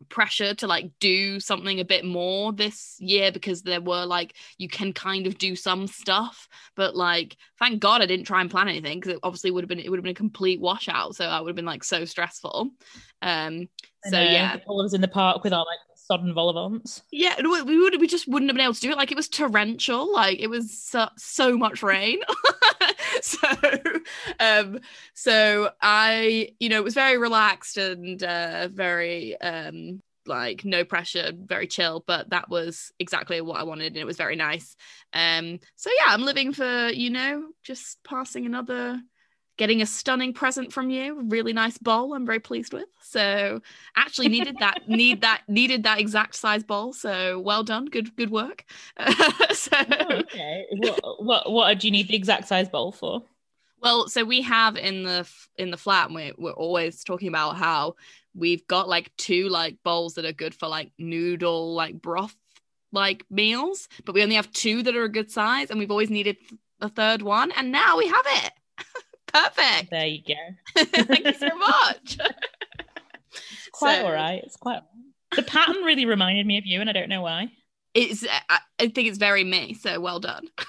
pressure 0.08 0.54
to 0.56 0.68
like 0.68 0.92
do 1.00 1.40
something 1.40 1.80
a 1.80 1.86
bit 1.86 2.06
more 2.06 2.54
this 2.54 2.96
year 3.00 3.32
because 3.32 3.62
there 3.62 3.82
were 3.82 4.06
like 4.06 4.36
you 4.58 4.70
can 4.70 4.94
kind 4.94 5.28
of 5.28 5.38
do 5.38 5.56
some 5.56 5.88
stuff. 5.88 6.48
But 6.76 6.96
like 6.96 7.36
thank 7.60 7.82
god 7.82 8.02
i 8.02 8.06
didn't 8.06 8.26
try 8.26 8.42
and 8.42 8.50
plan 8.50 8.70
anything 8.70 9.00
because 9.00 9.14
it 9.14 9.20
obviously 9.24 9.52
would 9.52 9.64
have 9.64 9.70
been 9.70 9.80
it 9.80 9.90
would 9.90 9.98
have 9.98 10.04
been 10.04 10.12
a 10.12 10.16
complete 10.16 10.62
washout 10.62 11.16
so 11.16 11.26
i 11.26 11.42
would 11.42 11.50
have 11.50 11.56
been 11.56 11.66
like 11.66 11.84
so 11.84 12.06
stressful. 12.06 12.72
Um 13.22 13.68
so 14.06 14.20
yeah. 14.20 14.58
all 14.66 14.80
of 14.80 14.86
us 14.86 14.94
in 14.94 15.02
the 15.02 15.08
park 15.10 15.44
with 15.44 15.52
our 15.52 15.66
like 15.66 15.80
sodden 15.96 16.34
vol 16.34 16.80
yeah 17.12 17.36
we 17.42 17.78
would 17.80 18.00
we 18.00 18.08
just 18.08 18.28
wouldn't 18.28 18.50
have 18.50 18.56
been 18.56 18.64
able 18.64 18.74
to 18.74 18.82
do 18.82 18.92
it. 18.92 18.98
Like 18.98 19.12
it 19.12 19.18
was 19.18 19.28
torrential. 19.28 20.12
Like 20.12 20.40
it 20.40 20.48
was 20.48 20.78
so, 20.78 21.08
so 21.18 21.58
much 21.58 21.84
rain 21.84 22.20
so 23.26 23.48
um 24.40 24.80
so 25.14 25.70
i 25.82 26.50
you 26.60 26.70
know 26.70 26.78
it 26.78 26.84
was 26.84 26.94
very 26.94 27.18
relaxed 27.18 27.78
and 27.78 28.24
uh 28.24 28.68
very 28.72 29.40
um 29.42 30.02
like 30.26 30.64
no 30.64 30.84
pressure 30.84 31.32
very 31.36 31.66
chill 31.68 32.04
but 32.06 32.30
that 32.30 32.50
was 32.50 32.92
exactly 33.00 33.42
what 33.42 33.60
i 33.60 33.64
wanted 33.64 33.88
and 33.88 33.98
it 33.98 34.06
was 34.06 34.18
very 34.18 34.36
nice. 34.36 34.76
Um 35.14 35.60
so 35.76 35.90
yeah 36.00 36.14
i'm 36.14 36.22
living 36.22 36.54
for 36.54 36.90
you 36.90 37.10
know 37.10 37.46
just 37.64 38.04
passing 38.04 38.46
another 38.46 39.02
getting 39.60 39.82
a 39.82 39.86
stunning 39.86 40.34
present 40.34 40.72
from 40.72 40.90
you 40.90 41.22
really 41.26 41.52
nice 41.54 41.78
bowl 41.78 42.16
i'm 42.16 42.26
very 42.26 42.40
pleased 42.40 42.74
with. 42.74 42.88
So 43.02 43.62
actually 43.96 44.30
needed 44.30 44.58
that 44.60 44.82
need 44.88 45.22
that 45.22 45.44
needed 45.48 45.84
that 45.84 46.00
exact 46.00 46.36
size 46.36 46.64
bowl. 46.64 46.94
So 46.94 47.40
well 47.40 47.64
done. 47.64 47.86
Good 47.86 48.16
good 48.16 48.32
work. 48.32 48.66
So 49.52 49.76
oh, 49.76 50.16
okay. 50.16 50.66
What, 50.72 51.24
what 51.24 51.52
what 51.52 51.80
do 51.80 51.88
you 51.88 51.92
need 51.92 52.08
the 52.08 52.16
exact 52.16 52.48
size 52.48 52.70
bowl 52.70 52.92
for? 52.92 53.24
Well 53.82 54.08
so 54.08 54.24
we 54.24 54.42
have 54.44 54.78
in 54.78 55.04
the 55.04 55.30
in 55.58 55.72
the 55.72 55.78
flat 55.78 56.08
and 56.08 56.16
we're, 56.16 56.34
we're 56.38 56.52
always 56.52 57.04
talking 57.04 57.28
about 57.28 57.58
how 57.58 57.96
we've 58.34 58.66
got 58.68 58.88
like 58.88 59.12
two 59.18 59.50
like 59.50 59.78
bowls 59.84 60.16
that 60.16 60.26
are 60.26 60.34
good 60.34 60.56
for 60.56 60.68
like 60.68 60.92
noodle 60.98 61.74
like 61.74 62.02
broth 62.02 62.36
like 62.92 63.26
meals 63.30 63.88
but 64.06 64.16
we 64.16 64.24
only 64.24 64.36
have 64.36 64.52
two 64.52 64.82
that 64.84 64.96
are 64.96 65.04
a 65.04 65.12
good 65.12 65.30
size 65.30 65.70
and 65.70 65.80
we've 65.80 65.92
always 65.92 66.10
needed 66.10 66.38
a 66.82 66.90
third 66.90 67.22
one 67.22 67.52
and 67.52 67.72
now 67.72 67.98
we 67.98 68.08
have 68.08 68.26
it 68.26 68.52
Perfect. 69.34 69.92
There 69.92 70.06
you 70.06 70.22
go. 70.28 70.84
Thank 70.86 71.26
you 71.26 71.34
so 71.34 71.56
much. 71.58 72.18
it's 72.18 73.70
quite 73.72 74.00
so, 74.00 74.06
all 74.06 74.14
right. 74.14 74.42
It's 74.44 74.56
quite. 74.56 74.82
The 75.36 75.44
pattern 75.44 75.84
really 75.84 76.06
reminded 76.06 76.46
me 76.46 76.58
of 76.58 76.66
you, 76.66 76.82
and 76.82 76.90
I 76.90 76.94
don't 76.94 77.10
know 77.10 77.22
why. 77.22 77.52
It's. 77.94 78.26
I, 78.50 78.60
think 78.80 78.98
it's 78.98 79.18
very 79.18 79.44
me. 79.44 79.74
So 79.74 80.00
well 80.00 80.20
done. 80.20 80.48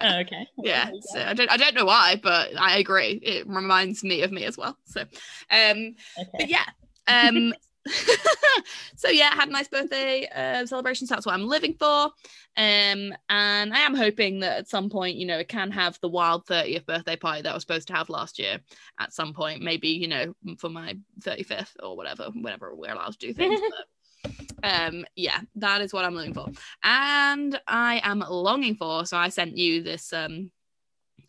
oh, 0.00 0.18
okay. 0.20 0.46
Yeah. 0.58 0.90
So 1.02 1.20
I 1.20 1.34
don't. 1.34 1.50
I 1.50 1.56
don't 1.56 1.74
know 1.74 1.84
why, 1.84 2.20
but 2.22 2.50
I 2.58 2.78
agree. 2.78 3.20
It 3.22 3.46
reminds 3.48 4.04
me 4.04 4.22
of 4.22 4.32
me 4.32 4.44
as 4.44 4.56
well. 4.56 4.76
So, 4.84 5.00
um. 5.00 5.06
Okay. 5.50 5.94
But 6.34 6.48
yeah. 6.48 6.64
Um. 7.06 7.54
so 8.96 9.08
yeah, 9.08 9.34
had 9.34 9.48
a 9.48 9.52
nice 9.52 9.68
birthday 9.68 10.28
uh, 10.34 10.66
celebration. 10.66 11.06
So 11.06 11.14
that's 11.14 11.26
what 11.26 11.34
I'm 11.34 11.46
living 11.46 11.74
for. 11.78 12.10
Um, 12.56 13.14
and 13.28 13.72
I 13.72 13.80
am 13.80 13.94
hoping 13.94 14.40
that 14.40 14.58
at 14.58 14.68
some 14.68 14.90
point, 14.90 15.16
you 15.16 15.26
know, 15.26 15.38
it 15.38 15.48
can 15.48 15.70
have 15.70 15.98
the 16.00 16.08
wild 16.08 16.46
30th 16.46 16.86
birthday 16.86 17.16
party 17.16 17.42
that 17.42 17.50
I 17.50 17.54
was 17.54 17.62
supposed 17.62 17.88
to 17.88 17.94
have 17.94 18.08
last 18.08 18.38
year 18.38 18.58
at 18.98 19.12
some 19.12 19.32
point, 19.32 19.62
maybe, 19.62 19.88
you 19.88 20.08
know, 20.08 20.34
for 20.58 20.68
my 20.68 20.96
35th 21.20 21.76
or 21.82 21.96
whatever, 21.96 22.30
whenever 22.34 22.74
we're 22.74 22.92
allowed 22.92 23.12
to 23.12 23.18
do 23.18 23.32
things. 23.32 23.60
but, 24.60 24.64
um, 24.64 25.04
yeah, 25.14 25.40
that 25.56 25.80
is 25.80 25.92
what 25.92 26.04
I'm 26.04 26.14
looking 26.14 26.34
for. 26.34 26.48
And 26.82 27.60
I 27.66 28.00
am 28.02 28.24
longing 28.28 28.74
for, 28.74 29.06
so 29.06 29.16
I 29.16 29.28
sent 29.28 29.56
you 29.56 29.82
this 29.82 30.12
um 30.12 30.50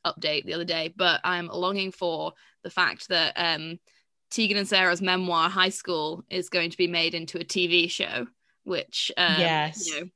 update 0.05 0.45
the 0.45 0.53
other 0.53 0.65
day, 0.65 0.93
but 0.95 1.21
I'm 1.23 1.47
longing 1.47 1.91
for 1.91 2.33
the 2.63 2.69
fact 2.69 3.09
that 3.09 3.33
um 3.35 3.79
Tegan 4.29 4.57
and 4.57 4.67
Sara's 4.67 5.01
memoir, 5.01 5.49
High 5.49 5.69
School, 5.69 6.23
is 6.29 6.49
going 6.49 6.69
to 6.69 6.77
be 6.77 6.87
made 6.87 7.13
into 7.13 7.39
a 7.39 7.43
TV 7.43 7.89
show, 7.89 8.27
which 8.63 9.11
um, 9.17 9.39
yes, 9.39 9.87
you 9.87 9.99
know, 9.99 10.09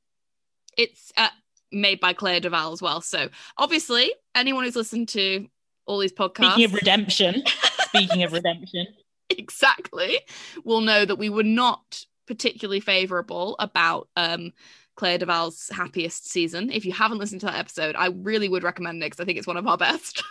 it's 0.76 1.12
uh, 1.16 1.28
made 1.72 2.00
by 2.00 2.12
Clea 2.12 2.40
DuVall 2.40 2.72
as 2.72 2.82
well. 2.82 3.00
So 3.00 3.28
obviously, 3.58 4.12
anyone 4.34 4.64
who's 4.64 4.76
listened 4.76 5.08
to 5.10 5.46
all 5.86 5.98
these 5.98 6.12
podcasts, 6.12 6.52
speaking 6.52 6.64
of 6.64 6.74
redemption, 6.74 7.42
speaking 7.86 8.22
of 8.22 8.32
redemption, 8.32 8.86
exactly, 9.30 10.20
will 10.64 10.80
know 10.80 11.04
that 11.04 11.16
we 11.16 11.28
were 11.28 11.42
not 11.42 12.04
particularly 12.26 12.80
favourable 12.80 13.56
about 13.58 14.08
um, 14.16 14.52
Clea 14.96 15.18
DuVall's 15.18 15.68
happiest 15.72 16.28
season. 16.30 16.70
If 16.70 16.86
you 16.86 16.92
haven't 16.92 17.18
listened 17.18 17.40
to 17.40 17.46
that 17.46 17.58
episode, 17.58 17.96
I 17.96 18.06
really 18.06 18.48
would 18.48 18.62
recommend 18.62 19.02
it 19.02 19.06
because 19.06 19.20
I 19.20 19.24
think 19.24 19.38
it's 19.38 19.46
one 19.46 19.56
of 19.56 19.66
our 19.66 19.76
best. 19.78 20.22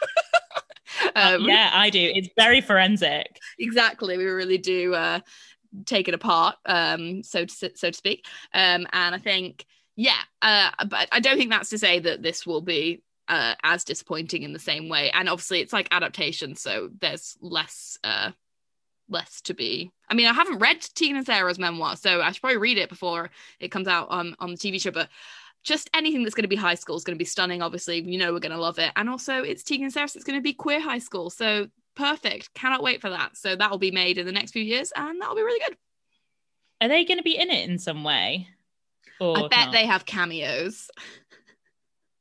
Um, 1.15 1.41
yeah, 1.45 1.71
I 1.73 1.89
do. 1.89 2.11
It's 2.13 2.29
very 2.37 2.61
forensic. 2.61 3.39
Exactly. 3.59 4.17
We 4.17 4.25
really 4.25 4.57
do 4.57 4.93
uh, 4.93 5.19
take 5.85 6.07
it 6.07 6.13
apart, 6.13 6.55
um, 6.65 7.23
so 7.23 7.45
to 7.45 7.71
so 7.75 7.89
to 7.89 7.93
speak. 7.93 8.25
Um, 8.53 8.87
and 8.91 9.15
I 9.15 9.17
think, 9.17 9.65
yeah, 9.95 10.19
uh, 10.41 10.71
but 10.87 11.07
I 11.11 11.19
don't 11.19 11.37
think 11.37 11.51
that's 11.51 11.69
to 11.69 11.77
say 11.77 11.99
that 11.99 12.21
this 12.21 12.45
will 12.45 12.61
be 12.61 13.03
uh, 13.27 13.55
as 13.63 13.83
disappointing 13.83 14.43
in 14.43 14.53
the 14.53 14.59
same 14.59 14.89
way. 14.89 15.11
And 15.11 15.29
obviously, 15.29 15.61
it's 15.61 15.73
like 15.73 15.87
adaptation, 15.91 16.55
so 16.55 16.89
there's 16.99 17.37
less. 17.41 17.97
Uh, 18.03 18.31
less 19.09 19.41
to 19.41 19.53
be. 19.53 19.91
I 20.09 20.13
mean, 20.13 20.27
I 20.27 20.33
haven't 20.33 20.59
read 20.59 20.81
Tegan 20.95 21.17
and 21.17 21.25
Sara's 21.25 21.59
memoir, 21.59 21.97
so 21.97 22.21
I 22.21 22.31
should 22.31 22.41
probably 22.41 22.57
read 22.57 22.77
it 22.77 22.87
before 22.87 23.29
it 23.59 23.67
comes 23.69 23.87
out 23.87 24.09
on 24.09 24.35
on 24.39 24.51
the 24.51 24.57
TV 24.57 24.81
show. 24.81 24.91
But 24.91 25.09
just 25.63 25.89
anything 25.93 26.23
that's 26.23 26.35
going 26.35 26.43
to 26.43 26.49
be 26.49 26.55
high 26.55 26.75
school 26.75 26.95
is 26.95 27.03
going 27.03 27.15
to 27.15 27.21
be 27.21 27.25
stunning. 27.25 27.61
Obviously, 27.61 28.01
you 28.01 28.17
know 28.17 28.33
we're 28.33 28.39
going 28.39 28.51
to 28.51 28.57
love 28.57 28.79
it, 28.79 28.91
and 28.95 29.09
also 29.09 29.41
it's 29.41 29.63
Tegan 29.63 29.85
and 29.85 29.93
so 29.93 30.03
it's 30.03 30.23
going 30.23 30.37
to 30.37 30.43
be 30.43 30.53
queer 30.53 30.79
high 30.79 30.99
school. 30.99 31.29
So 31.29 31.67
perfect. 31.95 32.53
Cannot 32.53 32.83
wait 32.83 33.01
for 33.01 33.09
that. 33.09 33.37
So 33.37 33.55
that 33.55 33.71
will 33.71 33.77
be 33.77 33.91
made 33.91 34.17
in 34.17 34.25
the 34.25 34.31
next 34.31 34.51
few 34.51 34.63
years, 34.63 34.91
and 34.95 35.21
that'll 35.21 35.35
be 35.35 35.41
really 35.41 35.61
good. 35.67 35.77
Are 36.81 36.89
they 36.89 37.05
going 37.05 37.17
to 37.17 37.23
be 37.23 37.37
in 37.37 37.49
it 37.49 37.69
in 37.69 37.79
some 37.79 38.03
way? 38.03 38.47
I 39.21 39.47
bet 39.47 39.65
not? 39.65 39.71
they 39.71 39.85
have 39.85 40.05
cameos. 40.05 40.89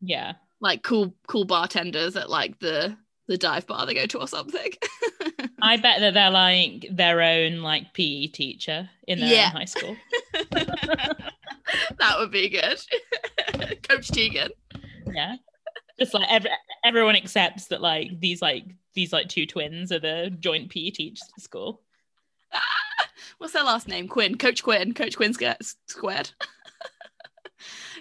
Yeah, 0.05 0.33
like 0.61 0.83
cool, 0.83 1.14
cool 1.28 1.44
bartenders 1.44 2.16
at 2.16 2.28
like 2.28 2.59
the 2.59 2.96
the 3.28 3.38
dive 3.38 3.68
bar 3.68 3.87
they 3.87 3.94
go 3.94 4.07
to 4.07 4.18
or 4.18 4.26
something. 4.26 4.72
I 5.64 5.77
bet 5.77 6.01
that 6.01 6.12
they're 6.12 6.31
like 6.31 6.88
their 6.90 7.22
own 7.22 7.61
like 7.62 7.94
PE 7.94 8.27
teacher 8.27 8.90
in 9.07 9.20
their 9.20 9.33
yeah. 9.33 9.51
high 9.51 9.64
school. 9.64 9.96
that 11.98 12.18
would 12.18 12.33
be 12.33 12.48
good. 12.48 12.81
Coach 13.88 14.09
Tegan. 14.09 14.51
Yeah. 15.07 15.37
Just 16.01 16.14
like 16.14 16.27
every, 16.29 16.51
everyone 16.85 17.14
accepts 17.14 17.68
that 17.68 17.81
like 17.81 18.18
these 18.18 18.42
like 18.42 18.64
these 18.94 19.12
like 19.12 19.29
two 19.29 19.46
twins 19.46 19.92
are 19.92 20.01
the 20.01 20.37
joint 20.40 20.68
PE 20.68 20.90
teachers 20.90 21.31
at 21.37 21.42
school. 21.42 21.83
What's 23.38 23.53
their 23.53 23.62
last 23.62 23.87
name? 23.87 24.09
Quinn. 24.09 24.37
Coach 24.37 24.64
Quinn. 24.64 24.94
Coach 24.94 25.16
Quinn 25.16 25.33
squared. 25.87 26.31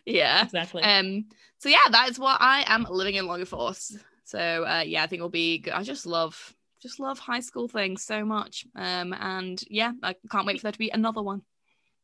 yeah. 0.06 0.43
Exactly. 0.43 0.82
Um. 0.82 1.26
So 1.60 1.69
yeah, 1.69 1.78
that 1.91 2.10
is 2.10 2.17
what 2.17 2.41
I 2.41 2.63
am 2.65 2.88
living 2.89 3.15
in 3.15 3.28
Longing 3.28 3.45
Force. 3.45 3.95
So 4.24 4.39
uh, 4.39 4.84
yeah, 4.84 5.04
I 5.04 5.08
think 5.08 5.19
it'll 5.19 5.30
be 5.30 5.60
good. 5.60 5.74
I 5.74 5.84
just 5.84 6.08
love 6.08 6.56
just 6.81 6.99
love 6.99 7.19
high 7.19 7.39
school 7.39 7.67
things 7.67 8.03
so 8.03 8.25
much. 8.25 8.65
Um. 8.75 9.13
And 9.13 9.61
yeah, 9.69 9.91
I 10.03 10.15
can't 10.29 10.45
wait 10.45 10.59
for 10.59 10.63
there 10.63 10.71
to 10.71 10.79
be 10.79 10.89
another 10.89 11.21
one. 11.21 11.41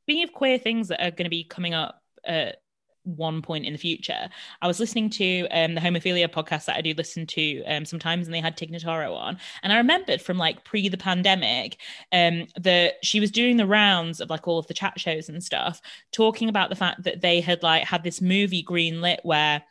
Speaking 0.03 0.23
of 0.23 0.33
queer 0.33 0.57
things 0.57 0.87
that 0.87 1.05
are 1.05 1.11
going 1.11 1.25
to 1.25 1.29
be 1.29 1.43
coming 1.43 1.73
up 1.73 2.01
at 2.23 2.57
one 3.03 3.41
point 3.41 3.65
in 3.65 3.73
the 3.73 3.79
future, 3.79 4.29
I 4.61 4.67
was 4.67 4.79
listening 4.79 5.09
to 5.11 5.47
um, 5.47 5.75
the 5.75 5.81
homophilia 5.81 6.27
podcast 6.27 6.65
that 6.65 6.77
I 6.77 6.81
do 6.81 6.93
listen 6.95 7.25
to 7.27 7.63
um, 7.65 7.85
sometimes, 7.85 8.27
and 8.27 8.33
they 8.33 8.41
had 8.41 8.55
Tig 8.57 8.71
Notaro 8.71 9.15
on. 9.15 9.37
And 9.63 9.73
I 9.73 9.77
remembered 9.77 10.21
from 10.21 10.37
like 10.37 10.63
pre 10.63 10.89
the 10.89 10.97
pandemic 10.97 11.77
um, 12.11 12.47
that 12.59 12.95
she 13.03 13.19
was 13.19 13.31
doing 13.31 13.57
the 13.57 13.67
rounds 13.67 14.21
of 14.21 14.29
like 14.29 14.47
all 14.47 14.59
of 14.59 14.67
the 14.67 14.73
chat 14.73 14.99
shows 14.99 15.29
and 15.29 15.43
stuff, 15.43 15.81
talking 16.11 16.49
about 16.49 16.69
the 16.69 16.75
fact 16.75 17.03
that 17.03 17.21
they 17.21 17.41
had 17.41 17.63
like 17.63 17.83
had 17.83 18.03
this 18.03 18.21
movie 18.21 18.63
greenlit 18.63 19.17
where 19.23 19.63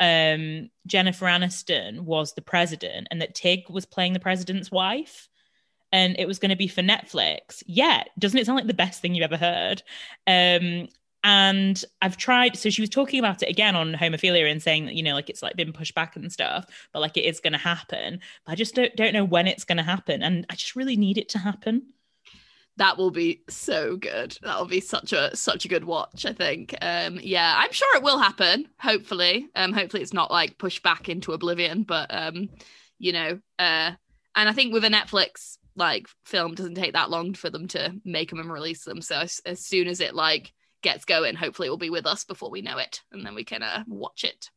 um, 0.00 0.70
Jennifer 0.86 1.26
Aniston 1.26 2.00
was 2.00 2.34
the 2.34 2.42
president 2.42 3.08
and 3.10 3.20
that 3.20 3.34
Tig 3.34 3.68
was 3.68 3.84
playing 3.84 4.12
the 4.12 4.20
president's 4.20 4.70
wife 4.70 5.28
and 5.92 6.16
it 6.18 6.28
was 6.28 6.38
going 6.38 6.50
to 6.50 6.56
be 6.56 6.68
for 6.68 6.82
Netflix. 6.82 7.62
Yeah, 7.66 8.04
doesn't 8.18 8.38
it 8.38 8.46
sound 8.46 8.56
like 8.56 8.66
the 8.66 8.74
best 8.74 9.00
thing 9.00 9.14
you've 9.14 9.24
ever 9.24 9.36
heard? 9.36 9.82
Um, 10.26 10.88
and 11.24 11.82
I've 12.00 12.16
tried. 12.16 12.56
So 12.56 12.70
she 12.70 12.82
was 12.82 12.90
talking 12.90 13.18
about 13.18 13.42
it 13.42 13.48
again 13.48 13.74
on 13.74 13.94
homophilia 13.94 14.50
and 14.50 14.62
saying 14.62 14.86
that 14.86 14.94
you 14.94 15.02
know, 15.02 15.14
like 15.14 15.28
it's 15.28 15.42
like 15.42 15.56
been 15.56 15.72
pushed 15.72 15.94
back 15.94 16.16
and 16.16 16.32
stuff, 16.32 16.66
but 16.92 17.00
like 17.00 17.16
it 17.16 17.24
is 17.24 17.40
going 17.40 17.54
to 17.54 17.58
happen. 17.58 18.20
But 18.46 18.52
I 18.52 18.54
just 18.54 18.74
don't 18.74 18.94
don't 18.96 19.12
know 19.12 19.24
when 19.24 19.46
it's 19.46 19.64
going 19.64 19.78
to 19.78 19.82
happen, 19.82 20.22
and 20.22 20.46
I 20.48 20.54
just 20.54 20.76
really 20.76 20.96
need 20.96 21.18
it 21.18 21.30
to 21.30 21.38
happen. 21.38 21.88
That 22.78 22.96
will 22.96 23.10
be 23.10 23.42
so 23.48 23.96
good. 23.96 24.38
That 24.42 24.58
will 24.58 24.66
be 24.66 24.80
such 24.80 25.12
a 25.12 25.34
such 25.36 25.64
a 25.64 25.68
good 25.68 25.84
watch. 25.84 26.24
I 26.24 26.32
think. 26.32 26.74
Um, 26.80 27.18
yeah, 27.20 27.54
I'm 27.56 27.72
sure 27.72 27.96
it 27.96 28.02
will 28.04 28.18
happen. 28.18 28.68
Hopefully, 28.80 29.48
um, 29.56 29.72
hopefully 29.72 30.02
it's 30.02 30.12
not 30.12 30.30
like 30.30 30.58
pushed 30.58 30.84
back 30.84 31.08
into 31.08 31.32
oblivion. 31.32 31.82
But 31.82 32.14
um, 32.14 32.48
you 32.98 33.12
know, 33.12 33.40
uh, 33.58 33.92
and 34.34 34.48
I 34.48 34.52
think 34.52 34.72
with 34.72 34.84
a 34.84 34.88
Netflix 34.88 35.58
like 35.74 36.08
film 36.24 36.54
doesn't 36.54 36.76
take 36.76 36.92
that 36.92 37.10
long 37.10 37.34
for 37.34 37.50
them 37.50 37.68
to 37.68 37.94
make 38.04 38.30
them 38.30 38.40
and 38.40 38.52
release 38.52 38.84
them. 38.84 39.00
So 39.02 39.16
as, 39.16 39.40
as 39.44 39.64
soon 39.64 39.88
as 39.88 40.00
it 40.00 40.14
like 40.14 40.52
gets 40.82 41.04
going, 41.04 41.34
hopefully 41.34 41.66
it 41.66 41.70
will 41.70 41.78
be 41.78 41.90
with 41.90 42.06
us 42.06 42.24
before 42.24 42.50
we 42.50 42.62
know 42.62 42.78
it, 42.78 43.02
and 43.10 43.26
then 43.26 43.34
we 43.34 43.44
can 43.44 43.62
uh, 43.62 43.84
watch 43.88 44.24
it 44.24 44.50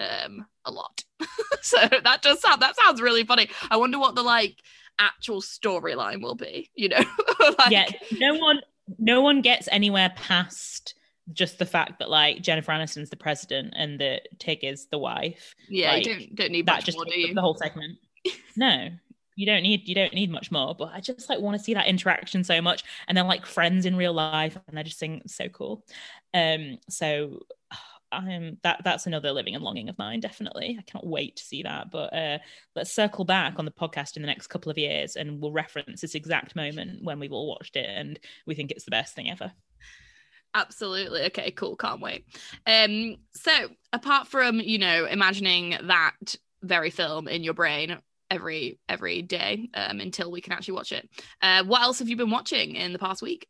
um 0.00 0.46
a 0.64 0.72
lot. 0.72 1.04
so 1.62 1.76
that 2.02 2.22
does 2.22 2.40
sound 2.40 2.62
that 2.62 2.74
sounds 2.76 3.00
really 3.00 3.24
funny. 3.24 3.48
I 3.70 3.76
wonder 3.76 3.98
what 3.98 4.16
the 4.16 4.22
like 4.22 4.56
actual 5.00 5.40
storyline 5.40 6.22
will 6.22 6.36
be. 6.36 6.70
You 6.74 6.90
know, 6.90 7.04
like, 7.58 7.70
yeah, 7.70 7.86
no 8.12 8.34
one 8.36 8.60
no 8.98 9.20
one 9.20 9.40
gets 9.40 9.68
anywhere 9.70 10.12
past 10.14 10.94
just 11.32 11.58
the 11.58 11.66
fact 11.66 11.98
that 11.98 12.10
like 12.10 12.42
Jennifer 12.42 12.72
Aniston's 12.72 13.10
the 13.10 13.16
president 13.16 13.74
and 13.76 14.00
that 14.00 14.28
Tig 14.38 14.64
is 14.64 14.86
the 14.86 14.98
wife. 14.98 15.54
Yeah, 15.68 15.92
like, 15.92 16.06
you 16.06 16.14
don't 16.14 16.34
don't 16.36 16.52
need 16.52 16.66
that 16.66 16.84
just 16.84 16.98
more, 16.98 17.06
the 17.06 17.40
whole 17.40 17.54
segment. 17.54 17.98
no, 18.56 18.88
you 19.36 19.46
don't 19.46 19.62
need 19.62 19.88
you 19.88 19.94
don't 19.94 20.14
need 20.14 20.30
much 20.30 20.50
more. 20.50 20.74
But 20.74 20.90
I 20.94 21.00
just 21.00 21.28
like 21.28 21.40
want 21.40 21.56
to 21.58 21.62
see 21.62 21.74
that 21.74 21.86
interaction 21.86 22.44
so 22.44 22.60
much, 22.60 22.84
and 23.08 23.16
they're 23.16 23.24
like 23.24 23.46
friends 23.46 23.86
in 23.86 23.96
real 23.96 24.12
life, 24.12 24.56
and 24.66 24.76
they're 24.76 24.84
just 24.84 24.98
saying 24.98 25.22
so 25.26 25.48
cool. 25.48 25.84
Um, 26.34 26.78
so 26.88 27.40
I'm 28.12 28.58
that 28.62 28.82
that's 28.84 29.06
another 29.06 29.32
living 29.32 29.54
and 29.54 29.64
longing 29.64 29.88
of 29.88 29.98
mine. 29.98 30.20
Definitely, 30.20 30.76
I 30.78 30.82
cannot 30.82 31.06
wait 31.06 31.36
to 31.36 31.44
see 31.44 31.62
that. 31.62 31.90
But 31.90 32.14
uh, 32.14 32.38
let's 32.74 32.92
circle 32.92 33.24
back 33.24 33.54
on 33.58 33.64
the 33.64 33.70
podcast 33.70 34.16
in 34.16 34.22
the 34.22 34.28
next 34.28 34.48
couple 34.48 34.70
of 34.70 34.78
years, 34.78 35.16
and 35.16 35.40
we'll 35.40 35.52
reference 35.52 36.00
this 36.00 36.14
exact 36.14 36.56
moment 36.56 37.02
when 37.02 37.20
we've 37.20 37.32
all 37.32 37.48
watched 37.48 37.76
it, 37.76 37.88
and 37.88 38.18
we 38.46 38.54
think 38.54 38.70
it's 38.70 38.84
the 38.84 38.90
best 38.90 39.14
thing 39.14 39.30
ever. 39.30 39.52
Absolutely. 40.54 41.22
Okay, 41.26 41.50
cool. 41.52 41.76
Can't 41.76 42.00
wait. 42.00 42.24
Um, 42.66 43.16
so 43.32 43.52
apart 43.92 44.26
from, 44.26 44.60
you 44.60 44.78
know, 44.78 45.06
imagining 45.06 45.76
that 45.82 46.34
very 46.62 46.90
film 46.90 47.28
in 47.28 47.44
your 47.44 47.54
brain 47.54 47.98
every 48.30 48.78
every 48.88 49.22
day 49.22 49.70
um, 49.74 50.00
until 50.00 50.30
we 50.30 50.40
can 50.40 50.52
actually 50.52 50.74
watch 50.74 50.92
it, 50.92 51.08
uh, 51.42 51.64
what 51.64 51.82
else 51.82 52.00
have 52.00 52.08
you 52.08 52.16
been 52.16 52.30
watching 52.30 52.74
in 52.74 52.92
the 52.92 52.98
past 52.98 53.22
week? 53.22 53.46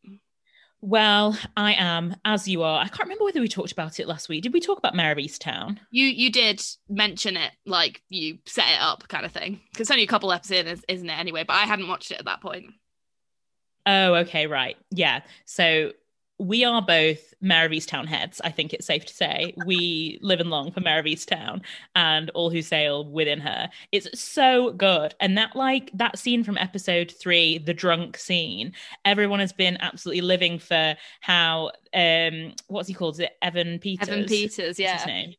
Well, 0.81 1.37
I 1.55 1.73
am 1.73 2.15
as 2.25 2.47
you 2.47 2.63
are. 2.63 2.79
I 2.79 2.87
can't 2.87 3.01
remember 3.01 3.23
whether 3.23 3.39
we 3.39 3.47
talked 3.47 3.71
about 3.71 3.99
it 3.99 4.07
last 4.07 4.29
week. 4.29 4.41
Did 4.41 4.53
we 4.53 4.59
talk 4.59 4.79
about 4.79 4.95
Mare 4.95 5.11
of 5.11 5.19
Easttown? 5.19 5.77
You 5.91 6.07
you 6.07 6.31
did 6.31 6.61
mention 6.89 7.37
it, 7.37 7.51
like 7.67 8.01
you 8.09 8.39
set 8.47 8.67
it 8.67 8.81
up, 8.81 9.07
kind 9.07 9.25
of 9.25 9.31
thing. 9.31 9.61
Because 9.71 9.85
it's 9.85 9.91
only 9.91 10.03
a 10.03 10.07
couple 10.07 10.31
episodes, 10.31 10.83
isn't 10.87 11.09
it? 11.09 11.19
Anyway, 11.19 11.43
but 11.43 11.53
I 11.53 11.65
hadn't 11.65 11.87
watched 11.87 12.11
it 12.11 12.17
at 12.17 12.25
that 12.25 12.41
point. 12.41 12.65
Oh, 13.85 14.15
okay, 14.15 14.47
right, 14.47 14.75
yeah. 14.89 15.21
So 15.45 15.91
we 16.41 16.65
are 16.65 16.81
both 16.81 17.35
Mare 17.39 17.67
of 17.67 17.71
Easttown 17.71 18.07
heads, 18.07 18.41
I 18.43 18.49
think 18.49 18.73
it's 18.73 18.87
safe 18.87 19.05
to 19.05 19.13
say. 19.13 19.53
We 19.63 20.17
live 20.23 20.39
and 20.39 20.49
long 20.49 20.71
for 20.71 20.79
Mare 20.79 20.99
of 20.99 21.05
Easttown 21.05 21.61
and 21.95 22.31
all 22.31 22.49
who 22.49 22.63
sail 22.63 23.05
within 23.05 23.39
her. 23.39 23.69
It's 23.91 24.19
so 24.19 24.71
good. 24.73 25.13
And 25.19 25.37
that 25.37 25.55
like 25.55 25.91
that 25.93 26.17
scene 26.17 26.43
from 26.43 26.57
episode 26.57 27.11
three, 27.11 27.59
the 27.59 27.75
drunk 27.75 28.17
scene, 28.17 28.73
everyone 29.05 29.39
has 29.39 29.53
been 29.53 29.77
absolutely 29.81 30.21
living 30.21 30.57
for 30.57 30.95
how 31.19 31.71
um 31.93 32.55
what's 32.67 32.87
he 32.87 32.95
called? 32.95 33.15
Is 33.15 33.19
it 33.19 33.37
Evan 33.43 33.77
Peters? 33.77 34.09
Evan 34.09 34.25
Peters, 34.25 34.79
yeah. 34.79 34.97
his 34.97 35.05
name? 35.05 35.35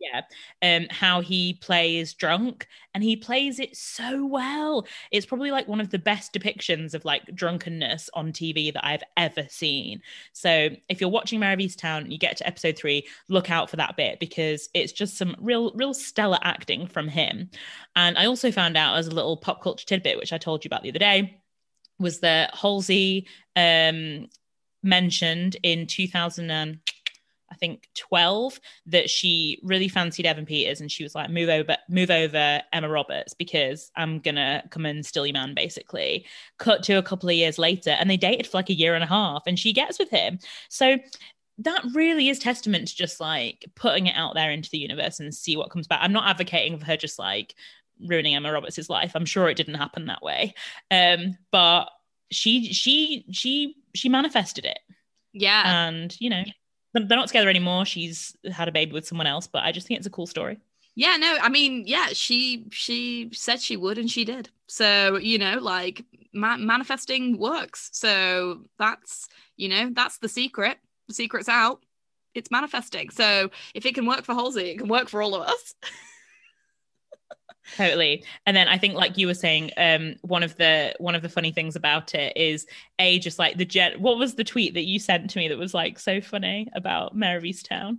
Yeah 0.00 0.22
um 0.62 0.86
how 0.90 1.20
he 1.20 1.54
plays 1.54 2.14
drunk 2.14 2.66
and 2.94 3.04
he 3.04 3.16
plays 3.16 3.60
it 3.60 3.76
so 3.76 4.26
well. 4.26 4.86
It's 5.12 5.26
probably 5.26 5.50
like 5.50 5.68
one 5.68 5.80
of 5.80 5.90
the 5.90 5.98
best 5.98 6.32
depictions 6.32 6.94
of 6.94 7.04
like 7.04 7.22
drunkenness 7.34 8.10
on 8.14 8.32
tv 8.32 8.72
that 8.72 8.84
i've 8.84 9.02
ever 9.16 9.46
seen. 9.48 10.00
So 10.32 10.70
if 10.88 11.00
you're 11.00 11.10
watching 11.10 11.40
Mare 11.40 11.52
of 11.52 11.58
Easttown 11.58 11.98
and 11.98 12.12
you 12.12 12.18
get 12.18 12.36
to 12.38 12.46
episode 12.46 12.76
three 12.76 13.06
look 13.28 13.50
out 13.50 13.70
for 13.70 13.76
that 13.76 13.96
bit 13.96 14.18
because 14.20 14.68
it's 14.74 14.92
just 14.92 15.16
some 15.16 15.36
real 15.38 15.72
real 15.74 15.94
stellar 15.94 16.38
acting 16.42 16.86
from 16.86 17.08
him. 17.08 17.50
And 17.96 18.18
i 18.18 18.26
also 18.26 18.50
found 18.50 18.76
out 18.76 18.96
as 18.96 19.06
a 19.06 19.14
little 19.14 19.36
pop 19.36 19.62
culture 19.62 19.86
tidbit 19.86 20.18
which 20.18 20.32
i 20.32 20.38
told 20.38 20.64
you 20.64 20.68
about 20.68 20.82
the 20.82 20.90
other 20.90 20.98
day 20.98 21.40
was 21.98 22.20
that 22.20 22.54
halsey 22.54 23.26
um 23.56 24.28
mentioned 24.82 25.56
in 25.62 25.86
2000 25.86 26.50
and 26.50 26.78
think 27.58 27.88
12 27.94 28.60
that 28.86 29.10
she 29.10 29.60
really 29.62 29.88
fancied 29.88 30.26
Evan 30.26 30.46
Peters 30.46 30.80
and 30.80 30.90
she 30.90 31.02
was 31.02 31.14
like 31.14 31.30
move 31.30 31.48
over 31.48 31.76
move 31.88 32.10
over 32.10 32.62
Emma 32.72 32.88
Roberts 32.88 33.34
because 33.34 33.90
I'm 33.96 34.20
going 34.20 34.36
to 34.36 34.62
come 34.70 34.86
and 34.86 35.04
steal 35.04 35.26
your 35.26 35.34
man 35.34 35.54
basically. 35.54 36.26
Cut 36.58 36.82
to 36.84 36.94
a 36.94 37.02
couple 37.02 37.28
of 37.28 37.34
years 37.34 37.58
later 37.58 37.90
and 37.90 38.10
they 38.10 38.16
dated 38.16 38.46
for 38.46 38.58
like 38.58 38.70
a 38.70 38.74
year 38.74 38.94
and 38.94 39.04
a 39.04 39.08
half 39.08 39.42
and 39.46 39.58
she 39.58 39.72
gets 39.72 39.98
with 39.98 40.10
him. 40.10 40.38
So 40.68 40.96
that 41.58 41.82
really 41.92 42.28
is 42.28 42.38
testament 42.38 42.88
to 42.88 42.96
just 42.96 43.20
like 43.20 43.66
putting 43.74 44.06
it 44.06 44.14
out 44.16 44.34
there 44.34 44.50
into 44.50 44.70
the 44.70 44.78
universe 44.78 45.20
and 45.20 45.34
see 45.34 45.56
what 45.56 45.70
comes 45.70 45.86
back. 45.86 46.00
I'm 46.02 46.12
not 46.12 46.28
advocating 46.28 46.78
for 46.78 46.86
her 46.86 46.96
just 46.96 47.18
like 47.18 47.54
ruining 48.06 48.34
Emma 48.34 48.52
Roberts' 48.52 48.88
life. 48.88 49.12
I'm 49.14 49.24
sure 49.24 49.48
it 49.48 49.56
didn't 49.56 49.74
happen 49.74 50.06
that 50.06 50.22
way. 50.22 50.54
Um 50.90 51.36
but 51.50 51.90
she 52.30 52.72
she 52.72 53.24
she 53.32 53.76
she 53.94 54.08
manifested 54.08 54.64
it. 54.64 54.78
Yeah. 55.32 55.88
And 55.88 56.14
you 56.20 56.30
know 56.30 56.44
they're 56.92 57.04
not 57.04 57.28
together 57.28 57.48
anymore. 57.48 57.84
She's 57.84 58.36
had 58.50 58.68
a 58.68 58.72
baby 58.72 58.92
with 58.92 59.06
someone 59.06 59.26
else, 59.26 59.46
but 59.46 59.62
I 59.62 59.72
just 59.72 59.86
think 59.86 59.98
it's 59.98 60.06
a 60.06 60.10
cool 60.10 60.26
story. 60.26 60.58
Yeah, 60.94 61.16
no, 61.16 61.38
I 61.40 61.48
mean, 61.48 61.84
yeah, 61.86 62.08
she 62.12 62.64
she 62.70 63.30
said 63.32 63.60
she 63.60 63.76
would 63.76 63.98
and 63.98 64.10
she 64.10 64.24
did. 64.24 64.50
So, 64.66 65.16
you 65.16 65.38
know, 65.38 65.58
like 65.60 66.04
ma- 66.32 66.56
manifesting 66.56 67.38
works. 67.38 67.90
So, 67.92 68.64
that's, 68.78 69.28
you 69.56 69.68
know, 69.68 69.90
that's 69.92 70.18
the 70.18 70.28
secret. 70.28 70.78
The 71.06 71.14
secret's 71.14 71.48
out. 71.48 71.84
It's 72.34 72.50
manifesting. 72.50 73.10
So, 73.10 73.50
if 73.74 73.86
it 73.86 73.94
can 73.94 74.06
work 74.06 74.24
for 74.24 74.34
Halsey, 74.34 74.70
it 74.70 74.78
can 74.78 74.88
work 74.88 75.08
for 75.08 75.22
all 75.22 75.36
of 75.36 75.42
us. 75.42 75.74
totally 77.76 78.24
and 78.46 78.56
then 78.56 78.68
i 78.68 78.78
think 78.78 78.94
like 78.94 79.18
you 79.18 79.26
were 79.26 79.34
saying 79.34 79.70
um 79.76 80.14
one 80.22 80.42
of 80.42 80.56
the 80.56 80.94
one 80.98 81.14
of 81.14 81.22
the 81.22 81.28
funny 81.28 81.52
things 81.52 81.76
about 81.76 82.14
it 82.14 82.36
is 82.36 82.66
a 82.98 83.18
just 83.18 83.38
like 83.38 83.56
the 83.56 83.64
jet 83.64 84.00
what 84.00 84.18
was 84.18 84.34
the 84.34 84.44
tweet 84.44 84.74
that 84.74 84.86
you 84.86 84.98
sent 84.98 85.30
to 85.30 85.38
me 85.38 85.48
that 85.48 85.58
was 85.58 85.74
like 85.74 85.98
so 85.98 86.20
funny 86.20 86.68
about 86.74 87.14
Mare 87.14 87.36
of 87.36 87.42
Easttown 87.42 87.98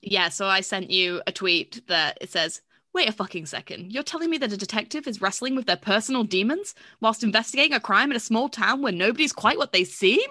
yeah 0.00 0.28
so 0.28 0.46
i 0.46 0.60
sent 0.60 0.90
you 0.90 1.22
a 1.26 1.32
tweet 1.32 1.86
that 1.88 2.18
it 2.20 2.30
says 2.30 2.60
Wait 2.94 3.08
a 3.08 3.12
fucking 3.12 3.44
second. 3.44 3.92
You're 3.92 4.04
telling 4.04 4.30
me 4.30 4.38
that 4.38 4.52
a 4.52 4.56
detective 4.56 5.08
is 5.08 5.20
wrestling 5.20 5.56
with 5.56 5.66
their 5.66 5.76
personal 5.76 6.22
demons 6.22 6.76
whilst 7.00 7.24
investigating 7.24 7.72
a 7.72 7.80
crime 7.80 8.12
in 8.12 8.16
a 8.16 8.20
small 8.20 8.48
town 8.48 8.82
where 8.82 8.92
nobody's 8.92 9.32
quite 9.32 9.58
what 9.58 9.72
they 9.72 9.82
seem? 9.82 10.30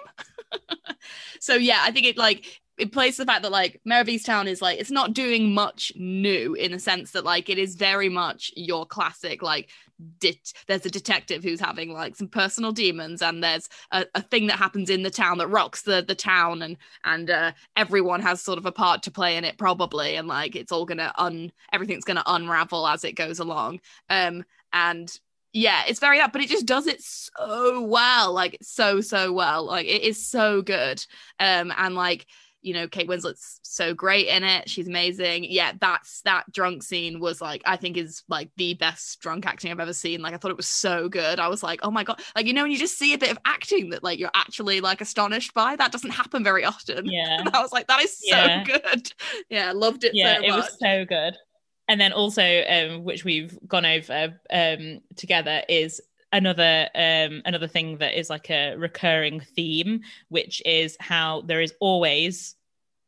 so 1.40 1.56
yeah, 1.56 1.80
I 1.82 1.90
think 1.90 2.06
it 2.06 2.16
like 2.16 2.62
it 2.76 2.92
plays 2.92 3.16
the 3.16 3.24
fact 3.24 3.42
that 3.42 3.52
like 3.52 3.80
Mare 3.84 4.00
of 4.00 4.08
Easttown 4.08 4.46
is 4.46 4.60
like 4.60 4.78
it's 4.80 4.90
not 4.90 5.12
doing 5.12 5.52
much 5.52 5.92
new 5.94 6.54
in 6.54 6.72
the 6.72 6.78
sense 6.78 7.12
that 7.12 7.24
like 7.24 7.48
it 7.48 7.58
is 7.58 7.76
very 7.76 8.08
much 8.08 8.52
your 8.56 8.84
classic 8.84 9.42
like 9.42 9.70
there's 10.66 10.84
a 10.84 10.90
detective 10.90 11.44
who's 11.44 11.60
having 11.60 11.92
like 11.92 12.16
some 12.16 12.26
personal 12.26 12.72
demons 12.72 13.22
and 13.22 13.44
there's 13.44 13.68
a, 13.92 14.04
a 14.16 14.22
thing 14.22 14.48
that 14.48 14.58
happens 14.58 14.90
in 14.90 15.02
the 15.02 15.10
town 15.10 15.38
that 15.38 15.46
rocks 15.46 15.82
the 15.82 16.04
the 16.06 16.14
town 16.14 16.62
and 16.62 16.76
and 17.04 17.30
uh, 17.30 17.52
everyone 17.76 18.20
has 18.20 18.40
sort 18.40 18.58
of 18.58 18.66
a 18.66 18.72
part 18.72 19.02
to 19.02 19.10
play 19.10 19.36
in 19.36 19.44
it 19.44 19.56
probably 19.56 20.16
and 20.16 20.26
like 20.26 20.56
it's 20.56 20.72
all 20.72 20.84
gonna 20.84 21.12
un 21.16 21.52
everything's 21.72 22.04
gonna 22.04 22.24
unravel 22.26 22.86
as 22.86 23.04
it 23.04 23.12
goes 23.12 23.38
along 23.38 23.80
um 24.10 24.44
and 24.72 25.20
yeah, 25.56 25.84
it's 25.86 26.00
very 26.00 26.18
that, 26.18 26.32
but 26.32 26.42
it 26.42 26.48
just 26.48 26.66
does 26.66 26.88
it 26.88 27.00
so 27.00 27.80
well, 27.80 28.32
like 28.32 28.58
so 28.60 29.00
so 29.00 29.32
well. 29.32 29.64
Like 29.64 29.86
it 29.86 30.02
is 30.02 30.26
so 30.26 30.62
good. 30.62 31.06
Um, 31.38 31.72
and 31.78 31.94
like 31.94 32.26
you 32.64 32.72
know, 32.72 32.88
Kate 32.88 33.06
Winslet's 33.06 33.60
so 33.62 33.92
great 33.92 34.28
in 34.28 34.42
it. 34.42 34.70
She's 34.70 34.88
amazing. 34.88 35.44
Yeah, 35.44 35.72
that's 35.78 36.22
that 36.22 36.50
drunk 36.50 36.82
scene 36.82 37.20
was 37.20 37.40
like, 37.40 37.62
I 37.66 37.76
think 37.76 37.98
is 37.98 38.22
like 38.26 38.50
the 38.56 38.72
best 38.74 39.20
drunk 39.20 39.46
acting 39.46 39.70
I've 39.70 39.80
ever 39.80 39.92
seen. 39.92 40.22
Like, 40.22 40.32
I 40.32 40.38
thought 40.38 40.50
it 40.50 40.56
was 40.56 40.66
so 40.66 41.10
good. 41.10 41.38
I 41.38 41.48
was 41.48 41.62
like, 41.62 41.80
oh 41.82 41.90
my 41.90 42.04
God. 42.04 42.22
Like, 42.34 42.46
you 42.46 42.54
know, 42.54 42.62
when 42.62 42.70
you 42.70 42.78
just 42.78 42.98
see 42.98 43.12
a 43.12 43.18
bit 43.18 43.30
of 43.30 43.38
acting 43.44 43.90
that 43.90 44.02
like 44.02 44.18
you're 44.18 44.30
actually 44.34 44.80
like 44.80 45.02
astonished 45.02 45.52
by, 45.52 45.76
that 45.76 45.92
doesn't 45.92 46.10
happen 46.10 46.42
very 46.42 46.64
often. 46.64 47.04
Yeah. 47.04 47.40
And 47.40 47.48
I 47.54 47.60
was 47.60 47.72
like, 47.72 47.86
that 47.88 48.00
is 48.02 48.18
so 48.18 48.34
yeah. 48.34 48.64
good. 48.64 49.12
Yeah, 49.50 49.68
I 49.68 49.72
loved 49.72 50.04
it 50.04 50.12
yeah, 50.14 50.38
so 50.38 50.44
it 50.44 50.52
was 50.52 50.78
so 50.80 51.04
good. 51.04 51.36
And 51.86 52.00
then 52.00 52.14
also, 52.14 52.42
um, 52.42 53.04
which 53.04 53.24
we've 53.24 53.58
gone 53.68 53.84
over 53.84 54.40
um, 54.50 55.00
together, 55.16 55.62
is 55.68 56.00
another 56.34 56.88
um 56.94 57.40
another 57.46 57.68
thing 57.68 57.96
that 57.98 58.18
is 58.18 58.28
like 58.28 58.50
a 58.50 58.74
recurring 58.76 59.40
theme 59.40 60.00
which 60.28 60.60
is 60.66 60.96
how 61.00 61.40
there 61.42 61.62
is 61.62 61.72
always 61.80 62.56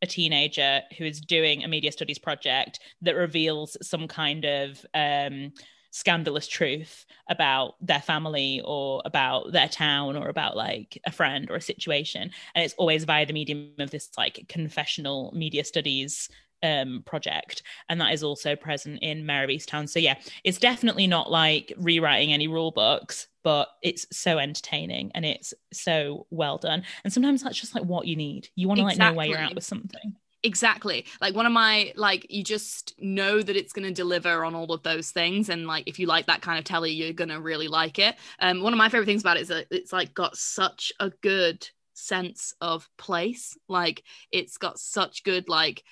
a 0.01 0.07
teenager 0.07 0.81
who 0.97 1.05
is 1.05 1.21
doing 1.21 1.65
a 1.65 1.69
media 1.69 1.91
studies 1.91 2.19
project 2.19 2.79
that 3.03 3.17
reveals 3.17 3.77
some 3.83 4.07
kind 4.07 4.45
of 4.45 4.87
um 4.95 5.53
scandalous 5.91 6.47
truth 6.47 7.07
about 7.31 7.75
their 7.81 8.03
family 8.03 8.61
or 8.65 9.01
about 9.07 9.51
their 9.51 9.69
town 9.69 10.15
or 10.15 10.29
about 10.29 10.55
like 10.55 11.01
a 11.07 11.11
friend 11.11 11.51
or 11.51 11.57
a 11.57 11.61
situation. 11.61 12.31
And 12.55 12.65
it's 12.65 12.75
always 12.75 13.05
via 13.05 13.25
the 13.25 13.33
medium 13.33 13.73
of 13.79 13.91
this 13.91 14.11
like 14.19 14.45
confessional 14.47 15.33
media 15.35 15.65
studies 15.65 16.29
um, 16.63 17.03
project, 17.07 17.63
and 17.89 18.01
that 18.01 18.13
is 18.13 18.23
also 18.23 18.57
present 18.57 19.01
in 19.03 19.27
Mare 19.27 19.45
of 19.45 19.51
Easttown. 19.51 19.89
So 19.89 19.99
yeah, 19.99 20.17
it's 20.45 20.59
definitely 20.59 21.07
not 21.07 21.31
like 21.31 21.73
rewriting 21.77 22.33
any 22.33 22.49
rule 22.49 22.71
books, 22.71 23.29
but 23.43 23.69
it's 23.83 24.07
so 24.11 24.39
entertaining 24.39 25.13
and 25.15 25.25
it's 25.25 25.55
so 25.73 26.27
well 26.31 26.59
done. 26.59 26.83
And 27.05 27.13
sometimes 27.13 27.43
that's 27.43 27.61
just 27.61 27.75
like 27.75 27.85
what 27.85 28.07
you 28.07 28.17
need. 28.17 28.49
You 28.57 28.69
want 28.69 28.81
to 28.81 28.87
exactly. 28.87 29.05
like 29.05 29.13
know 29.13 29.17
where 29.17 29.27
you're 29.27 29.39
at 29.39 29.55
with 29.55 29.65
something. 29.65 30.17
exactly 30.43 31.05
like 31.21 31.35
one 31.35 31.47
of 31.47 31.53
my 31.53 31.93
like 31.97 32.27
you 32.31 32.45
just 32.45 32.95
know 33.01 33.43
that 33.43 33.57
it's 33.57 33.73
going 33.73 33.87
to 33.87 33.93
deliver 33.93 34.45
on 34.45 34.55
all 34.55 34.73
of 34.73 34.83
those 34.83 35.11
things 35.11 35.49
and 35.49 35.67
like 35.67 35.85
if 35.87 35.99
you 35.99 36.07
like 36.07 36.27
that 36.27 36.43
kind 36.43 36.59
of 36.59 36.65
telly 36.65 36.93
you're 36.93 37.13
going 37.13 37.31
to 37.31 37.41
really 37.41 37.69
like 37.69 37.99
it 37.99 38.15
um 38.41 38.63
one 38.63 38.73
of 38.73 38.77
my 38.77 38.89
favorite 38.89 39.07
things 39.07 39.23
about 39.23 39.37
it 39.37 39.41
is 39.41 39.49
that 39.49 39.67
it's 39.71 39.93
like 39.93 40.15
got 40.15 40.37
such 40.37 40.93
a 41.01 41.11
good 41.23 41.69
sense 41.97 42.55
of 42.61 42.89
place 42.99 43.57
like 43.69 44.03
it's 44.31 44.59
got 44.59 44.79
such 44.79 45.25
good 45.25 45.49
like 45.49 45.83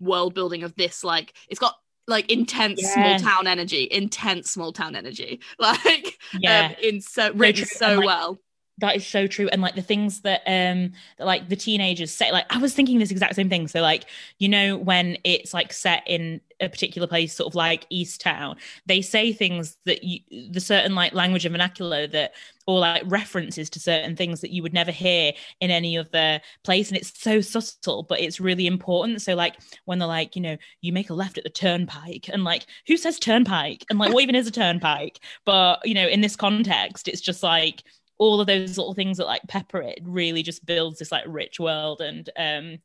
world 0.00 0.34
building 0.34 0.62
of 0.62 0.74
this 0.74 1.04
like 1.04 1.34
it's 1.48 1.60
got 1.60 1.74
like 2.08 2.30
intense 2.30 2.80
Yeah. 2.82 3.18
small 3.18 3.30
town 3.30 3.46
energy 3.46 3.86
intense 3.90 4.50
small 4.50 4.72
town 4.72 4.96
energy 4.96 5.40
like 5.58 6.18
Yeah. 6.38 6.68
um, 6.68 6.76
in 6.82 7.00
so 7.00 7.32
written 7.34 7.66
so 7.66 7.96
like, 7.96 8.06
well 8.06 8.38
that 8.80 8.96
is 8.96 9.06
so 9.06 9.26
true. 9.26 9.48
And 9.52 9.62
like 9.62 9.74
the 9.74 9.82
things 9.82 10.22
that 10.22 10.42
um 10.46 10.92
that 11.18 11.26
like 11.26 11.48
the 11.48 11.56
teenagers 11.56 12.10
say 12.10 12.32
like 12.32 12.46
i 12.50 12.58
was 12.58 12.74
thinking 12.74 12.98
this 12.98 13.10
exact 13.10 13.34
same 13.34 13.48
thing. 13.48 13.68
So 13.68 13.80
like 13.80 14.06
you 14.38 14.48
know 14.48 14.76
when 14.76 15.16
it's 15.24 15.54
like 15.54 15.72
set 15.72 16.02
in 16.06 16.40
a 16.60 16.68
particular 16.68 17.08
place 17.08 17.34
sort 17.34 17.50
of 17.50 17.54
like 17.54 17.88
Easttown 17.90 18.56
they 18.84 19.00
say 19.00 19.32
things 19.32 19.78
that 19.86 20.04
you 20.04 20.20
the 20.50 20.60
certain 20.60 20.94
like 20.94 21.14
language 21.14 21.46
and 21.46 21.52
vernacular 21.52 22.06
that 22.06 22.32
or 22.66 22.78
like 22.78 23.02
references 23.06 23.68
to 23.70 23.80
certain 23.80 24.14
things 24.14 24.40
that 24.40 24.50
you 24.50 24.62
would 24.62 24.74
never 24.74 24.92
hear 24.92 25.32
in 25.60 25.70
any 25.70 25.98
other 25.98 26.40
place. 26.62 26.88
And 26.88 26.96
it's 26.96 27.20
so 27.20 27.40
subtle 27.40 28.02
but 28.04 28.20
it's 28.20 28.40
really 28.40 28.66
important. 28.66 29.22
So 29.22 29.34
like 29.34 29.56
when 29.86 29.98
they're 29.98 30.08
like 30.08 30.36
you 30.36 30.42
know 30.42 30.56
you 30.80 30.92
make 30.92 31.10
a 31.10 31.14
left 31.14 31.38
at 31.38 31.44
the 31.44 31.50
turnpike 31.50 32.28
and 32.32 32.44
like 32.44 32.66
who 32.86 32.96
says 32.96 33.18
turnpike? 33.18 33.84
And 33.90 33.98
like 33.98 34.12
what 34.12 34.22
even 34.22 34.34
is 34.34 34.46
a 34.46 34.52
turnpike? 34.52 35.20
But 35.44 35.86
you 35.86 35.94
know 35.94 36.06
in 36.06 36.20
this 36.20 36.36
context 36.36 37.08
it's 37.08 37.20
just 37.20 37.42
like 37.42 37.82
all 38.20 38.40
of 38.40 38.48
those 38.48 38.78
little 38.78 38.94
things 38.94 39.18
that 39.18 39.26
like 39.26 39.42
pepper 39.48 39.82
it 39.82 40.00
really 40.04 40.44
just 40.44 40.66
builds 40.66 41.00
this 41.00 41.12
like 41.12 41.24
rich 41.28 41.60
world 41.60 42.02
and 42.02 42.30
um 42.38 42.78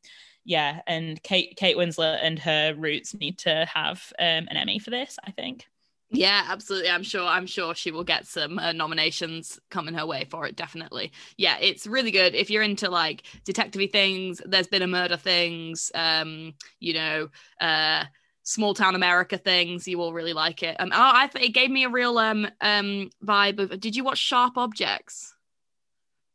yeah 0.44 0.80
and 0.88 1.22
kate 1.22 1.56
kate 1.56 1.76
winslet 1.76 2.20
and 2.22 2.38
her 2.40 2.74
roots 2.76 3.14
need 3.14 3.38
to 3.38 3.66
have 3.72 4.12
um 4.20 4.48
an 4.50 4.58
emmy 4.58 4.80
for 4.80 4.90
this 4.90 5.18
i 5.26 5.32
think 5.32 5.66
Yeah, 6.10 6.44
absolutely. 6.48 6.90
I'm 6.90 7.02
sure. 7.02 7.26
I'm 7.26 7.46
sure 7.46 7.74
she 7.74 7.90
will 7.90 8.04
get 8.04 8.26
some 8.26 8.58
uh, 8.60 8.72
nominations 8.72 9.58
coming 9.70 9.94
her 9.94 10.06
way 10.06 10.24
for 10.30 10.46
it. 10.46 10.54
Definitely. 10.54 11.10
Yeah, 11.36 11.58
it's 11.60 11.86
really 11.86 12.12
good. 12.12 12.34
If 12.36 12.48
you're 12.48 12.62
into 12.62 12.88
like 12.88 13.24
detective 13.44 13.90
things, 13.90 14.40
there's 14.46 14.68
been 14.68 14.82
a 14.82 14.86
murder 14.86 15.16
things. 15.16 15.90
Um, 15.94 16.54
you 16.78 16.94
know, 16.94 17.28
uh, 17.60 18.04
small 18.46 18.74
town 18.74 18.94
America 18.94 19.36
things. 19.36 19.86
You 19.86 19.98
will 19.98 20.12
really 20.12 20.32
like 20.32 20.62
it. 20.62 20.76
Um, 20.78 20.90
oh, 20.92 21.10
I 21.14 21.26
th- 21.26 21.44
it 21.44 21.52
gave 21.52 21.70
me 21.70 21.84
a 21.84 21.90
real 21.90 22.16
um 22.16 22.48
um 22.60 23.10
vibe 23.24 23.58
of. 23.58 23.78
Did 23.80 23.94
you 23.96 24.04
watch 24.04 24.18
Sharp 24.18 24.56
Objects? 24.56 25.34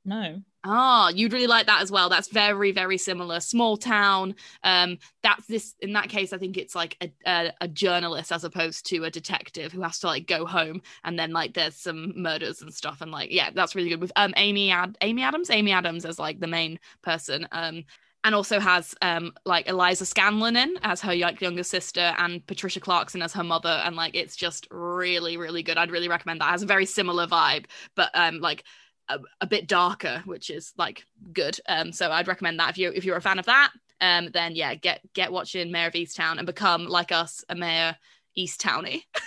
no 0.06 0.41
Oh, 0.63 1.10
you'd 1.10 1.34
really 1.34 1.47
like 1.47 1.65
that 1.65 1.82
as 1.82 1.91
well. 1.91 2.08
That's 2.08 2.28
very, 2.28 2.71
very 2.71 3.00
similar. 3.00 3.39
Small 3.39 3.78
town. 3.78 4.36
Um, 4.63 5.00
that's 5.24 5.47
this. 5.47 5.74
In 5.80 5.93
that 5.93 6.10
case, 6.10 6.34
I 6.34 6.38
think 6.38 6.56
it's 6.56 6.76
like 6.76 6.97
a, 7.02 7.12
a 7.26 7.54
a 7.62 7.67
journalist 7.67 8.32
as 8.32 8.43
opposed 8.43 8.86
to 8.88 9.04
a 9.06 9.10
detective 9.10 9.71
who 9.71 9.82
has 9.82 9.97
to 10.00 10.08
like 10.08 10.28
go 10.28 10.45
home 10.45 10.84
and 11.04 11.17
then 11.17 11.32
like 11.32 11.56
there's 11.56 11.76
some 11.76 12.13
murders 12.15 12.62
and 12.62 12.71
stuff 12.71 13.02
and 13.02 13.12
like 13.12 13.32
yeah, 13.32 13.50
that's 13.56 13.74
really 13.74 13.89
good 13.89 14.02
with 14.02 14.12
um 14.15 14.36
Amy 14.38 14.69
Ad 14.69 15.00
Amy 15.02 15.24
Adams 15.24 15.50
Amy 15.50 15.71
Adams 15.71 16.06
as 16.06 16.19
like 16.19 16.39
the 16.39 16.45
main 16.45 16.80
person. 17.02 17.47
Um, 17.52 17.86
and 18.24 18.36
also 18.36 18.60
has 18.60 18.94
um 19.02 19.34
like 19.46 19.68
Eliza 19.68 20.06
Scanlen 20.06 20.56
in 20.56 20.78
as 20.84 21.02
her 21.02 21.16
like 21.16 21.42
younger 21.42 21.64
sister 21.64 22.14
and 22.18 22.46
Patricia 22.46 22.80
Clarkson 22.80 23.22
as 23.22 23.34
her 23.34 23.44
mother 23.44 23.82
and 23.84 23.96
like 23.96 24.16
it's 24.16 24.36
just 24.36 24.68
really 24.72 25.38
really 25.38 25.64
good. 25.64 25.78
I'd 25.78 25.92
really 25.92 26.10
recommend 26.10 26.42
that. 26.42 26.50
It 26.50 26.52
has 26.52 26.64
a 26.64 26.68
very 26.68 26.86
similar 26.86 27.28
vibe, 27.28 27.66
but 27.96 28.12
um 28.14 28.40
like 28.40 28.64
a, 29.10 29.20
a 29.42 29.48
bit 29.48 29.68
darker, 29.68 30.22
which 30.26 30.50
is 30.50 30.74
like 30.78 31.06
good. 31.34 31.60
Um, 31.68 31.92
so 31.92 32.12
I'd 32.12 32.28
recommend 32.28 32.60
that 32.60 32.70
if 32.70 32.78
you 32.78 32.92
if 32.94 33.06
you're 33.06 33.18
a 33.18 33.22
fan 33.22 33.40
of 33.40 33.46
that. 33.46 33.72
Um, 34.00 34.30
then 34.34 34.56
yeah, 34.56 34.74
get 34.74 35.02
get 35.14 35.32
watching 35.32 35.72
Mare 35.72 35.88
of 35.88 35.94
Easttown 35.94 36.38
and 36.38 36.46
become 36.46 36.86
like 36.86 37.12
us, 37.12 37.44
a 37.50 37.56
Mayor 37.56 37.96
East 38.36 38.62
Townie. 38.62 39.04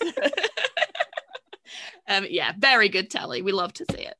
um, 2.08 2.26
yeah, 2.28 2.52
very 2.58 2.88
good 2.88 3.10
telly. 3.10 3.42
We 3.42 3.52
love 3.52 3.72
to 3.74 3.84
see 3.90 4.02
it. 4.02 4.16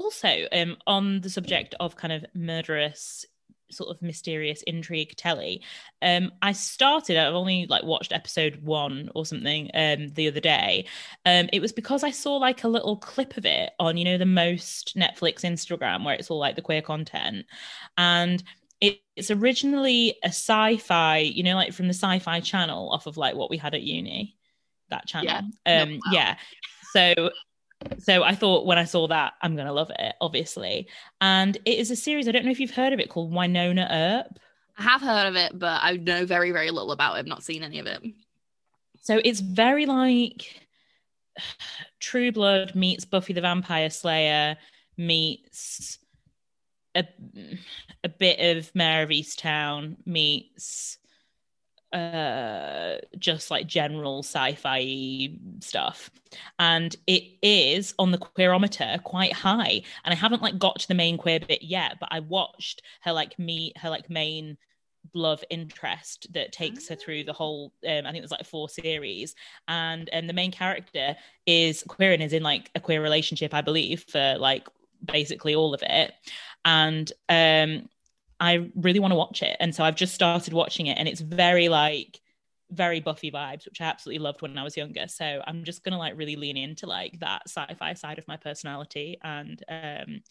Also 0.00 0.46
um 0.52 0.76
on 0.86 1.20
the 1.20 1.30
subject 1.30 1.74
of 1.80 1.96
kind 1.96 2.12
of 2.12 2.24
murderous 2.34 3.24
sort 3.70 3.88
of 3.94 4.02
mysterious 4.02 4.62
intrigue 4.62 5.14
telly 5.16 5.62
um 6.02 6.32
i 6.42 6.50
started 6.50 7.16
i've 7.16 7.34
only 7.34 7.66
like 7.68 7.84
watched 7.84 8.12
episode 8.12 8.56
one 8.62 9.08
or 9.14 9.24
something 9.24 9.70
um 9.74 10.08
the 10.14 10.26
other 10.26 10.40
day 10.40 10.84
um 11.24 11.48
it 11.52 11.60
was 11.60 11.72
because 11.72 12.02
i 12.02 12.10
saw 12.10 12.36
like 12.36 12.64
a 12.64 12.68
little 12.68 12.96
clip 12.96 13.36
of 13.36 13.46
it 13.46 13.70
on 13.78 13.96
you 13.96 14.04
know 14.04 14.18
the 14.18 14.26
most 14.26 14.96
netflix 14.96 15.42
instagram 15.44 16.04
where 16.04 16.14
it's 16.16 16.30
all 16.30 16.38
like 16.38 16.56
the 16.56 16.62
queer 16.62 16.82
content 16.82 17.46
and 17.96 18.42
it, 18.80 18.98
it's 19.14 19.30
originally 19.30 20.16
a 20.24 20.28
sci-fi 20.28 21.18
you 21.18 21.44
know 21.44 21.54
like 21.54 21.72
from 21.72 21.86
the 21.86 21.94
sci-fi 21.94 22.40
channel 22.40 22.90
off 22.90 23.06
of 23.06 23.16
like 23.16 23.36
what 23.36 23.50
we 23.50 23.56
had 23.56 23.74
at 23.74 23.82
uni 23.82 24.36
that 24.88 25.06
channel 25.06 25.26
Yeah. 25.64 25.82
um 25.82 25.92
wow. 26.06 26.12
yeah 26.12 26.36
so 26.92 27.30
so 27.98 28.22
I 28.22 28.34
thought 28.34 28.66
when 28.66 28.78
I 28.78 28.84
saw 28.84 29.06
that, 29.08 29.34
I'm 29.42 29.56
gonna 29.56 29.72
love 29.72 29.90
it, 29.98 30.14
obviously. 30.20 30.88
And 31.20 31.56
it 31.64 31.78
is 31.78 31.90
a 31.90 31.96
series. 31.96 32.28
I 32.28 32.32
don't 32.32 32.44
know 32.44 32.50
if 32.50 32.60
you've 32.60 32.70
heard 32.70 32.92
of 32.92 33.00
it 33.00 33.08
called 33.08 33.32
Wynonna 33.32 33.86
Earp. 33.90 34.38
I 34.78 34.82
have 34.82 35.00
heard 35.00 35.28
of 35.28 35.36
it, 35.36 35.58
but 35.58 35.80
I 35.82 35.96
know 35.96 36.26
very 36.26 36.50
very 36.52 36.70
little 36.70 36.92
about 36.92 37.16
it. 37.16 37.18
I've 37.18 37.26
not 37.26 37.42
seen 37.42 37.62
any 37.62 37.78
of 37.78 37.86
it. 37.86 38.02
So 39.02 39.20
it's 39.24 39.40
very 39.40 39.86
like 39.86 40.66
True 42.00 42.32
Blood 42.32 42.74
meets 42.74 43.04
Buffy 43.04 43.32
the 43.32 43.40
Vampire 43.40 43.90
Slayer 43.90 44.56
meets 44.96 45.98
a 46.94 47.04
a 48.04 48.08
bit 48.08 48.56
of 48.56 48.74
Mare 48.74 49.02
of 49.02 49.10
Easttown 49.10 49.96
meets 50.06 50.98
uh 51.92 52.96
just 53.18 53.50
like 53.50 53.66
general 53.66 54.22
sci-fi 54.22 55.30
stuff. 55.60 56.10
And 56.58 56.94
it 57.06 57.24
is 57.42 57.94
on 57.98 58.12
the 58.12 58.18
queerometer 58.18 59.02
quite 59.02 59.32
high. 59.32 59.82
And 60.04 60.12
i 60.12 60.14
haven't 60.14 60.42
like 60.42 60.58
got 60.58 60.78
to 60.80 60.88
the 60.88 60.94
main 60.94 61.16
queer 61.18 61.40
bit 61.40 61.62
yet 61.62 61.96
but 62.00 62.08
i 62.12 62.20
watched 62.20 62.82
her 63.02 63.12
like 63.12 63.38
meet 63.38 63.76
her 63.78 63.90
like 63.90 64.08
main 64.10 64.56
love 65.14 65.42
interest 65.50 66.26
that 66.34 66.52
takes 66.52 66.88
her 66.88 66.94
through 66.94 67.24
the 67.24 67.32
whole 67.32 67.72
um, 67.88 68.06
i 68.06 68.12
think 68.12 68.22
there's 68.22 68.30
like 68.30 68.46
four 68.46 68.68
series. 68.68 69.34
And 69.66 70.08
and 70.10 70.28
the 70.28 70.34
main 70.34 70.52
character 70.52 71.16
is 71.46 71.82
queer 71.88 72.12
and 72.12 72.22
is 72.22 72.32
in 72.32 72.42
like 72.42 72.70
a 72.74 72.80
queer 72.80 73.02
relationship 73.02 73.54
i 73.54 73.62
believe 73.62 74.04
for 74.08 74.36
like 74.38 74.68
basically 75.04 75.54
all 75.54 75.74
of 75.74 75.82
it. 75.82 76.12
And 76.64 77.10
um 77.28 77.88
I 78.40 78.70
really 78.74 78.98
want 79.00 79.12
to 79.12 79.16
watch 79.16 79.42
it. 79.42 79.56
And 79.60 79.74
so 79.74 79.84
I've 79.84 79.94
just 79.96 80.14
started 80.14 80.52
watching 80.52 80.86
it 80.86 80.98
and 80.98 81.06
it's 81.06 81.20
very 81.20 81.68
like 81.68 82.20
very 82.70 83.00
Buffy 83.00 83.30
vibes, 83.30 83.66
which 83.66 83.80
I 83.80 83.84
absolutely 83.84 84.20
loved 84.20 84.42
when 84.42 84.56
I 84.56 84.62
was 84.62 84.76
younger. 84.76 85.06
So 85.08 85.42
I'm 85.46 85.64
just 85.64 85.84
gonna 85.84 85.98
like 85.98 86.16
really 86.16 86.36
lean 86.36 86.56
into 86.56 86.86
like 86.86 87.18
that 87.20 87.42
sci-fi 87.46 87.94
side 87.94 88.18
of 88.18 88.26
my 88.28 88.36
personality 88.36 89.18
and 89.22 89.62
um 89.68 90.22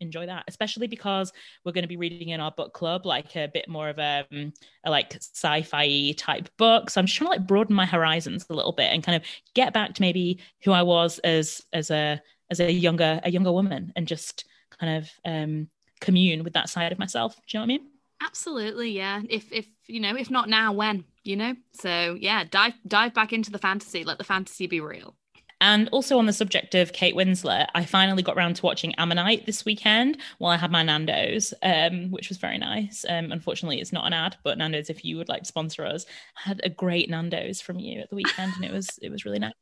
enjoy 0.00 0.26
that, 0.26 0.44
especially 0.48 0.86
because 0.86 1.32
we're 1.64 1.72
going 1.72 1.82
to 1.82 1.88
be 1.88 1.96
reading 1.96 2.28
in 2.28 2.40
our 2.40 2.52
book 2.52 2.72
club 2.72 3.06
like 3.06 3.34
a 3.36 3.48
bit 3.52 3.68
more 3.68 3.88
of 3.88 3.98
a, 3.98 4.24
um, 4.32 4.52
a 4.84 4.90
like 4.90 5.14
sci-fi 5.14 6.12
type 6.16 6.48
book. 6.56 6.90
So 6.90 7.00
I'm 7.00 7.06
just 7.06 7.18
trying 7.18 7.32
to 7.32 7.38
like 7.38 7.46
broaden 7.46 7.74
my 7.74 7.86
horizons 7.86 8.46
a 8.48 8.54
little 8.54 8.72
bit 8.72 8.92
and 8.92 9.02
kind 9.02 9.16
of 9.16 9.22
get 9.54 9.72
back 9.72 9.94
to 9.94 10.02
maybe 10.02 10.40
who 10.62 10.72
I 10.72 10.82
was 10.82 11.18
as 11.20 11.62
as 11.72 11.90
a 11.90 12.20
as 12.50 12.60
a 12.60 12.72
younger 12.72 13.20
a 13.22 13.30
younger 13.30 13.52
woman 13.52 13.92
and 13.96 14.06
just 14.06 14.44
kind 14.78 14.98
of 14.98 15.10
um 15.24 15.68
commune 16.00 16.44
with 16.44 16.54
that 16.54 16.68
side 16.68 16.92
of 16.92 16.98
myself. 16.98 17.34
Do 17.34 17.42
you 17.48 17.58
know 17.58 17.62
what 17.62 17.64
I 17.64 17.68
mean? 17.68 17.86
Absolutely, 18.20 18.90
yeah. 18.90 19.22
If 19.28 19.52
if 19.52 19.66
you 19.86 20.00
know, 20.00 20.16
if 20.16 20.30
not 20.30 20.48
now, 20.48 20.72
when? 20.72 21.04
You 21.24 21.36
know. 21.36 21.54
So 21.72 22.16
yeah, 22.20 22.44
dive 22.44 22.74
dive 22.86 23.14
back 23.14 23.32
into 23.32 23.50
the 23.50 23.58
fantasy. 23.58 24.04
Let 24.04 24.18
the 24.18 24.24
fantasy 24.24 24.66
be 24.66 24.80
real. 24.80 25.14
And 25.60 25.88
also 25.88 26.18
on 26.18 26.26
the 26.26 26.32
subject 26.32 26.74
of 26.74 26.92
Kate 26.92 27.16
Winslet, 27.16 27.66
I 27.74 27.84
finally 27.84 28.22
got 28.22 28.36
around 28.36 28.54
to 28.56 28.62
watching 28.66 28.94
Ammonite 28.94 29.44
this 29.44 29.64
weekend 29.64 30.18
while 30.38 30.52
I 30.52 30.56
had 30.56 30.70
my 30.70 30.84
Nando's, 30.84 31.52
um, 31.62 32.10
which 32.12 32.28
was 32.28 32.38
very 32.38 32.58
nice. 32.58 33.04
Um, 33.08 33.32
unfortunately, 33.32 33.80
it's 33.80 33.92
not 33.92 34.06
an 34.06 34.12
ad, 34.12 34.36
but 34.44 34.56
Nando's, 34.56 34.88
if 34.88 35.04
you 35.04 35.16
would 35.16 35.28
like 35.28 35.42
to 35.42 35.48
sponsor 35.48 35.84
us, 35.84 36.06
I 36.36 36.48
had 36.48 36.60
a 36.62 36.68
great 36.68 37.10
Nando's 37.10 37.60
from 37.60 37.80
you 37.80 38.00
at 38.00 38.10
the 38.10 38.16
weekend, 38.16 38.52
and 38.54 38.64
it 38.64 38.72
was 38.72 38.98
it 39.02 39.10
was 39.10 39.24
really 39.24 39.40
nice. 39.40 39.52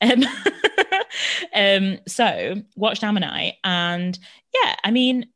Um, 0.00 0.24
um, 1.54 1.98
so 2.08 2.54
watched 2.74 3.04
Ammonite, 3.04 3.54
and 3.62 4.18
yeah, 4.54 4.76
I 4.84 4.90
mean, 4.90 5.26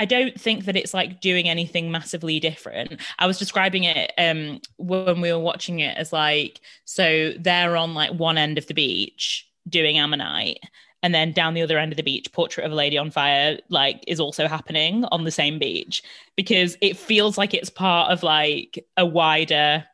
I 0.00 0.06
don't 0.06 0.40
think 0.40 0.64
that 0.64 0.76
it's 0.76 0.94
like 0.94 1.20
doing 1.20 1.48
anything 1.48 1.90
massively 1.90 2.40
different. 2.40 3.00
I 3.18 3.26
was 3.26 3.38
describing 3.38 3.84
it 3.84 4.10
um 4.18 4.60
when 4.78 5.20
we 5.20 5.30
were 5.32 5.38
watching 5.38 5.80
it 5.80 5.96
as 5.96 6.12
like 6.12 6.60
so 6.86 7.32
they're 7.38 7.76
on 7.76 7.94
like 7.94 8.10
one 8.12 8.38
end 8.38 8.58
of 8.58 8.66
the 8.66 8.74
beach 8.74 9.46
doing 9.68 9.98
Ammonite 9.98 10.58
and 11.02 11.14
then 11.14 11.32
down 11.32 11.54
the 11.54 11.62
other 11.62 11.78
end 11.78 11.92
of 11.92 11.96
the 11.96 12.02
beach 12.02 12.32
portrait 12.32 12.64
of 12.64 12.72
a 12.72 12.74
lady 12.74 12.96
on 12.98 13.10
fire 13.10 13.58
like 13.68 14.02
is 14.08 14.20
also 14.20 14.48
happening 14.48 15.04
on 15.12 15.24
the 15.24 15.30
same 15.30 15.58
beach 15.58 16.02
because 16.36 16.76
it 16.80 16.96
feels 16.96 17.36
like 17.38 17.52
it's 17.54 17.70
part 17.70 18.10
of 18.10 18.22
like 18.22 18.84
a 18.96 19.04
wider 19.06 19.84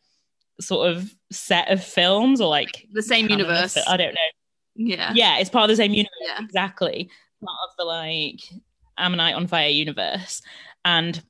sort 0.61 0.89
of 0.91 1.13
set 1.33 1.69
of 1.71 1.83
films 1.83 2.41
or 2.41 2.49
like 2.49 2.87
The 2.93 3.03
same 3.03 3.29
universe. 3.29 3.77
I 3.89 3.97
don't 3.97 4.15
know. 4.15 4.31
Yeah. 4.77 5.13
Yeah, 5.15 5.39
it's 5.39 5.51
part 5.51 5.65
of 5.65 5.77
the 5.77 5.83
same 5.83 5.93
universe 5.93 6.13
Yeah. 6.23 6.43
exactly 6.43 7.11
part 7.45 7.59
of 7.69 7.77
the 7.77 7.85
like 7.85 8.41
ammonite 8.99 9.35
on 9.35 9.47
fire 9.47 9.69
universe? 9.69 10.43
And 10.85 11.23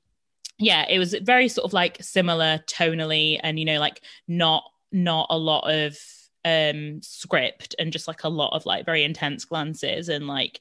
yeah, 0.58 0.86
it 0.88 0.98
was 0.98 1.14
very 1.22 1.48
sort 1.48 1.66
of 1.66 1.72
like 1.72 2.02
similar 2.02 2.60
tonally, 2.66 3.38
and 3.42 3.58
you 3.58 3.64
know, 3.64 3.78
like 3.78 4.02
not 4.26 4.64
not 4.92 5.26
a 5.30 5.38
lot 5.38 5.70
of 5.70 5.98
um 6.44 7.02
script 7.02 7.74
and 7.78 7.92
just 7.92 8.06
like 8.06 8.22
a 8.22 8.28
lot 8.28 8.54
of 8.54 8.64
like 8.66 8.86
very 8.86 9.02
intense 9.02 9.44
glances 9.44 10.08
and 10.08 10.28
like 10.28 10.60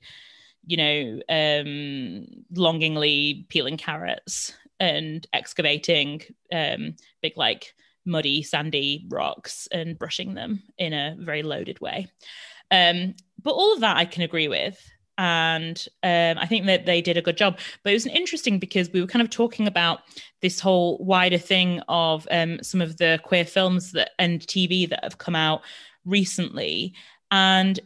you 0.65 0.77
know 0.77 1.21
um 1.29 2.25
longingly 2.55 3.45
peeling 3.49 3.77
carrots 3.77 4.53
and 4.79 5.27
excavating 5.31 6.21
um 6.51 6.95
big 7.21 7.37
like 7.37 7.75
muddy 8.03 8.41
sandy 8.41 9.05
rocks 9.09 9.67
and 9.71 9.99
brushing 9.99 10.33
them 10.33 10.61
in 10.77 10.91
a 10.91 11.15
very 11.19 11.43
loaded 11.43 11.79
way. 11.79 12.07
Um 12.71 13.13
but 13.43 13.51
all 13.51 13.73
of 13.73 13.81
that 13.81 13.97
i 13.97 14.05
can 14.05 14.23
agree 14.23 14.47
with 14.47 14.91
and 15.17 15.87
um, 16.03 16.37
I 16.37 16.45
think 16.45 16.65
that 16.65 16.85
they 16.85 17.01
did 17.01 17.17
a 17.17 17.21
good 17.21 17.37
job. 17.37 17.59
But 17.83 17.91
it 17.91 17.95
was 17.95 18.07
interesting 18.07 18.59
because 18.59 18.89
we 18.91 19.01
were 19.01 19.07
kind 19.07 19.21
of 19.21 19.29
talking 19.29 19.67
about 19.67 20.01
this 20.41 20.59
whole 20.59 20.97
wider 20.99 21.37
thing 21.37 21.81
of 21.87 22.27
um, 22.31 22.61
some 22.61 22.81
of 22.81 22.97
the 22.97 23.19
queer 23.23 23.45
films 23.45 23.91
that 23.93 24.11
and 24.19 24.41
TV 24.41 24.89
that 24.89 25.03
have 25.03 25.17
come 25.17 25.35
out 25.35 25.61
recently, 26.05 26.93
and 27.31 27.79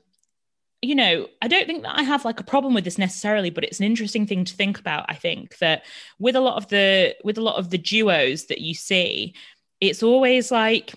you 0.82 0.96
know, 0.96 1.28
I 1.42 1.50
don't 1.50 1.68
think 1.68 1.84
that 1.84 1.98
I 1.98 2.04
have 2.04 2.24
like 2.24 2.39
a 2.39 2.44
problem 2.44 2.74
with 2.74 2.86
this 2.86 2.98
necessarily, 2.98 3.50
but 3.50 3.65
it's 3.65 3.80
an 3.80 3.86
interesting 3.86 4.26
thing 4.26 4.46
to 4.46 4.56
think 4.56 4.80
about. 4.80 5.06
I 5.10 5.15
think 5.15 5.58
that 5.58 5.84
with 6.20 6.36
a 6.36 6.42
lot 6.42 6.56
of 6.56 6.70
the 6.70 7.15
with 7.24 7.38
a 7.38 7.44
lot 7.44 7.58
of 7.58 7.70
the 7.70 7.78
duos 7.78 8.46
that 8.46 8.62
you 8.62 8.74
see, 8.74 9.36
it's 9.82 10.04
always 10.04 10.52
like 10.52 10.94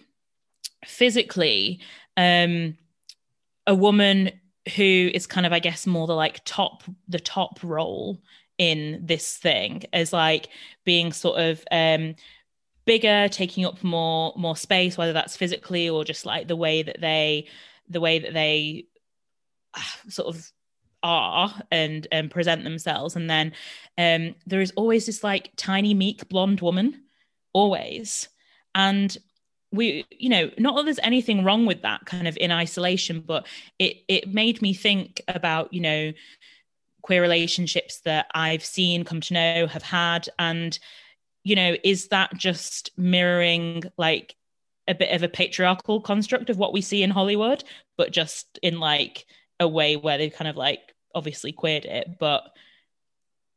physically 0.85 1.81
um 2.17 2.77
a 3.67 3.75
woman 3.75 4.31
who 4.77 5.11
is 5.13 5.27
kind 5.27 5.47
of 5.47 5.53
i 5.53 5.59
guess 5.59 5.87
more 5.87 6.07
the 6.07 6.15
like 6.15 6.41
top 6.45 6.83
the 7.09 7.21
top 7.21 7.59
role 7.63 8.23
in 8.59 9.01
this 9.05 9.37
thing 9.37 9.83
as 9.93 10.13
like 10.13 10.49
being 10.85 11.13
sort 11.13 11.41
of 11.41 11.65
um 11.71 12.15
bigger 12.85 13.29
taking 13.29 13.65
up 13.65 13.83
more 13.83 14.33
more 14.37 14.57
space 14.57 14.97
whether 14.97 15.13
that's 15.13 15.37
physically 15.37 15.89
or 15.89 16.05
just 16.05 16.27
like 16.27 16.49
the 16.49 16.57
way 16.57 16.83
that 16.83 17.01
they 17.01 17.47
the 17.89 18.01
way 18.01 18.19
that 18.19 18.35
they 18.35 18.87
ah, 19.75 19.97
sort 20.09 20.35
of 20.35 20.53
are 21.03 21.53
and 21.71 22.07
and 22.13 22.31
present 22.31 22.65
themselves. 22.65 23.17
And 23.17 23.29
then 23.29 23.53
um 23.99 24.35
there 24.47 24.61
is 24.61 24.73
always 24.77 25.07
this 25.07 25.25
like 25.25 25.51
tiny 25.57 25.95
meek 25.95 26.29
blonde 26.29 26.61
woman 26.61 27.03
always. 27.53 28.29
And 28.75 29.17
we 29.73 30.05
you 30.11 30.29
know 30.29 30.51
not 30.59 30.77
that 30.77 30.85
there's 30.85 30.99
anything 31.03 31.45
wrong 31.45 31.67
with 31.67 31.83
that 31.83 32.05
kind 32.05 32.29
of 32.29 32.37
in 32.37 32.51
isolation 32.51 33.21
but 33.21 33.47
it 33.79 33.99
it 34.09 34.33
made 34.33 34.61
me 34.63 34.75
think 34.75 35.21
about 35.29 35.73
you 35.73 35.81
know 35.81 36.13
queer 37.03 37.23
relationships 37.23 38.01
that 38.05 38.27
i've 38.35 38.65
seen 38.65 39.05
come 39.05 39.21
to 39.21 39.35
know 39.35 39.67
have 39.67 39.83
had. 39.83 40.29
And 40.39 40.79
you 41.43 41.57
know 41.57 41.77
is 41.83 42.09
that 42.09 42.37
just 42.37 42.91
mirroring 42.97 43.85
like 43.97 44.37
a 44.89 44.95
bit 44.95 45.15
of 45.15 45.23
a 45.23 45.29
patriarchal 45.29 46.01
construct 46.01 46.51
of 46.51 46.59
what 46.59 46.73
we 46.73 46.81
see 46.81 47.03
in 47.03 47.11
hollywood 47.11 47.65
but 47.97 48.13
just 48.13 48.59
in 48.63 48.81
like 48.81 49.27
a 49.59 49.69
way 49.69 49.97
where 49.97 50.19
they've 50.19 50.33
kind 50.33 50.49
of 50.49 50.57
like 50.57 50.95
obviously 51.15 51.53
queered 51.53 51.85
it? 51.85 52.19
But 52.19 52.45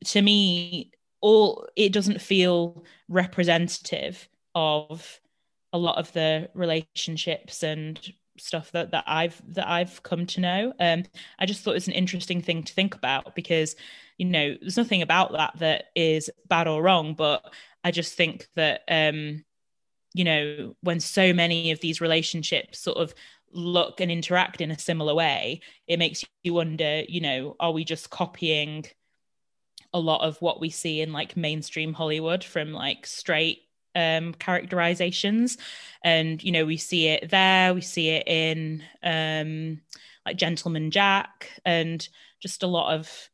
to 0.06 0.22
me 0.22 0.92
all 1.22 1.68
it 1.76 1.92
doesn't 1.92 2.22
feel 2.22 2.86
representative 3.10 4.28
of 4.54 5.20
a 5.76 5.78
lot 5.78 5.98
of 5.98 6.12
the 6.14 6.50
relationships 6.54 7.62
and 7.62 8.00
stuff 8.38 8.72
that 8.72 8.92
that 8.92 9.04
I've 9.08 9.42
that 9.54 9.68
I've 9.68 10.02
come 10.04 10.26
to 10.28 10.40
know. 10.40 10.74
Um, 10.80 11.04
I 11.38 11.46
just 11.46 11.62
thought 11.64 11.72
it 11.72 11.76
was 11.76 11.90
an 11.90 11.94
interesting 11.94 12.42
thing 12.42 12.64
to 12.64 12.74
think 12.74 12.96
about 12.96 13.36
because 13.36 13.76
you 14.18 14.26
know 14.26 14.56
there's 14.60 14.78
nothing 14.78 15.02
about 15.02 15.34
that 15.34 15.60
that 15.60 15.86
is 15.94 16.30
bad 16.48 16.70
or 16.70 16.82
wrong, 16.82 17.14
but 17.14 17.54
I 17.84 17.92
just 17.92 18.16
think 18.16 18.48
that 18.56 18.84
um, 18.88 19.44
you 20.14 20.24
know 20.24 20.76
when 20.80 21.02
so 21.02 21.34
many 21.34 21.72
of 21.72 21.82
these 21.82 22.00
relationships 22.00 22.80
sort 22.80 22.98
of 22.98 23.14
look 23.52 24.00
and 24.00 24.10
interact 24.10 24.62
in 24.62 24.72
a 24.72 24.80
similar 24.80 25.14
way, 25.14 25.60
it 25.88 26.00
makes 26.00 26.24
you 26.44 26.54
wonder, 26.54 27.04
you 27.10 27.20
know, 27.20 27.58
are 27.60 27.72
we 27.74 27.84
just 27.84 28.10
copying 28.10 28.86
a 29.94 30.00
lot 30.00 30.22
of 30.22 30.42
what 30.42 30.62
we 30.62 30.70
see 30.70 31.02
in 31.02 31.12
like 31.12 31.36
mainstream 31.36 31.94
Hollywood 31.94 32.46
from 32.46 32.72
like 32.72 33.06
straight 33.06 33.65
um, 33.96 34.34
characterizations. 34.34 35.58
And, 36.04 36.44
you 36.44 36.52
know, 36.52 36.66
we 36.66 36.78
see 36.78 37.08
it 37.08 37.30
there, 37.30 37.74
we 37.74 37.82
see 37.82 38.10
it 38.10 38.28
in 38.28 38.84
um, 39.04 39.82
like 40.26 40.38
Gentleman 40.38 40.92
Jack 40.92 41.50
and 41.66 42.08
just 42.40 42.64
a 42.64 42.68
lot 42.68 42.94
of 42.94 43.30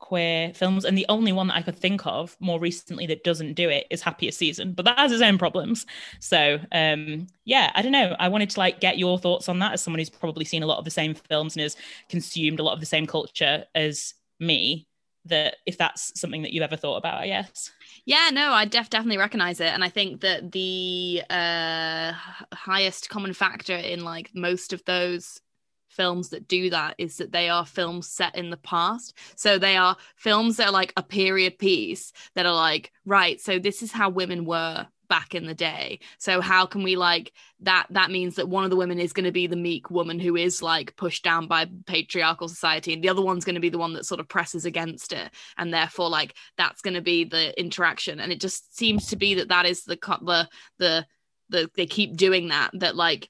queer 0.00 0.52
films. 0.54 0.84
And 0.84 0.98
the 0.98 1.06
only 1.08 1.30
one 1.30 1.48
that 1.48 1.56
I 1.56 1.62
could 1.62 1.76
think 1.76 2.06
of 2.06 2.36
more 2.40 2.58
recently 2.58 3.06
that 3.06 3.22
doesn't 3.22 3.54
do 3.54 3.68
it 3.68 3.86
is 3.90 4.02
Happiest 4.02 4.38
Season, 4.38 4.72
but 4.72 4.84
that 4.86 4.98
has 4.98 5.12
its 5.12 5.22
own 5.22 5.38
problems. 5.38 5.86
So, 6.18 6.58
um, 6.72 7.28
yeah, 7.44 7.70
I 7.74 7.82
don't 7.82 7.92
know. 7.92 8.16
I 8.18 8.28
wanted 8.28 8.50
to 8.50 8.58
like 8.58 8.80
get 8.80 8.98
your 8.98 9.18
thoughts 9.18 9.48
on 9.48 9.60
that 9.60 9.74
as 9.74 9.82
someone 9.82 10.00
who's 10.00 10.10
probably 10.10 10.44
seen 10.44 10.62
a 10.62 10.66
lot 10.66 10.78
of 10.78 10.84
the 10.84 10.90
same 10.90 11.14
films 11.14 11.54
and 11.54 11.62
has 11.62 11.76
consumed 12.08 12.58
a 12.58 12.64
lot 12.64 12.74
of 12.74 12.80
the 12.80 12.86
same 12.86 13.06
culture 13.06 13.66
as 13.74 14.14
me 14.40 14.88
that 15.30 15.56
if 15.66 15.78
that's 15.78 16.18
something 16.20 16.42
that 16.42 16.52
you've 16.52 16.62
ever 16.62 16.76
thought 16.76 16.96
about, 16.96 17.20
I 17.20 17.26
guess. 17.26 17.70
Yeah, 18.04 18.30
no, 18.32 18.52
I 18.52 18.64
def- 18.66 18.90
definitely 18.90 19.18
recognize 19.18 19.60
it. 19.60 19.72
And 19.72 19.82
I 19.82 19.88
think 19.88 20.20
that 20.20 20.52
the 20.52 21.22
uh, 21.30 22.12
highest 22.52 23.08
common 23.08 23.32
factor 23.32 23.74
in 23.74 24.04
like 24.04 24.30
most 24.34 24.72
of 24.72 24.84
those 24.84 25.40
films 25.88 26.28
that 26.30 26.48
do 26.48 26.70
that 26.70 26.94
is 26.98 27.16
that 27.16 27.32
they 27.32 27.48
are 27.48 27.66
films 27.66 28.08
set 28.08 28.36
in 28.36 28.50
the 28.50 28.56
past. 28.56 29.16
So 29.36 29.58
they 29.58 29.76
are 29.76 29.96
films 30.16 30.56
that 30.56 30.68
are 30.68 30.72
like 30.72 30.92
a 30.96 31.02
period 31.02 31.58
piece 31.58 32.12
that 32.34 32.46
are 32.46 32.54
like, 32.54 32.92
right, 33.04 33.40
so 33.40 33.58
this 33.58 33.82
is 33.82 33.92
how 33.92 34.08
women 34.08 34.44
were 34.44 34.86
back 35.10 35.34
in 35.34 35.44
the 35.44 35.54
day. 35.54 35.98
So 36.18 36.40
how 36.40 36.64
can 36.64 36.82
we 36.82 36.96
like 36.96 37.32
that 37.60 37.86
that 37.90 38.10
means 38.10 38.36
that 38.36 38.48
one 38.48 38.64
of 38.64 38.70
the 38.70 38.76
women 38.76 38.98
is 38.98 39.12
going 39.12 39.26
to 39.26 39.32
be 39.32 39.46
the 39.46 39.56
meek 39.56 39.90
woman 39.90 40.18
who 40.18 40.36
is 40.36 40.62
like 40.62 40.96
pushed 40.96 41.22
down 41.22 41.48
by 41.48 41.68
patriarchal 41.86 42.48
society 42.48 42.94
and 42.94 43.04
the 43.04 43.08
other 43.10 43.20
one's 43.20 43.44
going 43.44 43.56
to 43.56 43.60
be 43.60 43.68
the 43.68 43.76
one 43.76 43.92
that 43.92 44.06
sort 44.06 44.20
of 44.20 44.28
presses 44.28 44.64
against 44.64 45.12
it 45.12 45.30
and 45.58 45.74
therefore 45.74 46.08
like 46.08 46.34
that's 46.56 46.80
going 46.80 46.94
to 46.94 47.02
be 47.02 47.24
the 47.24 47.58
interaction. 47.60 48.20
And 48.20 48.32
it 48.32 48.40
just 48.40 48.78
seems 48.78 49.08
to 49.08 49.16
be 49.16 49.34
that 49.34 49.48
that 49.48 49.66
is 49.66 49.84
the 49.84 49.98
the 50.22 50.48
the, 50.78 51.06
the 51.50 51.70
they 51.74 51.86
keep 51.86 52.16
doing 52.16 52.48
that 52.48 52.70
that 52.74 52.96
like 52.96 53.28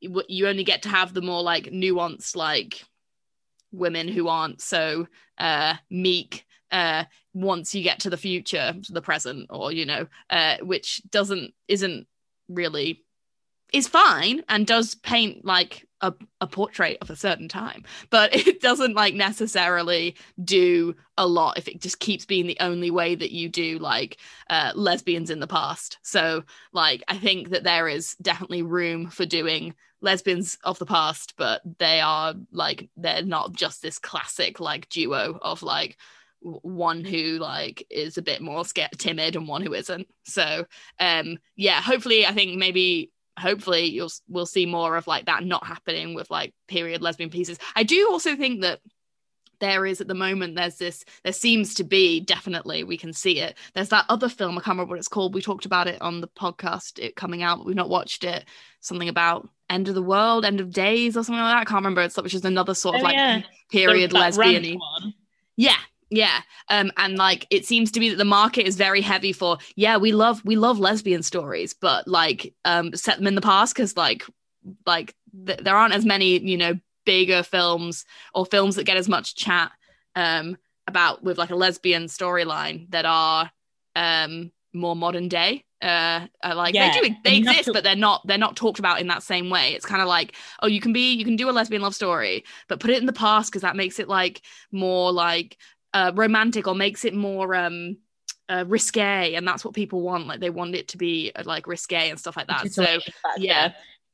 you 0.00 0.48
only 0.48 0.64
get 0.64 0.82
to 0.82 0.88
have 0.88 1.14
the 1.14 1.22
more 1.22 1.42
like 1.42 1.66
nuanced 1.66 2.34
like 2.34 2.82
women 3.70 4.08
who 4.08 4.26
aren't 4.26 4.60
so 4.60 5.06
uh 5.38 5.74
meek 5.88 6.44
uh, 6.70 7.04
once 7.32 7.74
you 7.74 7.82
get 7.82 8.00
to 8.00 8.10
the 8.10 8.16
future, 8.16 8.74
to 8.82 8.92
the 8.92 9.02
present, 9.02 9.46
or 9.50 9.72
you 9.72 9.86
know, 9.86 10.06
uh, 10.30 10.56
which 10.62 11.02
doesn't 11.10 11.54
isn't 11.68 12.06
really 12.48 13.04
is 13.72 13.88
fine 13.88 14.42
and 14.48 14.66
does 14.66 14.94
paint 14.96 15.44
like 15.44 15.86
a, 16.00 16.12
a 16.40 16.46
portrait 16.46 16.98
of 17.00 17.10
a 17.10 17.16
certain 17.16 17.48
time 17.48 17.84
but 18.08 18.34
it 18.46 18.60
doesn't 18.60 18.94
like 18.94 19.14
necessarily 19.14 20.16
do 20.42 20.94
a 21.16 21.26
lot 21.26 21.58
if 21.58 21.68
it 21.68 21.80
just 21.80 22.00
keeps 22.00 22.24
being 22.24 22.46
the 22.46 22.56
only 22.60 22.90
way 22.90 23.14
that 23.14 23.30
you 23.30 23.48
do 23.48 23.78
like 23.78 24.18
uh, 24.48 24.72
lesbians 24.74 25.30
in 25.30 25.40
the 25.40 25.46
past. 25.46 25.98
So 26.02 26.42
like 26.72 27.02
i 27.08 27.16
think 27.16 27.50
that 27.50 27.64
there 27.64 27.88
is 27.88 28.14
definitely 28.16 28.62
room 28.62 29.08
for 29.08 29.26
doing 29.26 29.74
lesbians 30.00 30.56
of 30.64 30.78
the 30.78 30.86
past 30.86 31.34
but 31.36 31.60
they 31.78 32.00
are 32.00 32.34
like 32.52 32.88
they're 32.96 33.22
not 33.22 33.52
just 33.52 33.82
this 33.82 33.98
classic 33.98 34.58
like 34.58 34.88
duo 34.88 35.38
of 35.42 35.62
like 35.62 35.98
one 36.40 37.04
who 37.04 37.38
like 37.38 37.86
is 37.90 38.18
a 38.18 38.22
bit 38.22 38.40
more 38.40 38.64
scared 38.64 38.90
timid 38.98 39.36
and 39.36 39.46
one 39.46 39.62
who 39.62 39.74
isn't. 39.74 40.08
So 40.24 40.64
um 40.98 41.38
yeah 41.56 41.80
hopefully 41.80 42.26
i 42.26 42.32
think 42.32 42.56
maybe 42.56 43.10
hopefully 43.38 43.86
you'll 43.86 44.10
we'll 44.28 44.46
see 44.46 44.66
more 44.66 44.96
of 44.96 45.06
like 45.06 45.26
that 45.26 45.44
not 45.44 45.66
happening 45.66 46.14
with 46.14 46.30
like 46.30 46.54
period 46.68 47.02
lesbian 47.02 47.30
pieces. 47.30 47.58
I 47.74 47.82
do 47.82 48.08
also 48.10 48.36
think 48.36 48.62
that 48.62 48.80
there 49.60 49.84
is 49.84 50.00
at 50.00 50.08
the 50.08 50.14
moment 50.14 50.56
there's 50.56 50.76
this 50.76 51.04
there 51.22 51.34
seems 51.34 51.74
to 51.74 51.84
be 51.84 52.20
definitely 52.20 52.84
we 52.84 52.96
can 52.96 53.12
see 53.12 53.40
it. 53.40 53.56
There's 53.74 53.90
that 53.90 54.06
other 54.08 54.28
film 54.28 54.52
i 54.52 54.60
can't 54.60 54.74
remember 54.76 54.90
what 54.90 54.98
it's 54.98 55.08
called. 55.08 55.34
We 55.34 55.42
talked 55.42 55.66
about 55.66 55.86
it 55.86 56.00
on 56.00 56.20
the 56.20 56.28
podcast 56.28 56.98
it 56.98 57.16
coming 57.16 57.42
out 57.42 57.58
but 57.58 57.66
we've 57.66 57.76
not 57.76 57.90
watched 57.90 58.24
it. 58.24 58.44
Something 58.80 59.08
about 59.08 59.48
end 59.68 59.88
of 59.88 59.94
the 59.94 60.02
world 60.02 60.44
end 60.44 60.60
of 60.60 60.72
days 60.72 61.16
or 61.16 61.24
something 61.24 61.42
like 61.42 61.54
that. 61.54 61.60
I 61.60 61.64
can't 61.64 61.82
remember. 61.82 62.02
It's 62.02 62.16
which 62.16 62.34
is 62.34 62.44
another 62.44 62.74
sort 62.74 62.96
of 62.96 63.02
oh, 63.02 63.04
like 63.04 63.14
yeah. 63.14 63.42
period 63.70 64.12
lesbian 64.12 64.78
yeah 65.56 65.76
yeah 66.10 66.40
um 66.68 66.90
and 66.96 67.16
like 67.16 67.46
it 67.50 67.64
seems 67.64 67.90
to 67.90 68.00
be 68.00 68.10
that 68.10 68.16
the 68.16 68.24
market 68.24 68.66
is 68.66 68.76
very 68.76 69.00
heavy 69.00 69.32
for 69.32 69.56
yeah 69.76 69.96
we 69.96 70.12
love 70.12 70.44
we 70.44 70.56
love 70.56 70.78
lesbian 70.78 71.22
stories 71.22 71.72
but 71.72 72.06
like 72.06 72.52
um 72.64 72.94
set 72.94 73.16
them 73.18 73.26
in 73.26 73.36
the 73.36 73.40
past 73.40 73.74
because 73.74 73.96
like 73.96 74.24
like 74.86 75.14
th- 75.46 75.60
there 75.60 75.76
aren't 75.76 75.94
as 75.94 76.04
many 76.04 76.38
you 76.38 76.56
know 76.56 76.78
bigger 77.06 77.42
films 77.42 78.04
or 78.34 78.44
films 78.44 78.76
that 78.76 78.84
get 78.84 78.96
as 78.96 79.08
much 79.08 79.34
chat 79.34 79.70
um 80.16 80.56
about 80.86 81.22
with 81.22 81.38
like 81.38 81.50
a 81.50 81.56
lesbian 81.56 82.04
storyline 82.04 82.90
that 82.90 83.04
are 83.06 83.50
um 83.94 84.50
more 84.72 84.96
modern 84.96 85.28
day 85.28 85.64
uh, 85.82 86.26
like 86.44 86.74
yeah. 86.74 86.92
they 86.92 87.00
do 87.00 87.14
they 87.24 87.36
exist 87.36 87.64
to- 87.64 87.72
but 87.72 87.82
they're 87.82 87.96
not 87.96 88.26
they're 88.26 88.36
not 88.36 88.54
talked 88.54 88.78
about 88.78 89.00
in 89.00 89.06
that 89.06 89.22
same 89.22 89.48
way 89.48 89.72
it's 89.72 89.86
kind 89.86 90.02
of 90.02 90.08
like 90.08 90.36
oh 90.62 90.66
you 90.66 90.80
can 90.80 90.92
be 90.92 91.14
you 91.14 91.24
can 91.24 91.36
do 91.36 91.48
a 91.48 91.52
lesbian 91.52 91.80
love 91.80 91.94
story 91.94 92.44
but 92.68 92.80
put 92.80 92.90
it 92.90 92.98
in 92.98 93.06
the 93.06 93.12
past 93.14 93.50
because 93.50 93.62
that 93.62 93.76
makes 93.76 93.98
it 93.98 94.08
like 94.08 94.42
more 94.72 95.10
like 95.10 95.56
uh, 95.94 96.12
romantic 96.14 96.66
or 96.66 96.74
makes 96.74 97.04
it 97.04 97.14
more 97.14 97.54
um 97.54 97.96
uh, 98.48 98.64
risque 98.66 99.34
and 99.34 99.46
that's 99.46 99.64
what 99.64 99.74
people 99.74 100.00
want. 100.00 100.26
Like 100.26 100.40
they 100.40 100.50
want 100.50 100.74
it 100.74 100.88
to 100.88 100.96
be 100.96 101.30
uh, 101.36 101.44
like 101.46 101.68
risque 101.68 102.10
and 102.10 102.18
stuff 102.18 102.36
like 102.36 102.48
that. 102.48 102.72
So 102.72 102.84
yeah. 103.38 103.72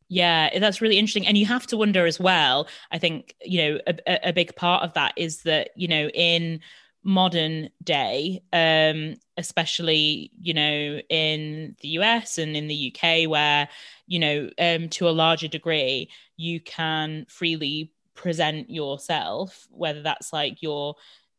yeah. 0.09 0.59
That's 0.59 0.83
really 0.83 0.99
interesting. 0.99 1.27
And 1.27 1.39
you 1.39 1.47
have 1.47 1.67
to 1.69 1.77
wonder 1.77 2.07
as 2.07 2.21
well 2.21 2.69
i 2.93 2.99
think 2.99 3.35
you 3.45 3.59
know 3.59 3.81
a, 3.87 4.29
a 4.29 4.33
big 4.33 4.55
part 4.57 4.83
of 4.83 4.93
that 4.95 5.13
is 5.17 5.43
that 5.43 5.71
you 5.75 5.89
know 5.89 6.09
in 6.09 6.61
modern 7.07 7.71
day 7.85 8.43
um 8.53 9.15
especially 9.37 10.33
you 10.41 10.53
know 10.53 11.01
in 11.09 11.77
the 11.81 11.89
US 11.89 12.37
and 12.37 12.57
in 12.57 12.67
the 12.67 12.93
UK 12.93 13.29
where 13.31 13.69
you 14.09 14.19
know 14.19 14.51
um 14.59 14.89
to 14.89 15.09
a 15.09 15.11
larger 15.11 15.47
degree 15.47 16.11
you 16.37 16.61
can 16.61 17.25
freely 17.29 17.93
present 18.15 18.69
yourself 18.69 19.69
whether 19.71 20.03
that's 20.03 20.33
like 20.33 20.63
your 20.63 20.97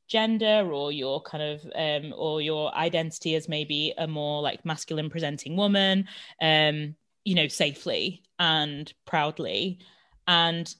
gender 0.08 0.70
or 0.72 0.92
your 0.92 1.22
kind 1.22 1.44
of 1.44 1.66
um 1.76 2.14
or 2.18 2.42
your 2.42 2.74
identity 2.76 3.36
as 3.36 3.50
maybe 3.50 3.94
a 3.98 4.08
more 4.08 4.42
like 4.42 4.66
masculine 4.66 5.10
presenting 5.10 5.58
woman 5.58 6.08
um 6.42 6.96
you 7.26 7.36
know 7.36 7.48
safely 7.48 8.24
and 8.40 8.94
proudly. 9.06 9.80
And 10.28 10.74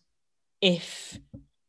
if 0.62 1.18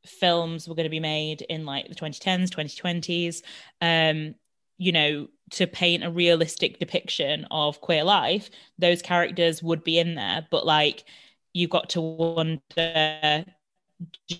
films 0.06 0.68
were 0.68 0.74
going 0.74 0.84
to 0.84 0.90
be 0.90 1.00
made 1.00 1.42
in 1.42 1.66
like 1.66 1.88
the 1.88 1.94
2010s 1.94 2.48
2020s 2.48 3.42
um 3.82 4.34
you 4.78 4.92
know 4.92 5.28
to 5.50 5.66
paint 5.66 6.04
a 6.04 6.11
realistic 6.11 6.78
depiction 6.78 7.46
of 7.50 7.80
queer 7.80 8.04
life 8.04 8.48
those 8.78 9.02
characters 9.02 9.62
would 9.62 9.84
be 9.84 9.98
in 9.98 10.14
there. 10.14 10.46
But 10.50 10.64
like 10.64 11.04
you've 11.52 11.70
got 11.70 11.90
to 11.90 12.00
wonder 12.00 13.44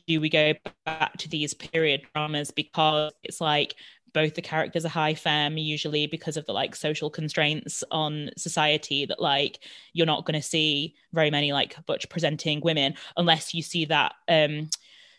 do 0.07 0.21
we 0.21 0.29
go 0.29 0.55
back 0.85 1.17
to 1.17 1.29
these 1.29 1.55
period 1.55 2.03
dramas 2.15 2.51
because 2.51 3.13
it's 3.23 3.41
like 3.41 3.75
both 4.13 4.35
the 4.35 4.43
characters 4.43 4.85
are 4.85 4.91
high 4.91 5.15
femme 5.15 5.59
usually 5.59 6.07
because 6.07 6.37
of 6.37 6.47
the 6.47 6.53
like 6.53 6.75
social 6.75 7.11
constraints 7.11 7.85
on 7.91 8.31
society 8.37 9.05
that 9.05 9.21
like 9.21 9.59
you're 9.93 10.07
not 10.07 10.25
going 10.25 10.39
to 10.41 10.47
see 10.47 10.95
very 11.13 11.31
many 11.31 11.53
like 11.53 11.77
butch 11.87 12.09
presenting 12.09 12.61
women 12.61 12.95
unless 13.17 13.53
you 13.53 13.63
see 13.63 13.85
that 13.85 14.15
um 14.29 14.69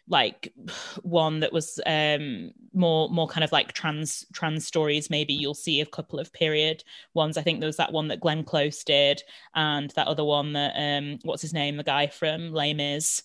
like 0.09 0.51
one 1.03 1.39
that 1.39 1.53
was 1.53 1.79
um 1.85 2.51
more 2.73 3.09
more 3.09 3.27
kind 3.27 3.43
of 3.43 3.51
like 3.51 3.73
trans 3.73 4.25
trans 4.33 4.65
stories. 4.65 5.09
Maybe 5.09 5.33
you'll 5.33 5.53
see 5.53 5.81
a 5.81 5.85
couple 5.85 6.19
of 6.19 6.33
period 6.33 6.83
ones. 7.13 7.37
I 7.37 7.43
think 7.43 7.59
there 7.59 7.67
was 7.67 7.77
that 7.77 7.93
one 7.93 8.07
that 8.07 8.19
glenn 8.19 8.43
close 8.43 8.83
did 8.83 9.21
and 9.53 9.91
that 9.91 10.07
other 10.07 10.23
one 10.23 10.53
that 10.53 10.73
um 10.75 11.19
what's 11.23 11.43
his 11.43 11.53
name? 11.53 11.77
The 11.77 11.83
guy 11.83 12.07
from 12.07 12.51
Les 12.51 12.73
Mis 12.73 13.21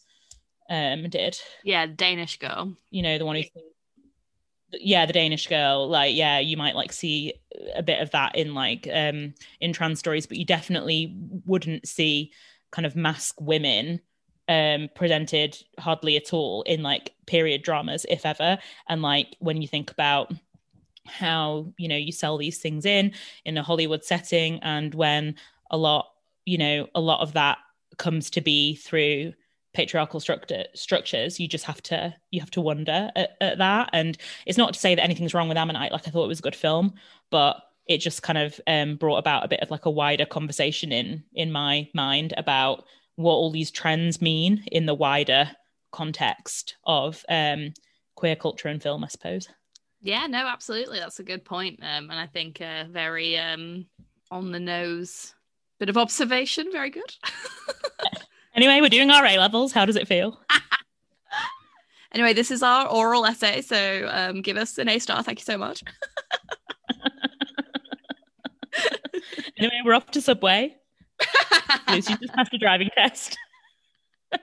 um 0.70 1.08
did. 1.08 1.38
Yeah 1.62 1.86
danish 1.86 2.38
girl. 2.38 2.76
You 2.90 3.02
know 3.02 3.18
the 3.18 3.26
one 3.26 3.36
who 3.36 3.42
yeah 4.72 5.06
the 5.06 5.12
danish 5.12 5.46
girl. 5.46 5.88
Like 5.88 6.14
yeah 6.14 6.38
you 6.38 6.56
might 6.56 6.74
like 6.74 6.92
see 6.92 7.34
a 7.74 7.82
bit 7.82 8.00
of 8.00 8.10
that 8.10 8.36
in 8.36 8.54
like 8.54 8.88
um 8.92 9.34
in 9.60 9.72
trans 9.72 9.98
stories 9.98 10.26
but 10.26 10.36
you 10.36 10.44
definitely 10.44 11.14
wouldn't 11.46 11.86
see 11.86 12.32
kind 12.70 12.84
of 12.86 12.96
masc 12.96 13.40
women 13.40 14.00
um 14.48 14.88
presented 14.94 15.56
hardly 15.78 16.16
at 16.16 16.32
all 16.32 16.62
in 16.62 16.82
like 16.82 17.14
period 17.26 17.62
dramas 17.62 18.04
if 18.08 18.26
ever. 18.26 18.58
And 18.88 19.02
like 19.02 19.36
when 19.40 19.62
you 19.62 19.68
think 19.68 19.90
about 19.90 20.32
how 21.06 21.72
you 21.76 21.88
know 21.88 21.96
you 21.96 22.12
sell 22.12 22.38
these 22.38 22.58
things 22.58 22.86
in 22.86 23.12
in 23.44 23.58
a 23.58 23.62
hollywood 23.62 24.02
setting 24.02 24.58
and 24.62 24.94
when 24.94 25.34
a 25.70 25.76
lot 25.76 26.10
you 26.46 26.56
know 26.56 26.88
a 26.94 27.00
lot 27.00 27.20
of 27.20 27.34
that 27.34 27.58
comes 27.98 28.30
to 28.30 28.40
be 28.40 28.74
through 28.76 29.32
patriarchal 29.74 30.20
structure 30.20 30.64
structures 30.74 31.38
you 31.38 31.46
just 31.46 31.64
have 31.64 31.82
to 31.82 32.14
you 32.30 32.40
have 32.40 32.50
to 32.50 32.60
wonder 32.60 33.10
at, 33.16 33.36
at 33.40 33.58
that 33.58 33.90
and 33.92 34.16
it's 34.46 34.58
not 34.58 34.72
to 34.72 34.80
say 34.80 34.94
that 34.94 35.02
anything's 35.02 35.34
wrong 35.34 35.48
with 35.48 35.58
ammonite 35.58 35.92
like 35.92 36.06
i 36.06 36.10
thought 36.10 36.24
it 36.24 36.28
was 36.28 36.38
a 36.38 36.42
good 36.42 36.56
film 36.56 36.94
but 37.30 37.60
it 37.86 37.98
just 37.98 38.22
kind 38.22 38.38
of 38.38 38.58
um, 38.66 38.96
brought 38.96 39.18
about 39.18 39.44
a 39.44 39.48
bit 39.48 39.60
of 39.60 39.70
like 39.70 39.84
a 39.84 39.90
wider 39.90 40.24
conversation 40.24 40.90
in 40.90 41.22
in 41.34 41.52
my 41.52 41.88
mind 41.92 42.32
about 42.36 42.84
what 43.16 43.34
all 43.34 43.50
these 43.50 43.70
trends 43.70 44.20
mean 44.22 44.64
in 44.72 44.86
the 44.86 44.94
wider 44.94 45.50
context 45.92 46.76
of 46.84 47.24
um, 47.28 47.72
queer 48.16 48.36
culture 48.36 48.68
and 48.68 48.82
film, 48.82 49.04
I 49.04 49.08
suppose. 49.08 49.48
Yeah, 50.02 50.26
no, 50.26 50.46
absolutely. 50.46 50.98
That's 50.98 51.20
a 51.20 51.24
good 51.24 51.44
point. 51.44 51.80
Um, 51.80 52.10
and 52.10 52.18
I 52.18 52.26
think 52.26 52.60
a 52.60 52.86
very 52.90 53.38
um, 53.38 53.86
on 54.30 54.50
the 54.50 54.60
nose 54.60 55.34
bit 55.78 55.88
of 55.88 55.96
observation. 55.96 56.70
Very 56.72 56.90
good. 56.90 57.14
anyway, 58.54 58.80
we're 58.80 58.88
doing 58.88 59.10
our 59.10 59.24
A 59.24 59.38
levels. 59.38 59.72
How 59.72 59.84
does 59.84 59.96
it 59.96 60.08
feel? 60.08 60.40
anyway, 62.12 62.32
this 62.32 62.50
is 62.50 62.62
our 62.62 62.86
oral 62.88 63.26
essay. 63.26 63.60
So 63.60 64.08
um, 64.10 64.42
give 64.42 64.56
us 64.56 64.78
an 64.78 64.88
A 64.88 64.98
star. 64.98 65.22
Thank 65.22 65.40
you 65.40 65.44
so 65.44 65.58
much. 65.58 65.82
anyway, 69.58 69.80
we're 69.84 69.94
off 69.94 70.10
to 70.12 70.20
Subway. 70.20 70.76
Lucy 71.88 72.16
just 72.20 72.32
passed 72.34 72.52
a 72.52 72.58
driving 72.58 72.90
test. 72.96 73.38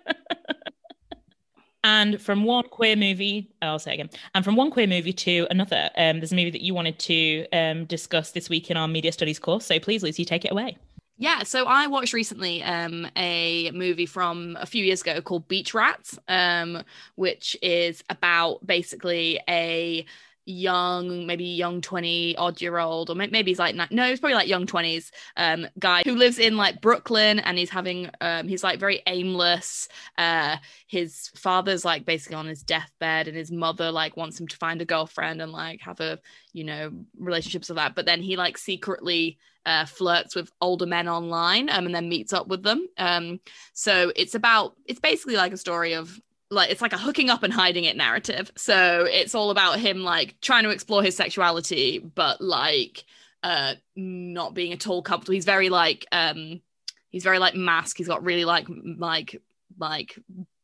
and 1.84 2.22
from 2.22 2.44
one 2.44 2.68
queer 2.70 2.96
movie, 2.96 3.52
I'll 3.62 3.80
say 3.80 3.94
again, 3.94 4.10
and 4.36 4.46
from 4.46 4.56
one 4.56 4.72
queer 4.72 4.88
movie 4.88 5.14
to 5.14 5.48
another, 5.50 5.90
um, 5.98 6.20
there's 6.20 6.32
a 6.32 6.36
movie 6.36 6.52
that 6.52 6.62
you 6.62 6.74
wanted 6.74 7.00
to 7.00 7.48
um, 7.52 7.86
discuss 7.86 8.32
this 8.32 8.50
week 8.50 8.72
in 8.72 8.78
our 8.78 8.88
media 8.88 9.12
studies 9.12 9.40
course. 9.40 9.66
So 9.66 9.80
please, 9.80 10.04
Lucy, 10.04 10.26
take 10.26 10.46
it 10.46 10.52
away. 10.52 10.78
Yeah, 11.22 11.44
so 11.44 11.66
I 11.66 11.86
watched 11.86 12.14
recently 12.14 12.64
um, 12.64 13.08
a 13.16 13.70
movie 13.76 14.08
from 14.08 14.58
a 14.60 14.66
few 14.66 14.84
years 14.84 15.02
ago 15.02 15.22
called 15.22 15.48
Beach 15.48 15.72
Rats, 15.72 16.18
um, 16.28 16.82
which 17.14 17.56
is 17.62 18.04
about 18.10 18.66
basically 18.66 19.40
a 19.48 20.04
young, 20.52 21.26
maybe 21.26 21.46
young 21.46 21.82
20 21.82 22.36
odd 22.38 22.62
year 22.62 22.78
old, 22.78 23.10
or 23.10 23.16
maybe 23.16 23.52
he's 23.52 23.60
like, 23.60 23.76
no, 23.76 24.10
he's 24.10 24.20
probably 24.20 24.36
like 24.36 24.48
young 24.48 24.66
20s 24.66 25.12
um, 25.38 25.68
guy 25.80 26.04
who 26.06 26.16
lives 26.16 26.40
in 26.40 26.58
like 26.58 26.82
Brooklyn 26.82 27.40
and 27.40 27.58
he's 27.58 27.70
having, 27.70 28.10
um, 28.22 28.48
he's 28.48 28.64
like 28.64 28.80
very 28.80 29.02
aimless. 29.08 29.88
Uh, 30.18 30.58
his 30.88 31.30
father's 31.36 31.86
like 31.86 32.06
basically 32.06 32.36
on 32.36 32.46
his 32.46 32.64
deathbed 32.64 33.28
and 33.28 33.38
his 33.38 33.52
mother 33.52 33.92
like 33.92 34.18
wants 34.18 34.40
him 34.40 34.48
to 34.48 34.58
find 34.58 34.82
a 34.82 34.86
girlfriend 34.86 35.42
and 35.42 35.52
like 35.52 35.82
have 35.82 36.00
a, 36.00 36.20
you 36.54 36.64
know, 36.64 36.92
relationships 37.18 37.70
with 37.70 37.78
that. 37.78 37.96
But 37.96 38.06
then 38.06 38.22
he 38.22 38.36
like 38.36 38.58
secretly 38.58 39.38
uh, 39.66 39.86
flirts 39.86 40.36
with 40.36 40.52
older 40.60 40.86
men 40.86 41.08
online 41.08 41.70
um, 41.70 41.86
and 41.86 41.96
then 41.96 42.10
meets 42.10 42.34
up 42.34 42.48
with 42.48 42.64
them. 42.64 42.88
Um, 42.98 43.40
so 43.74 44.12
it's 44.16 44.36
about, 44.36 44.76
it's 44.86 45.00
basically 45.00 45.36
like 45.36 45.54
a 45.54 45.58
story 45.58 45.94
of 45.94 46.20
like 46.52 46.70
it's 46.70 46.82
like 46.82 46.94
a 46.94 46.98
hooking 46.98 47.30
up 47.30 47.44
and 47.44 47.54
hiding 47.54 47.86
it 47.86 47.96
narrative. 47.98 48.52
So 48.56 49.08
it's 49.10 49.34
all 49.34 49.50
about 49.50 49.80
him 49.80 50.04
like 50.04 50.40
trying 50.42 50.64
to 50.64 50.70
explore 50.70 51.02
his 51.02 51.16
sexuality, 51.16 52.00
but 52.00 52.42
like 52.42 53.06
uh 53.42 53.76
not 53.96 54.54
being 54.54 54.74
at 54.74 54.86
all 54.86 55.02
comfortable. 55.02 55.34
He's 55.34 55.46
very 55.46 55.70
like 55.70 56.06
um 56.12 56.62
he's 57.10 57.24
very 57.24 57.40
like 57.40 57.56
masc. 57.56 57.98
He's 57.98 58.08
got 58.08 58.24
really 58.24 58.46
like 58.46 58.68
like 58.98 59.42
like 59.80 60.20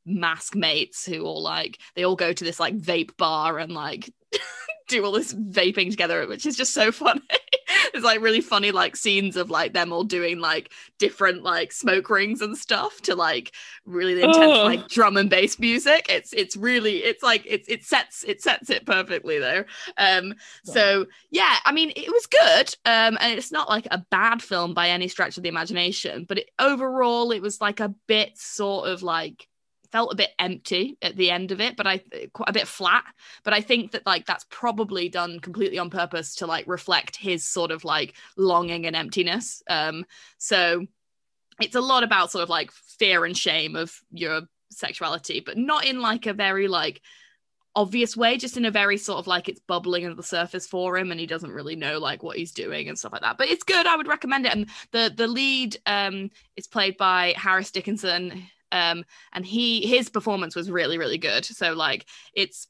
masc 0.06 0.56
mates 0.56 1.06
who 1.06 1.24
all 1.24 1.42
like 1.42 1.80
they 1.96 2.04
all 2.04 2.16
go 2.16 2.32
to 2.32 2.44
this 2.44 2.60
like 2.60 2.78
vape 2.78 3.16
bar 3.18 3.58
and 3.58 3.72
like 3.72 4.14
do 4.88 5.06
all 5.06 5.12
this 5.12 5.34
vaping 5.34 5.92
together, 5.92 6.26
which 6.28 6.46
is 6.46 6.56
just 6.56 6.74
so 6.74 6.92
funny. 6.92 7.22
It's 7.94 8.04
like 8.04 8.22
really 8.22 8.42
funny 8.42 8.72
like 8.72 8.96
scenes 8.96 9.36
of 9.36 9.50
like 9.50 9.74
them 9.74 9.92
all 9.92 10.04
doing 10.04 10.40
like 10.40 10.72
different 10.98 11.44
like 11.44 11.72
smoke 11.72 12.10
rings 12.10 12.42
and 12.42 12.58
stuff 12.58 13.02
to 13.02 13.16
like 13.16 13.54
really 13.86 14.22
intense 14.22 14.58
oh. 14.58 14.64
like 14.64 14.88
drum 14.88 15.18
and 15.18 15.30
bass 15.30 15.60
music. 15.60 16.06
It's 16.10 16.34
it's 16.34 16.56
really 16.56 16.98
it's 16.98 17.24
like 17.24 17.44
it's 17.46 17.68
it 17.68 17.84
sets 17.84 18.24
it 18.24 18.42
sets 18.42 18.70
it 18.70 18.86
perfectly 18.86 19.40
though. 19.40 19.64
Um 19.98 20.34
so 20.64 21.06
yeah, 21.30 21.56
I 21.66 21.72
mean 21.72 21.92
it 21.96 22.10
was 22.12 22.26
good. 22.26 22.76
Um 22.86 23.18
and 23.20 23.38
it's 23.38 23.52
not 23.52 23.70
like 23.70 23.88
a 23.92 24.00
bad 24.10 24.42
film 24.42 24.74
by 24.74 24.90
any 24.90 25.08
stretch 25.08 25.38
of 25.38 25.44
the 25.44 25.50
imagination, 25.50 26.26
but 26.28 26.40
it, 26.40 26.50
overall 26.60 27.32
it 27.32 27.42
was 27.42 27.62
like 27.62 27.80
a 27.80 27.94
bit 28.08 28.38
sort 28.38 28.88
of 28.90 29.04
like 29.04 29.47
felt 29.92 30.14
a 30.14 30.16
bit 30.16 30.30
empty 30.40 30.98
at 31.02 31.16
the 31.16 31.32
end 31.32 31.52
of 31.52 31.62
it 31.62 31.76
but 31.76 31.88
i 31.88 32.02
a 32.46 32.54
bit 32.54 32.68
flat. 32.68 33.04
But 33.44 33.54
i 33.54 33.62
think 33.62 33.92
that 33.92 34.06
like 34.06 34.26
that's 34.26 34.46
probably 34.50 35.10
done 35.10 35.40
completely 35.40 35.80
on 35.80 35.90
purpose 35.90 36.36
to 36.36 36.48
like 36.48 36.66
reflect 36.68 37.16
his 37.16 37.48
sort 37.48 37.72
of 37.72 37.84
like 37.84 38.16
longing 38.36 38.86
and 38.86 38.96
emptiness. 38.96 39.62
Um 39.70 40.06
so 40.38 40.86
it's 41.60 41.76
a 41.76 41.82
lot 41.82 42.04
about 42.04 42.32
sort 42.32 42.44
of 42.44 42.50
like 42.50 42.72
fear 42.72 43.26
and 43.26 43.36
shame 43.36 43.76
of 43.76 43.94
your 44.12 44.42
sexuality 44.70 45.40
but 45.40 45.58
not 45.58 45.86
in 45.86 46.02
like 46.02 46.26
a 46.26 46.34
very 46.34 46.68
like 46.68 47.02
obvious 47.76 48.18
way 48.18 48.38
just 48.38 48.58
in 48.58 48.66
a 48.66 48.72
very 48.72 48.98
sort 48.98 49.20
of 49.20 49.28
like 49.28 49.48
it's 49.48 49.62
bubbling 49.68 50.04
under 50.04 50.16
the 50.16 50.24
surface 50.24 50.66
for 50.66 50.98
him 50.98 51.12
and 51.12 51.20
he 51.20 51.28
doesn't 51.28 51.52
really 51.52 51.76
know 51.76 52.00
like 52.00 52.24
what 52.24 52.36
he's 52.36 52.52
doing 52.52 52.90
and 52.90 52.98
stuff 52.98 53.12
like 53.12 53.22
that. 53.22 53.38
But 53.38 53.50
it's 53.50 53.64
good. 53.64 53.86
I 53.86 53.96
would 53.96 54.08
recommend 54.08 54.48
it. 54.48 54.52
And 54.52 54.68
the 54.92 55.14
the 55.16 55.28
lead 55.28 55.78
um 55.86 56.32
is 56.56 56.68
played 56.68 56.98
by 56.98 57.36
harris 57.38 57.72
dickinson 57.72 58.48
um 58.72 59.04
and 59.34 59.46
he 59.46 59.86
his 59.86 60.10
performance 60.10 60.56
was 60.56 60.72
really 60.72 60.98
really 60.98 61.18
good. 61.18 61.46
So 61.46 61.74
like 61.74 62.06
it's 62.34 62.68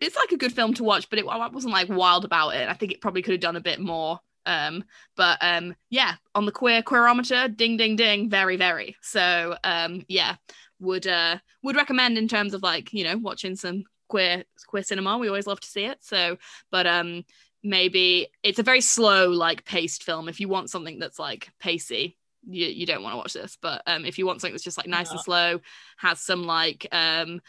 it's 0.00 0.16
like 0.16 0.32
a 0.32 0.36
good 0.36 0.52
film 0.52 0.74
to 0.74 0.84
watch 0.84 1.08
but 1.08 1.18
it, 1.18 1.26
I 1.26 1.48
wasn't 1.48 1.72
like 1.72 1.88
wild 1.88 2.24
about 2.24 2.50
it. 2.50 2.68
I 2.68 2.74
think 2.74 2.92
it 2.92 3.00
probably 3.00 3.22
could 3.22 3.32
have 3.32 3.40
done 3.40 3.56
a 3.56 3.60
bit 3.60 3.80
more. 3.80 4.20
Um 4.44 4.84
but 5.16 5.38
um 5.40 5.74
yeah 5.90 6.14
on 6.34 6.46
the 6.46 6.52
queer 6.52 6.82
queerometer 6.82 7.54
ding 7.56 7.76
ding 7.76 7.96
ding 7.96 8.30
very 8.30 8.56
very. 8.56 8.96
So 9.02 9.56
um 9.64 10.04
yeah 10.08 10.36
would 10.78 11.06
uh 11.06 11.38
would 11.62 11.76
recommend 11.76 12.18
in 12.18 12.28
terms 12.28 12.54
of 12.54 12.62
like 12.62 12.92
you 12.92 13.04
know 13.04 13.16
watching 13.16 13.56
some 13.56 13.84
queer 14.08 14.44
queer 14.66 14.82
cinema. 14.82 15.18
We 15.18 15.28
always 15.28 15.46
love 15.46 15.60
to 15.60 15.68
see 15.68 15.84
it. 15.84 15.98
So 16.02 16.36
but 16.70 16.86
um 16.86 17.24
maybe 17.66 18.28
it's 18.42 18.58
a 18.58 18.62
very 18.62 18.80
slow, 18.80 19.28
like 19.28 19.64
paced 19.64 20.04
film. 20.04 20.28
If 20.28 20.40
you 20.40 20.48
want 20.48 20.70
something 20.70 20.98
that's 20.98 21.18
like 21.18 21.50
pacey, 21.60 22.15
you, 22.46 22.66
you 22.66 22.86
don't 22.86 23.02
want 23.02 23.12
to 23.12 23.18
watch 23.18 23.32
this. 23.32 23.58
But 23.60 23.82
um, 23.86 24.04
if 24.04 24.18
you 24.18 24.26
want 24.26 24.40
something 24.40 24.54
that's 24.54 24.64
just 24.64 24.78
like 24.78 24.86
nice 24.86 25.10
and 25.10 25.20
slow, 25.20 25.60
has 25.98 26.20
some 26.20 26.44
like 26.44 26.86
um 26.92 27.40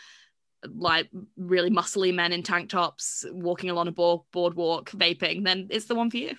like 0.65 1.09
really 1.37 1.69
muscly 1.69 2.13
men 2.13 2.33
in 2.33 2.43
tank 2.43 2.69
tops 2.69 3.23
walking 3.31 3.69
along 3.69 3.87
a 3.87 3.91
board- 3.91 4.21
boardwalk 4.31 4.89
vaping, 4.91 5.43
then 5.43 5.67
it's 5.69 5.85
the 5.85 5.95
one 5.95 6.09
for 6.09 6.17
you. 6.17 6.35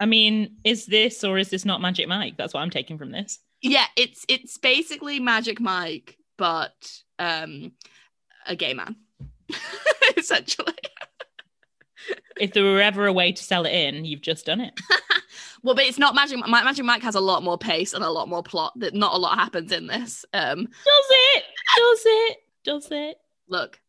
I 0.00 0.06
mean, 0.06 0.56
is 0.64 0.86
this 0.86 1.22
or 1.22 1.38
is 1.38 1.50
this 1.50 1.64
not 1.64 1.80
Magic 1.80 2.08
Mike? 2.08 2.36
That's 2.36 2.54
what 2.54 2.60
I'm 2.60 2.70
taking 2.70 2.98
from 2.98 3.12
this. 3.12 3.38
Yeah, 3.62 3.86
it's 3.96 4.24
it's 4.28 4.58
basically 4.58 5.20
Magic 5.20 5.60
Mike, 5.60 6.18
but 6.36 6.74
um 7.18 7.72
a 8.46 8.56
gay 8.56 8.74
man. 8.74 8.96
Essentially. 10.16 10.72
if 12.38 12.52
there 12.52 12.64
were 12.64 12.80
ever 12.80 13.06
a 13.06 13.12
way 13.12 13.32
to 13.32 13.42
sell 13.42 13.64
it 13.64 13.72
in, 13.72 14.04
you've 14.04 14.20
just 14.20 14.46
done 14.46 14.60
it. 14.60 14.78
well, 15.62 15.74
but 15.74 15.84
it's 15.84 15.98
not 15.98 16.14
Magic 16.14 16.38
Mike. 16.46 16.64
Magic 16.64 16.84
Mike 16.84 17.02
has 17.02 17.14
a 17.14 17.20
lot 17.20 17.42
more 17.42 17.58
pace 17.58 17.92
and 17.92 18.04
a 18.04 18.10
lot 18.10 18.28
more 18.28 18.42
plot. 18.42 18.72
That 18.76 18.94
not 18.94 19.14
a 19.14 19.18
lot 19.18 19.38
happens 19.38 19.72
in 19.72 19.86
this. 19.86 20.24
Um 20.32 20.64
Does 20.64 21.06
it? 21.10 21.44
Does 21.76 22.02
it? 22.04 22.38
Does 22.64 22.88
it? 22.90 23.16
Look, 23.48 23.80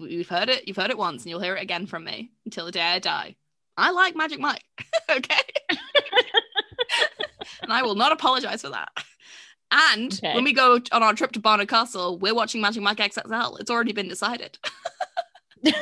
you've 0.00 0.28
heard 0.28 0.48
it. 0.48 0.66
You've 0.66 0.76
heard 0.76 0.90
it 0.90 0.98
once, 0.98 1.22
and 1.22 1.30
you'll 1.30 1.40
hear 1.40 1.56
it 1.56 1.62
again 1.62 1.86
from 1.86 2.04
me 2.04 2.32
until 2.44 2.66
the 2.66 2.72
day 2.72 2.80
I 2.80 2.98
die. 2.98 3.36
I 3.76 3.90
like 3.90 4.16
Magic 4.16 4.40
Mike. 4.40 4.64
okay. 5.10 5.40
and 7.62 7.72
I 7.72 7.82
will 7.82 7.94
not 7.94 8.12
apologize 8.12 8.62
for 8.62 8.70
that. 8.70 8.90
And 9.70 10.12
okay. 10.12 10.34
when 10.34 10.44
we 10.44 10.52
go 10.52 10.80
on 10.92 11.02
our 11.02 11.14
trip 11.14 11.32
to 11.32 11.40
Barnard 11.40 11.68
Castle, 11.68 12.18
we're 12.18 12.34
watching 12.34 12.60
Magic 12.60 12.82
Mike 12.82 12.98
XXL. 12.98 13.60
It's 13.60 13.70
already 13.70 13.92
been 13.92 14.08
decided. 14.08 14.58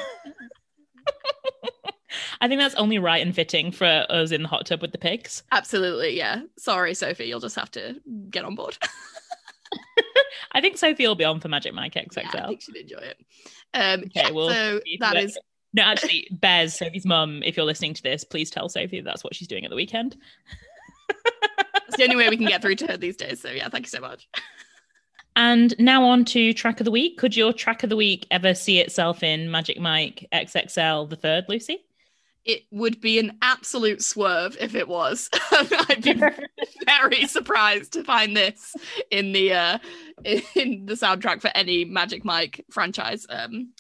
I 2.41 2.49
think 2.49 2.61
that's 2.61 2.75
only 2.75 2.99
right 2.99 3.25
and 3.25 3.35
fitting 3.35 3.73
for 3.73 4.07
us 4.09 4.31
in 4.31 4.43
the 4.43 4.49
hot 4.49 4.67
tub 4.67 4.83
with 4.83 4.93
the 4.93 4.99
pigs. 4.99 5.43
Absolutely, 5.53 6.17
yeah. 6.17 6.43
Sorry, 6.57 6.95
Sophie, 6.95 7.27
you'll 7.27 7.41
just 7.41 7.57
have 7.57 7.71
to 7.73 7.97
get 8.31 8.45
on 8.45 8.55
board. 8.55 8.79
I 10.53 10.61
think 10.61 10.79
Sophie 10.79 11.07
will 11.07 11.15
be 11.15 11.25
on 11.25 11.41
for 11.41 11.49
Magic 11.49 11.75
Mike 11.75 11.95
XXL. 11.95 12.35
Yeah, 12.35 12.45
I 12.45 12.47
think 12.49 12.63
she'd 12.63 12.77
enjoy 12.77 12.99
it. 12.99 13.19
Um, 13.75 14.01
okay, 14.01 14.11
yeah, 14.15 14.31
well, 14.31 14.49
so 14.51 14.81
that 15.01 15.17
is. 15.17 15.39
No, 15.75 15.83
actually, 15.85 16.29
Bez, 16.31 16.79
Sophie's 16.79 17.05
mum, 17.05 17.43
if 17.45 17.57
you're 17.57 17.67
listening 17.67 17.95
to 17.95 18.03
this, 18.03 18.25
please 18.25 18.51
tell 18.51 18.69
Sophie 18.69 19.01
that's 19.01 19.23
what 19.23 19.35
she's 19.35 19.49
doing 19.49 19.65
at 19.65 19.71
the 19.71 19.77
weekend. 19.77 20.17
It's 21.89 21.97
the 21.97 22.05
only 22.05 22.17
way 22.17 22.29
we 22.29 22.37
can 22.37 22.47
get 22.47 22.61
through 22.61 22.77
to 22.77 22.87
her 22.87 22.97
these 22.97 23.17
days. 23.17 23.41
So, 23.41 23.51
yeah, 23.51 23.69
thank 23.69 23.87
you 23.87 23.91
so 23.91 24.01
much. 24.01 24.29
And 25.37 25.75
now 25.79 26.05
on 26.05 26.25
to 26.27 26.53
track 26.53 26.81
of 26.81 26.85
the 26.85 26.91
week. 26.91 27.17
Could 27.17 27.37
your 27.37 27.53
track 27.53 27.83
of 27.83 27.91
the 27.91 27.97
week 27.97 28.27
ever 28.31 28.55
see 28.55 28.81
itself 28.81 29.23
in 29.23 29.51
Magic 29.51 29.79
Mike 29.79 30.27
XXL 30.33 31.09
the 31.09 31.17
third, 31.17 31.47
Lucy? 31.49 31.85
It 32.49 32.63
would 32.71 33.01
be 33.01 33.19
an 33.19 33.37
absolute 33.43 34.03
swerve 34.03 34.57
if 34.59 34.75
it 34.75 34.89
was. 34.89 35.29
I'd 35.53 36.03
be 36.03 36.15
very 36.87 37.27
surprised 37.27 37.93
to 37.93 38.03
find 38.03 38.35
this 38.35 38.75
in 39.11 39.33
the 39.33 39.53
uh, 39.53 39.79
in 40.25 40.87
the 40.87 40.95
soundtrack 40.95 41.43
for 41.43 41.51
any 41.55 41.85
Magic 41.85 42.25
Mike 42.25 42.65
franchise. 42.71 43.27
Um, 43.29 43.75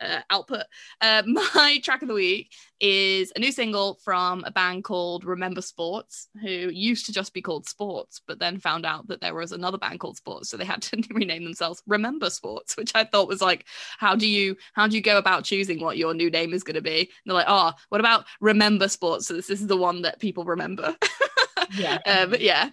uh, 0.00 0.20
output. 0.30 0.62
Uh, 1.00 1.22
my 1.26 1.78
track 1.82 2.02
of 2.02 2.08
the 2.08 2.14
week 2.14 2.50
is 2.82 3.32
a 3.36 3.38
new 3.38 3.52
single 3.52 3.94
from 4.04 4.42
a 4.44 4.50
band 4.50 4.82
called 4.82 5.24
Remember 5.24 5.62
Sports, 5.62 6.28
who 6.40 6.48
used 6.48 7.06
to 7.06 7.12
just 7.12 7.32
be 7.32 7.40
called 7.40 7.66
Sports, 7.66 8.20
but 8.26 8.40
then 8.40 8.58
found 8.58 8.84
out 8.84 9.06
that 9.06 9.20
there 9.20 9.34
was 9.34 9.52
another 9.52 9.78
band 9.78 10.00
called 10.00 10.16
Sports, 10.16 10.50
so 10.50 10.56
they 10.56 10.64
had 10.64 10.82
to 10.82 11.02
rename 11.10 11.44
themselves 11.44 11.82
Remember 11.86 12.28
Sports, 12.28 12.76
which 12.76 12.90
I 12.94 13.04
thought 13.04 13.28
was 13.28 13.40
like, 13.40 13.66
how 13.98 14.16
do 14.16 14.26
you 14.26 14.56
how 14.72 14.88
do 14.88 14.96
you 14.96 15.02
go 15.02 15.16
about 15.16 15.44
choosing 15.44 15.80
what 15.80 15.96
your 15.96 16.12
new 16.12 16.28
name 16.28 16.52
is 16.52 16.64
going 16.64 16.74
to 16.74 16.82
be? 16.82 17.00
And 17.00 17.08
they're 17.26 17.34
like, 17.34 17.46
oh, 17.48 17.72
what 17.88 18.00
about 18.00 18.26
Remember 18.40 18.88
Sports? 18.88 19.28
So 19.28 19.34
this, 19.34 19.46
this 19.46 19.60
is 19.60 19.68
the 19.68 19.76
one 19.76 20.02
that 20.02 20.18
people 20.18 20.44
remember. 20.44 20.96
yeah, 21.78 21.98
um, 22.04 22.34
yeah. 22.38 22.70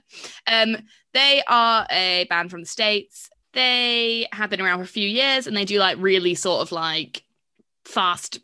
Um, 0.47 0.78
they 1.14 1.43
are 1.47 1.86
a 1.91 2.26
band 2.30 2.49
from 2.49 2.62
the 2.62 2.68
states 2.68 3.30
they 3.53 4.28
have 4.32 4.49
been 4.49 4.62
around 4.62 4.78
for 4.78 4.84
a 4.84 4.88
few 4.88 5.07
years 5.07 5.47
and 5.47 5.57
they 5.57 5.66
do 5.66 5.80
like 5.80 5.97
really 5.99 6.36
sort 6.36 6.62
of 6.62 6.72
like 6.72 7.24
fast 7.84 8.39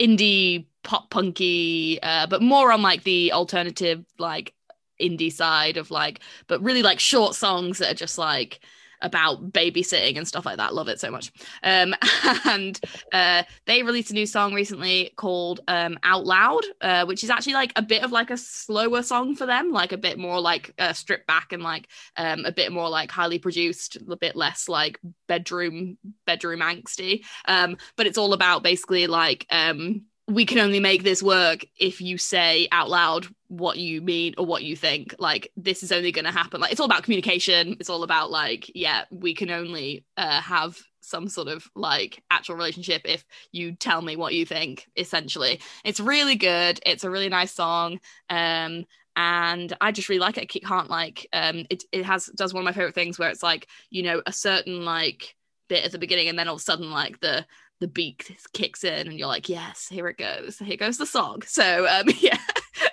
indie 0.00 0.66
pop 0.82 1.10
punky 1.10 2.00
uh, 2.02 2.26
but 2.26 2.42
more 2.42 2.72
on 2.72 2.82
like 2.82 3.02
the 3.04 3.32
alternative 3.32 4.04
like 4.18 4.54
indie 5.00 5.32
side 5.32 5.76
of 5.76 5.90
like 5.90 6.20
but 6.46 6.62
really 6.62 6.82
like 6.82 7.00
short 7.00 7.34
songs 7.34 7.78
that 7.78 7.90
are 7.90 7.94
just 7.94 8.18
like 8.18 8.60
about 9.02 9.52
babysitting 9.52 10.16
and 10.16 10.26
stuff 10.26 10.44
like 10.44 10.58
that. 10.58 10.74
Love 10.74 10.88
it 10.88 11.00
so 11.00 11.10
much. 11.10 11.32
Um, 11.62 11.94
and 12.44 12.78
uh, 13.12 13.42
they 13.66 13.82
released 13.82 14.10
a 14.10 14.14
new 14.14 14.26
song 14.26 14.54
recently 14.54 15.12
called 15.16 15.60
um, 15.68 15.98
Out 16.02 16.26
Loud, 16.26 16.64
uh, 16.80 17.04
which 17.06 17.24
is 17.24 17.30
actually 17.30 17.54
like 17.54 17.72
a 17.76 17.82
bit 17.82 18.02
of 18.02 18.12
like 18.12 18.30
a 18.30 18.36
slower 18.36 19.02
song 19.02 19.36
for 19.36 19.46
them, 19.46 19.70
like 19.70 19.92
a 19.92 19.98
bit 19.98 20.18
more 20.18 20.40
like 20.40 20.74
uh, 20.78 20.92
stripped 20.92 21.26
back 21.26 21.52
and 21.52 21.62
like 21.62 21.88
um, 22.16 22.44
a 22.44 22.52
bit 22.52 22.72
more 22.72 22.88
like 22.88 23.10
highly 23.10 23.38
produced, 23.38 23.96
a 24.08 24.16
bit 24.16 24.36
less 24.36 24.68
like 24.68 24.98
bedroom 25.26 25.98
bedroom 26.26 26.60
angsty. 26.60 27.24
Um, 27.46 27.76
but 27.96 28.06
it's 28.06 28.18
all 28.18 28.32
about 28.32 28.62
basically 28.62 29.06
like 29.06 29.46
um, 29.50 30.02
we 30.30 30.46
can 30.46 30.58
only 30.60 30.78
make 30.78 31.02
this 31.02 31.22
work 31.22 31.64
if 31.78 32.00
you 32.00 32.16
say 32.16 32.68
out 32.70 32.88
loud 32.88 33.26
what 33.48 33.78
you 33.78 34.00
mean 34.00 34.34
or 34.38 34.46
what 34.46 34.62
you 34.62 34.76
think. 34.76 35.14
Like 35.18 35.50
this 35.56 35.82
is 35.82 35.90
only 35.90 36.12
going 36.12 36.24
to 36.24 36.30
happen. 36.30 36.60
Like 36.60 36.70
it's 36.70 36.80
all 36.80 36.86
about 36.86 37.02
communication. 37.02 37.76
It's 37.80 37.90
all 37.90 38.04
about 38.04 38.30
like 38.30 38.70
yeah 38.74 39.04
we 39.10 39.34
can 39.34 39.50
only 39.50 40.04
uh, 40.16 40.40
have 40.40 40.78
some 41.00 41.28
sort 41.28 41.48
of 41.48 41.66
like 41.74 42.22
actual 42.30 42.54
relationship 42.54 43.02
if 43.04 43.24
you 43.50 43.74
tell 43.74 44.00
me 44.02 44.14
what 44.14 44.34
you 44.34 44.46
think 44.46 44.88
essentially. 44.96 45.60
It's 45.84 45.98
really 45.98 46.36
good. 46.36 46.78
It's 46.86 47.04
a 47.04 47.10
really 47.10 47.28
nice 47.28 47.52
song 47.52 47.98
um 48.28 48.84
and 49.16 49.76
I 49.80 49.90
just 49.90 50.08
really 50.08 50.20
like 50.20 50.38
it. 50.38 50.52
I 50.54 50.66
can't 50.66 50.90
like 50.90 51.26
um 51.32 51.66
it 51.70 51.82
it 51.90 52.04
has 52.04 52.26
does 52.26 52.54
one 52.54 52.62
of 52.62 52.66
my 52.66 52.72
favorite 52.72 52.94
things 52.94 53.18
where 53.18 53.30
it's 53.30 53.42
like 53.42 53.66
you 53.90 54.04
know 54.04 54.22
a 54.26 54.32
certain 54.32 54.84
like 54.84 55.34
bit 55.68 55.84
at 55.84 55.92
the 55.92 55.98
beginning 55.98 56.28
and 56.28 56.38
then 56.38 56.46
all 56.48 56.54
of 56.54 56.60
a 56.60 56.64
sudden 56.64 56.90
like 56.90 57.18
the 57.20 57.44
the 57.80 57.88
beat 57.88 58.30
kicks 58.52 58.84
in 58.84 59.08
and 59.08 59.18
you're 59.18 59.26
like 59.26 59.48
yes 59.48 59.88
here 59.88 60.06
it 60.06 60.18
goes. 60.18 60.58
Here 60.58 60.76
goes 60.76 60.98
the 60.98 61.06
song. 61.06 61.42
So 61.46 61.86
um 61.88 62.06
yeah 62.18 62.38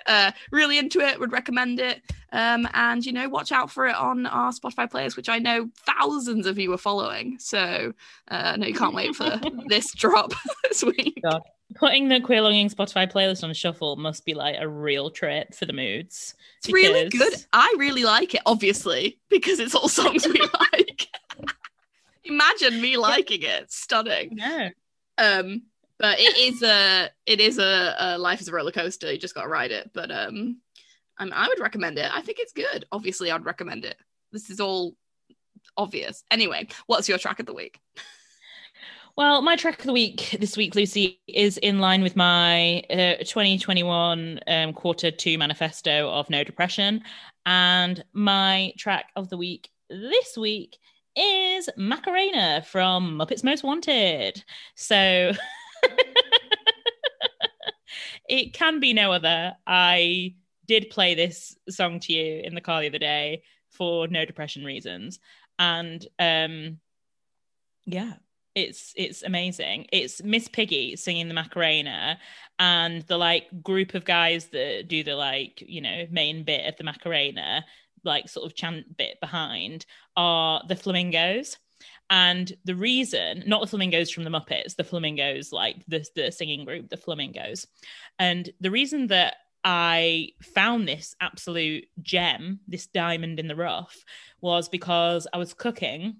uh 0.06 0.32
really 0.50 0.78
into 0.78 1.00
it 1.00 1.20
would 1.20 1.32
recommend 1.32 1.78
it. 1.78 2.02
Um 2.32 2.66
and 2.74 3.04
you 3.04 3.12
know 3.12 3.28
watch 3.28 3.52
out 3.52 3.70
for 3.70 3.86
it 3.86 3.94
on 3.94 4.26
our 4.26 4.50
spotify 4.52 4.90
players 4.90 5.16
which 5.16 5.28
i 5.28 5.38
know 5.38 5.68
thousands 5.86 6.46
of 6.46 6.58
you 6.58 6.72
are 6.72 6.78
following. 6.78 7.38
So 7.38 7.92
uh 8.28 8.56
no 8.58 8.66
you 8.66 8.74
can't 8.74 8.94
wait 8.94 9.14
for 9.14 9.40
this 9.66 9.92
drop 9.92 10.32
this 10.68 10.82
week. 10.82 11.20
God. 11.22 11.42
putting 11.74 12.08
the 12.08 12.20
queer 12.20 12.40
longing 12.40 12.70
spotify 12.70 13.10
playlist 13.10 13.44
on 13.44 13.52
shuffle 13.52 13.96
must 13.96 14.24
be 14.24 14.32
like 14.32 14.56
a 14.58 14.66
real 14.68 15.10
trip 15.10 15.54
for 15.54 15.66
the 15.66 15.72
moods 15.74 16.34
it's 16.58 16.66
because... 16.66 16.74
really 16.74 17.08
good. 17.10 17.34
i 17.52 17.74
really 17.76 18.04
like 18.04 18.34
it 18.34 18.40
obviously 18.46 19.18
because 19.28 19.60
it's 19.60 19.74
all 19.74 19.88
songs 19.88 20.26
we 20.26 20.40
like 20.40 20.87
Imagine 22.28 22.80
me 22.80 22.96
liking 22.96 23.42
it. 23.42 23.72
Stunning. 23.72 24.36
Yeah. 24.36 24.70
Um, 25.16 25.62
but 25.98 26.20
it 26.20 26.36
is 26.36 26.62
a 26.62 27.10
it 27.26 27.40
is 27.40 27.58
a, 27.58 27.94
a 27.98 28.18
life 28.18 28.40
is 28.40 28.48
a 28.48 28.52
roller 28.52 28.70
coaster. 28.70 29.12
You 29.12 29.18
just 29.18 29.34
got 29.34 29.42
to 29.42 29.48
ride 29.48 29.72
it. 29.72 29.90
But 29.92 30.10
um, 30.10 30.60
I, 31.18 31.28
I 31.28 31.48
would 31.48 31.60
recommend 31.60 31.98
it. 31.98 32.10
I 32.12 32.22
think 32.22 32.38
it's 32.40 32.52
good. 32.52 32.84
Obviously, 32.92 33.30
I'd 33.30 33.44
recommend 33.44 33.84
it. 33.84 33.96
This 34.32 34.50
is 34.50 34.60
all 34.60 34.94
obvious. 35.76 36.22
Anyway, 36.30 36.68
what's 36.86 37.08
your 37.08 37.18
track 37.18 37.40
of 37.40 37.46
the 37.46 37.54
week? 37.54 37.80
Well, 39.16 39.42
my 39.42 39.56
track 39.56 39.80
of 39.80 39.86
the 39.86 39.92
week 39.92 40.36
this 40.38 40.56
week, 40.56 40.76
Lucy, 40.76 41.20
is 41.26 41.58
in 41.58 41.80
line 41.80 42.02
with 42.02 42.14
my 42.14 42.84
uh, 42.88 43.16
2021 43.24 44.38
um, 44.46 44.72
quarter 44.72 45.10
two 45.10 45.36
manifesto 45.38 46.08
of 46.08 46.30
no 46.30 46.44
depression. 46.44 47.02
And 47.44 48.04
my 48.12 48.72
track 48.78 49.06
of 49.16 49.28
the 49.28 49.36
week 49.36 49.70
this 49.90 50.36
week 50.36 50.78
is 51.18 51.68
Macarena 51.76 52.62
from 52.62 53.18
Muppets 53.18 53.44
Most 53.44 53.64
Wanted. 53.64 54.42
So 54.74 55.32
it 58.28 58.52
can 58.52 58.80
be 58.80 58.92
no 58.92 59.12
other. 59.12 59.54
I 59.66 60.34
did 60.66 60.90
play 60.90 61.14
this 61.14 61.56
song 61.68 62.00
to 62.00 62.12
you 62.12 62.42
in 62.44 62.54
the 62.54 62.60
car 62.60 62.80
the 62.80 62.88
other 62.88 62.98
day 62.98 63.42
for 63.70 64.06
no 64.06 64.24
depression 64.24 64.64
reasons. 64.64 65.18
And 65.58 66.06
um 66.18 66.78
yeah, 67.86 68.14
it's 68.54 68.92
it's 68.96 69.22
amazing. 69.22 69.86
It's 69.92 70.22
Miss 70.22 70.48
Piggy 70.48 70.96
singing 70.96 71.28
the 71.28 71.34
Macarena 71.34 72.18
and 72.58 73.02
the 73.02 73.16
like 73.16 73.46
group 73.62 73.94
of 73.94 74.04
guys 74.04 74.48
that 74.48 74.88
do 74.88 75.02
the 75.02 75.14
like, 75.14 75.62
you 75.66 75.80
know, 75.80 76.06
main 76.10 76.44
bit 76.44 76.66
of 76.66 76.76
the 76.76 76.84
Macarena 76.84 77.64
like 78.08 78.28
sort 78.28 78.46
of 78.46 78.56
chant 78.56 78.96
bit 78.96 79.20
behind 79.20 79.86
are 80.16 80.62
the 80.66 80.74
flamingos. 80.74 81.58
And 82.10 82.52
the 82.64 82.74
reason, 82.74 83.44
not 83.46 83.60
the 83.60 83.66
flamingos 83.66 84.10
from 84.10 84.24
the 84.24 84.30
Muppets, 84.30 84.74
the 84.74 84.82
flamingos, 84.82 85.52
like 85.52 85.84
the, 85.86 86.04
the 86.16 86.32
singing 86.32 86.64
group, 86.64 86.88
the 86.88 86.96
flamingos. 86.96 87.66
And 88.18 88.50
the 88.60 88.70
reason 88.70 89.08
that 89.08 89.36
I 89.62 90.30
found 90.42 90.88
this 90.88 91.14
absolute 91.20 91.86
gem, 92.00 92.60
this 92.66 92.86
diamond 92.86 93.38
in 93.38 93.46
the 93.46 93.56
rough, 93.56 94.04
was 94.40 94.68
because 94.68 95.26
I 95.32 95.38
was 95.38 95.52
cooking. 95.52 96.16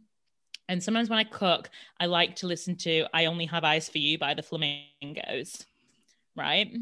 And 0.69 0.83
sometimes 0.83 1.09
when 1.09 1.19
I 1.19 1.25
cook, 1.25 1.71
I 1.99 2.07
like 2.07 2.37
to 2.37 2.47
listen 2.47 2.77
to 2.77 3.07
I 3.15 3.25
Only 3.25 3.47
Have 3.47 3.65
Eyes 3.65 3.89
for 3.89 3.99
You 3.99 4.19
by 4.19 4.35
the 4.35 4.43
Flamingos 4.43 5.65
right? 6.39 6.73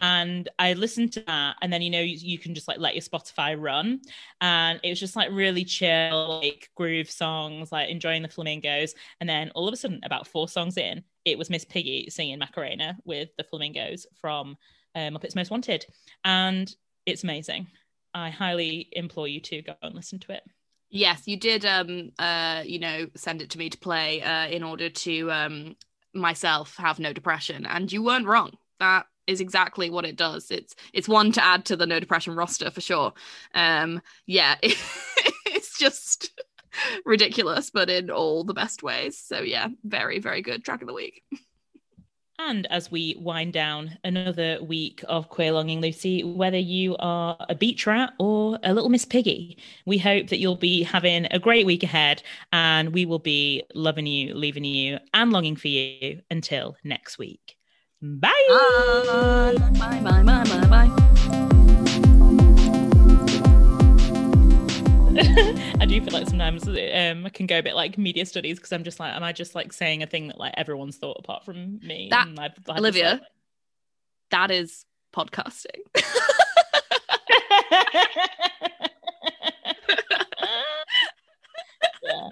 and 0.00 0.48
I 0.58 0.72
listened 0.72 1.12
to 1.14 1.20
that, 1.26 1.56
and 1.62 1.72
then 1.72 1.82
you 1.82 1.90
know 1.90 2.00
you, 2.00 2.16
you, 2.16 2.38
can 2.38 2.54
just 2.54 2.68
like 2.68 2.78
let 2.78 2.94
your 2.94 3.02
Spotify 3.02 3.56
run, 3.58 4.00
and 4.40 4.80
it 4.82 4.90
was 4.90 5.00
just 5.00 5.16
like 5.16 5.30
really 5.30 5.64
chill, 5.64 6.40
like 6.42 6.70
groove 6.74 7.10
songs, 7.10 7.70
like 7.72 7.88
enjoying 7.88 8.22
the 8.22 8.28
flamingos, 8.28 8.94
and 9.20 9.28
then 9.28 9.50
all 9.54 9.68
of 9.68 9.74
a 9.74 9.76
sudden, 9.76 10.00
about 10.04 10.26
four 10.26 10.48
songs 10.48 10.76
in, 10.76 11.02
it 11.24 11.38
was 11.38 11.50
Miss 11.50 11.64
Piggy 11.64 12.08
singing 12.10 12.38
Macarena 12.38 12.96
with 13.04 13.30
the 13.38 13.44
flamingos 13.44 14.06
from 14.20 14.56
um, 14.94 15.14
Muppets 15.14 15.36
Most 15.36 15.50
Wanted, 15.50 15.86
and 16.24 16.74
it's 17.06 17.24
amazing. 17.24 17.68
I 18.12 18.30
highly 18.30 18.88
implore 18.92 19.28
you 19.28 19.40
to 19.40 19.62
go 19.62 19.74
and 19.82 19.94
listen 19.94 20.18
to 20.20 20.32
it. 20.32 20.42
Yes, 20.88 21.26
you 21.26 21.36
did. 21.36 21.64
Um, 21.64 22.12
uh, 22.18 22.62
you 22.64 22.78
know, 22.78 23.06
send 23.14 23.40
it 23.42 23.50
to 23.50 23.58
me 23.58 23.70
to 23.70 23.78
play 23.78 24.22
uh, 24.22 24.48
in 24.48 24.62
order 24.62 24.90
to 24.90 25.30
um 25.30 25.76
myself 26.12 26.76
have 26.76 26.98
no 26.98 27.12
depression, 27.12 27.66
and 27.66 27.92
you 27.92 28.02
weren't 28.02 28.26
wrong. 28.26 28.56
That 28.78 29.06
is 29.26 29.40
exactly 29.40 29.90
what 29.90 30.04
it 30.04 30.16
does. 30.16 30.50
It's 30.50 30.74
it's 30.92 31.08
one 31.08 31.32
to 31.32 31.44
add 31.44 31.64
to 31.66 31.76
the 31.76 31.86
no 31.86 32.00
depression 32.00 32.34
roster 32.34 32.70
for 32.70 32.80
sure. 32.80 33.12
Um, 33.54 34.00
yeah, 34.26 34.56
it, 34.62 34.76
it's 35.46 35.78
just 35.78 36.30
ridiculous, 37.04 37.70
but 37.70 37.90
in 37.90 38.10
all 38.10 38.44
the 38.44 38.54
best 38.54 38.82
ways. 38.82 39.18
So 39.18 39.40
yeah, 39.40 39.68
very 39.84 40.18
very 40.18 40.42
good 40.42 40.64
track 40.64 40.82
of 40.82 40.88
the 40.88 40.94
week. 40.94 41.22
And 42.38 42.66
as 42.66 42.90
we 42.90 43.16
wind 43.18 43.54
down 43.54 43.96
another 44.04 44.58
week 44.62 45.02
of 45.08 45.30
Queer 45.30 45.52
Longing 45.52 45.80
Lucy, 45.80 46.22
whether 46.22 46.58
you 46.58 46.94
are 46.98 47.36
a 47.48 47.54
beach 47.54 47.86
rat 47.86 48.12
or 48.18 48.58
a 48.62 48.74
little 48.74 48.90
Miss 48.90 49.06
Piggy, 49.06 49.56
we 49.86 49.96
hope 49.96 50.28
that 50.28 50.38
you'll 50.38 50.54
be 50.54 50.82
having 50.82 51.26
a 51.30 51.38
great 51.38 51.64
week 51.64 51.82
ahead 51.82 52.22
and 52.52 52.92
we 52.92 53.06
will 53.06 53.18
be 53.18 53.62
loving 53.74 54.06
you, 54.06 54.34
leaving 54.34 54.64
you, 54.64 54.98
and 55.14 55.32
longing 55.32 55.56
for 55.56 55.68
you 55.68 56.20
until 56.30 56.76
next 56.84 57.16
week. 57.16 57.55
Bye. 58.02 58.30
Bye. 58.48 59.54
Bye. 59.78 60.00
Bye. 60.00 60.22
Bye. 60.22 60.44
Bye. 60.44 60.66
Bye. 60.68 60.90
I 65.80 65.86
do 65.86 65.98
feel 66.02 66.12
like 66.12 66.28
sometimes 66.28 66.68
um, 66.68 67.24
I 67.24 67.30
can 67.32 67.46
go 67.46 67.58
a 67.58 67.62
bit 67.62 67.74
like 67.74 67.96
media 67.96 68.26
studies 68.26 68.58
because 68.58 68.72
I'm 68.72 68.84
just 68.84 69.00
like, 69.00 69.14
am 69.14 69.22
I 69.22 69.32
just 69.32 69.54
like 69.54 69.72
saying 69.72 70.02
a 70.02 70.06
thing 70.06 70.26
that 70.28 70.36
like 70.38 70.52
everyone's 70.58 70.98
thought 70.98 71.16
apart 71.18 71.46
from 71.46 71.78
me? 71.80 72.08
That, 72.10 72.28
I've, 72.38 72.52
I've 72.68 72.76
Olivia, 72.78 73.22
that 74.30 74.50
is 74.50 74.84
podcasting. 75.14 75.80
yeah. 82.02 82.28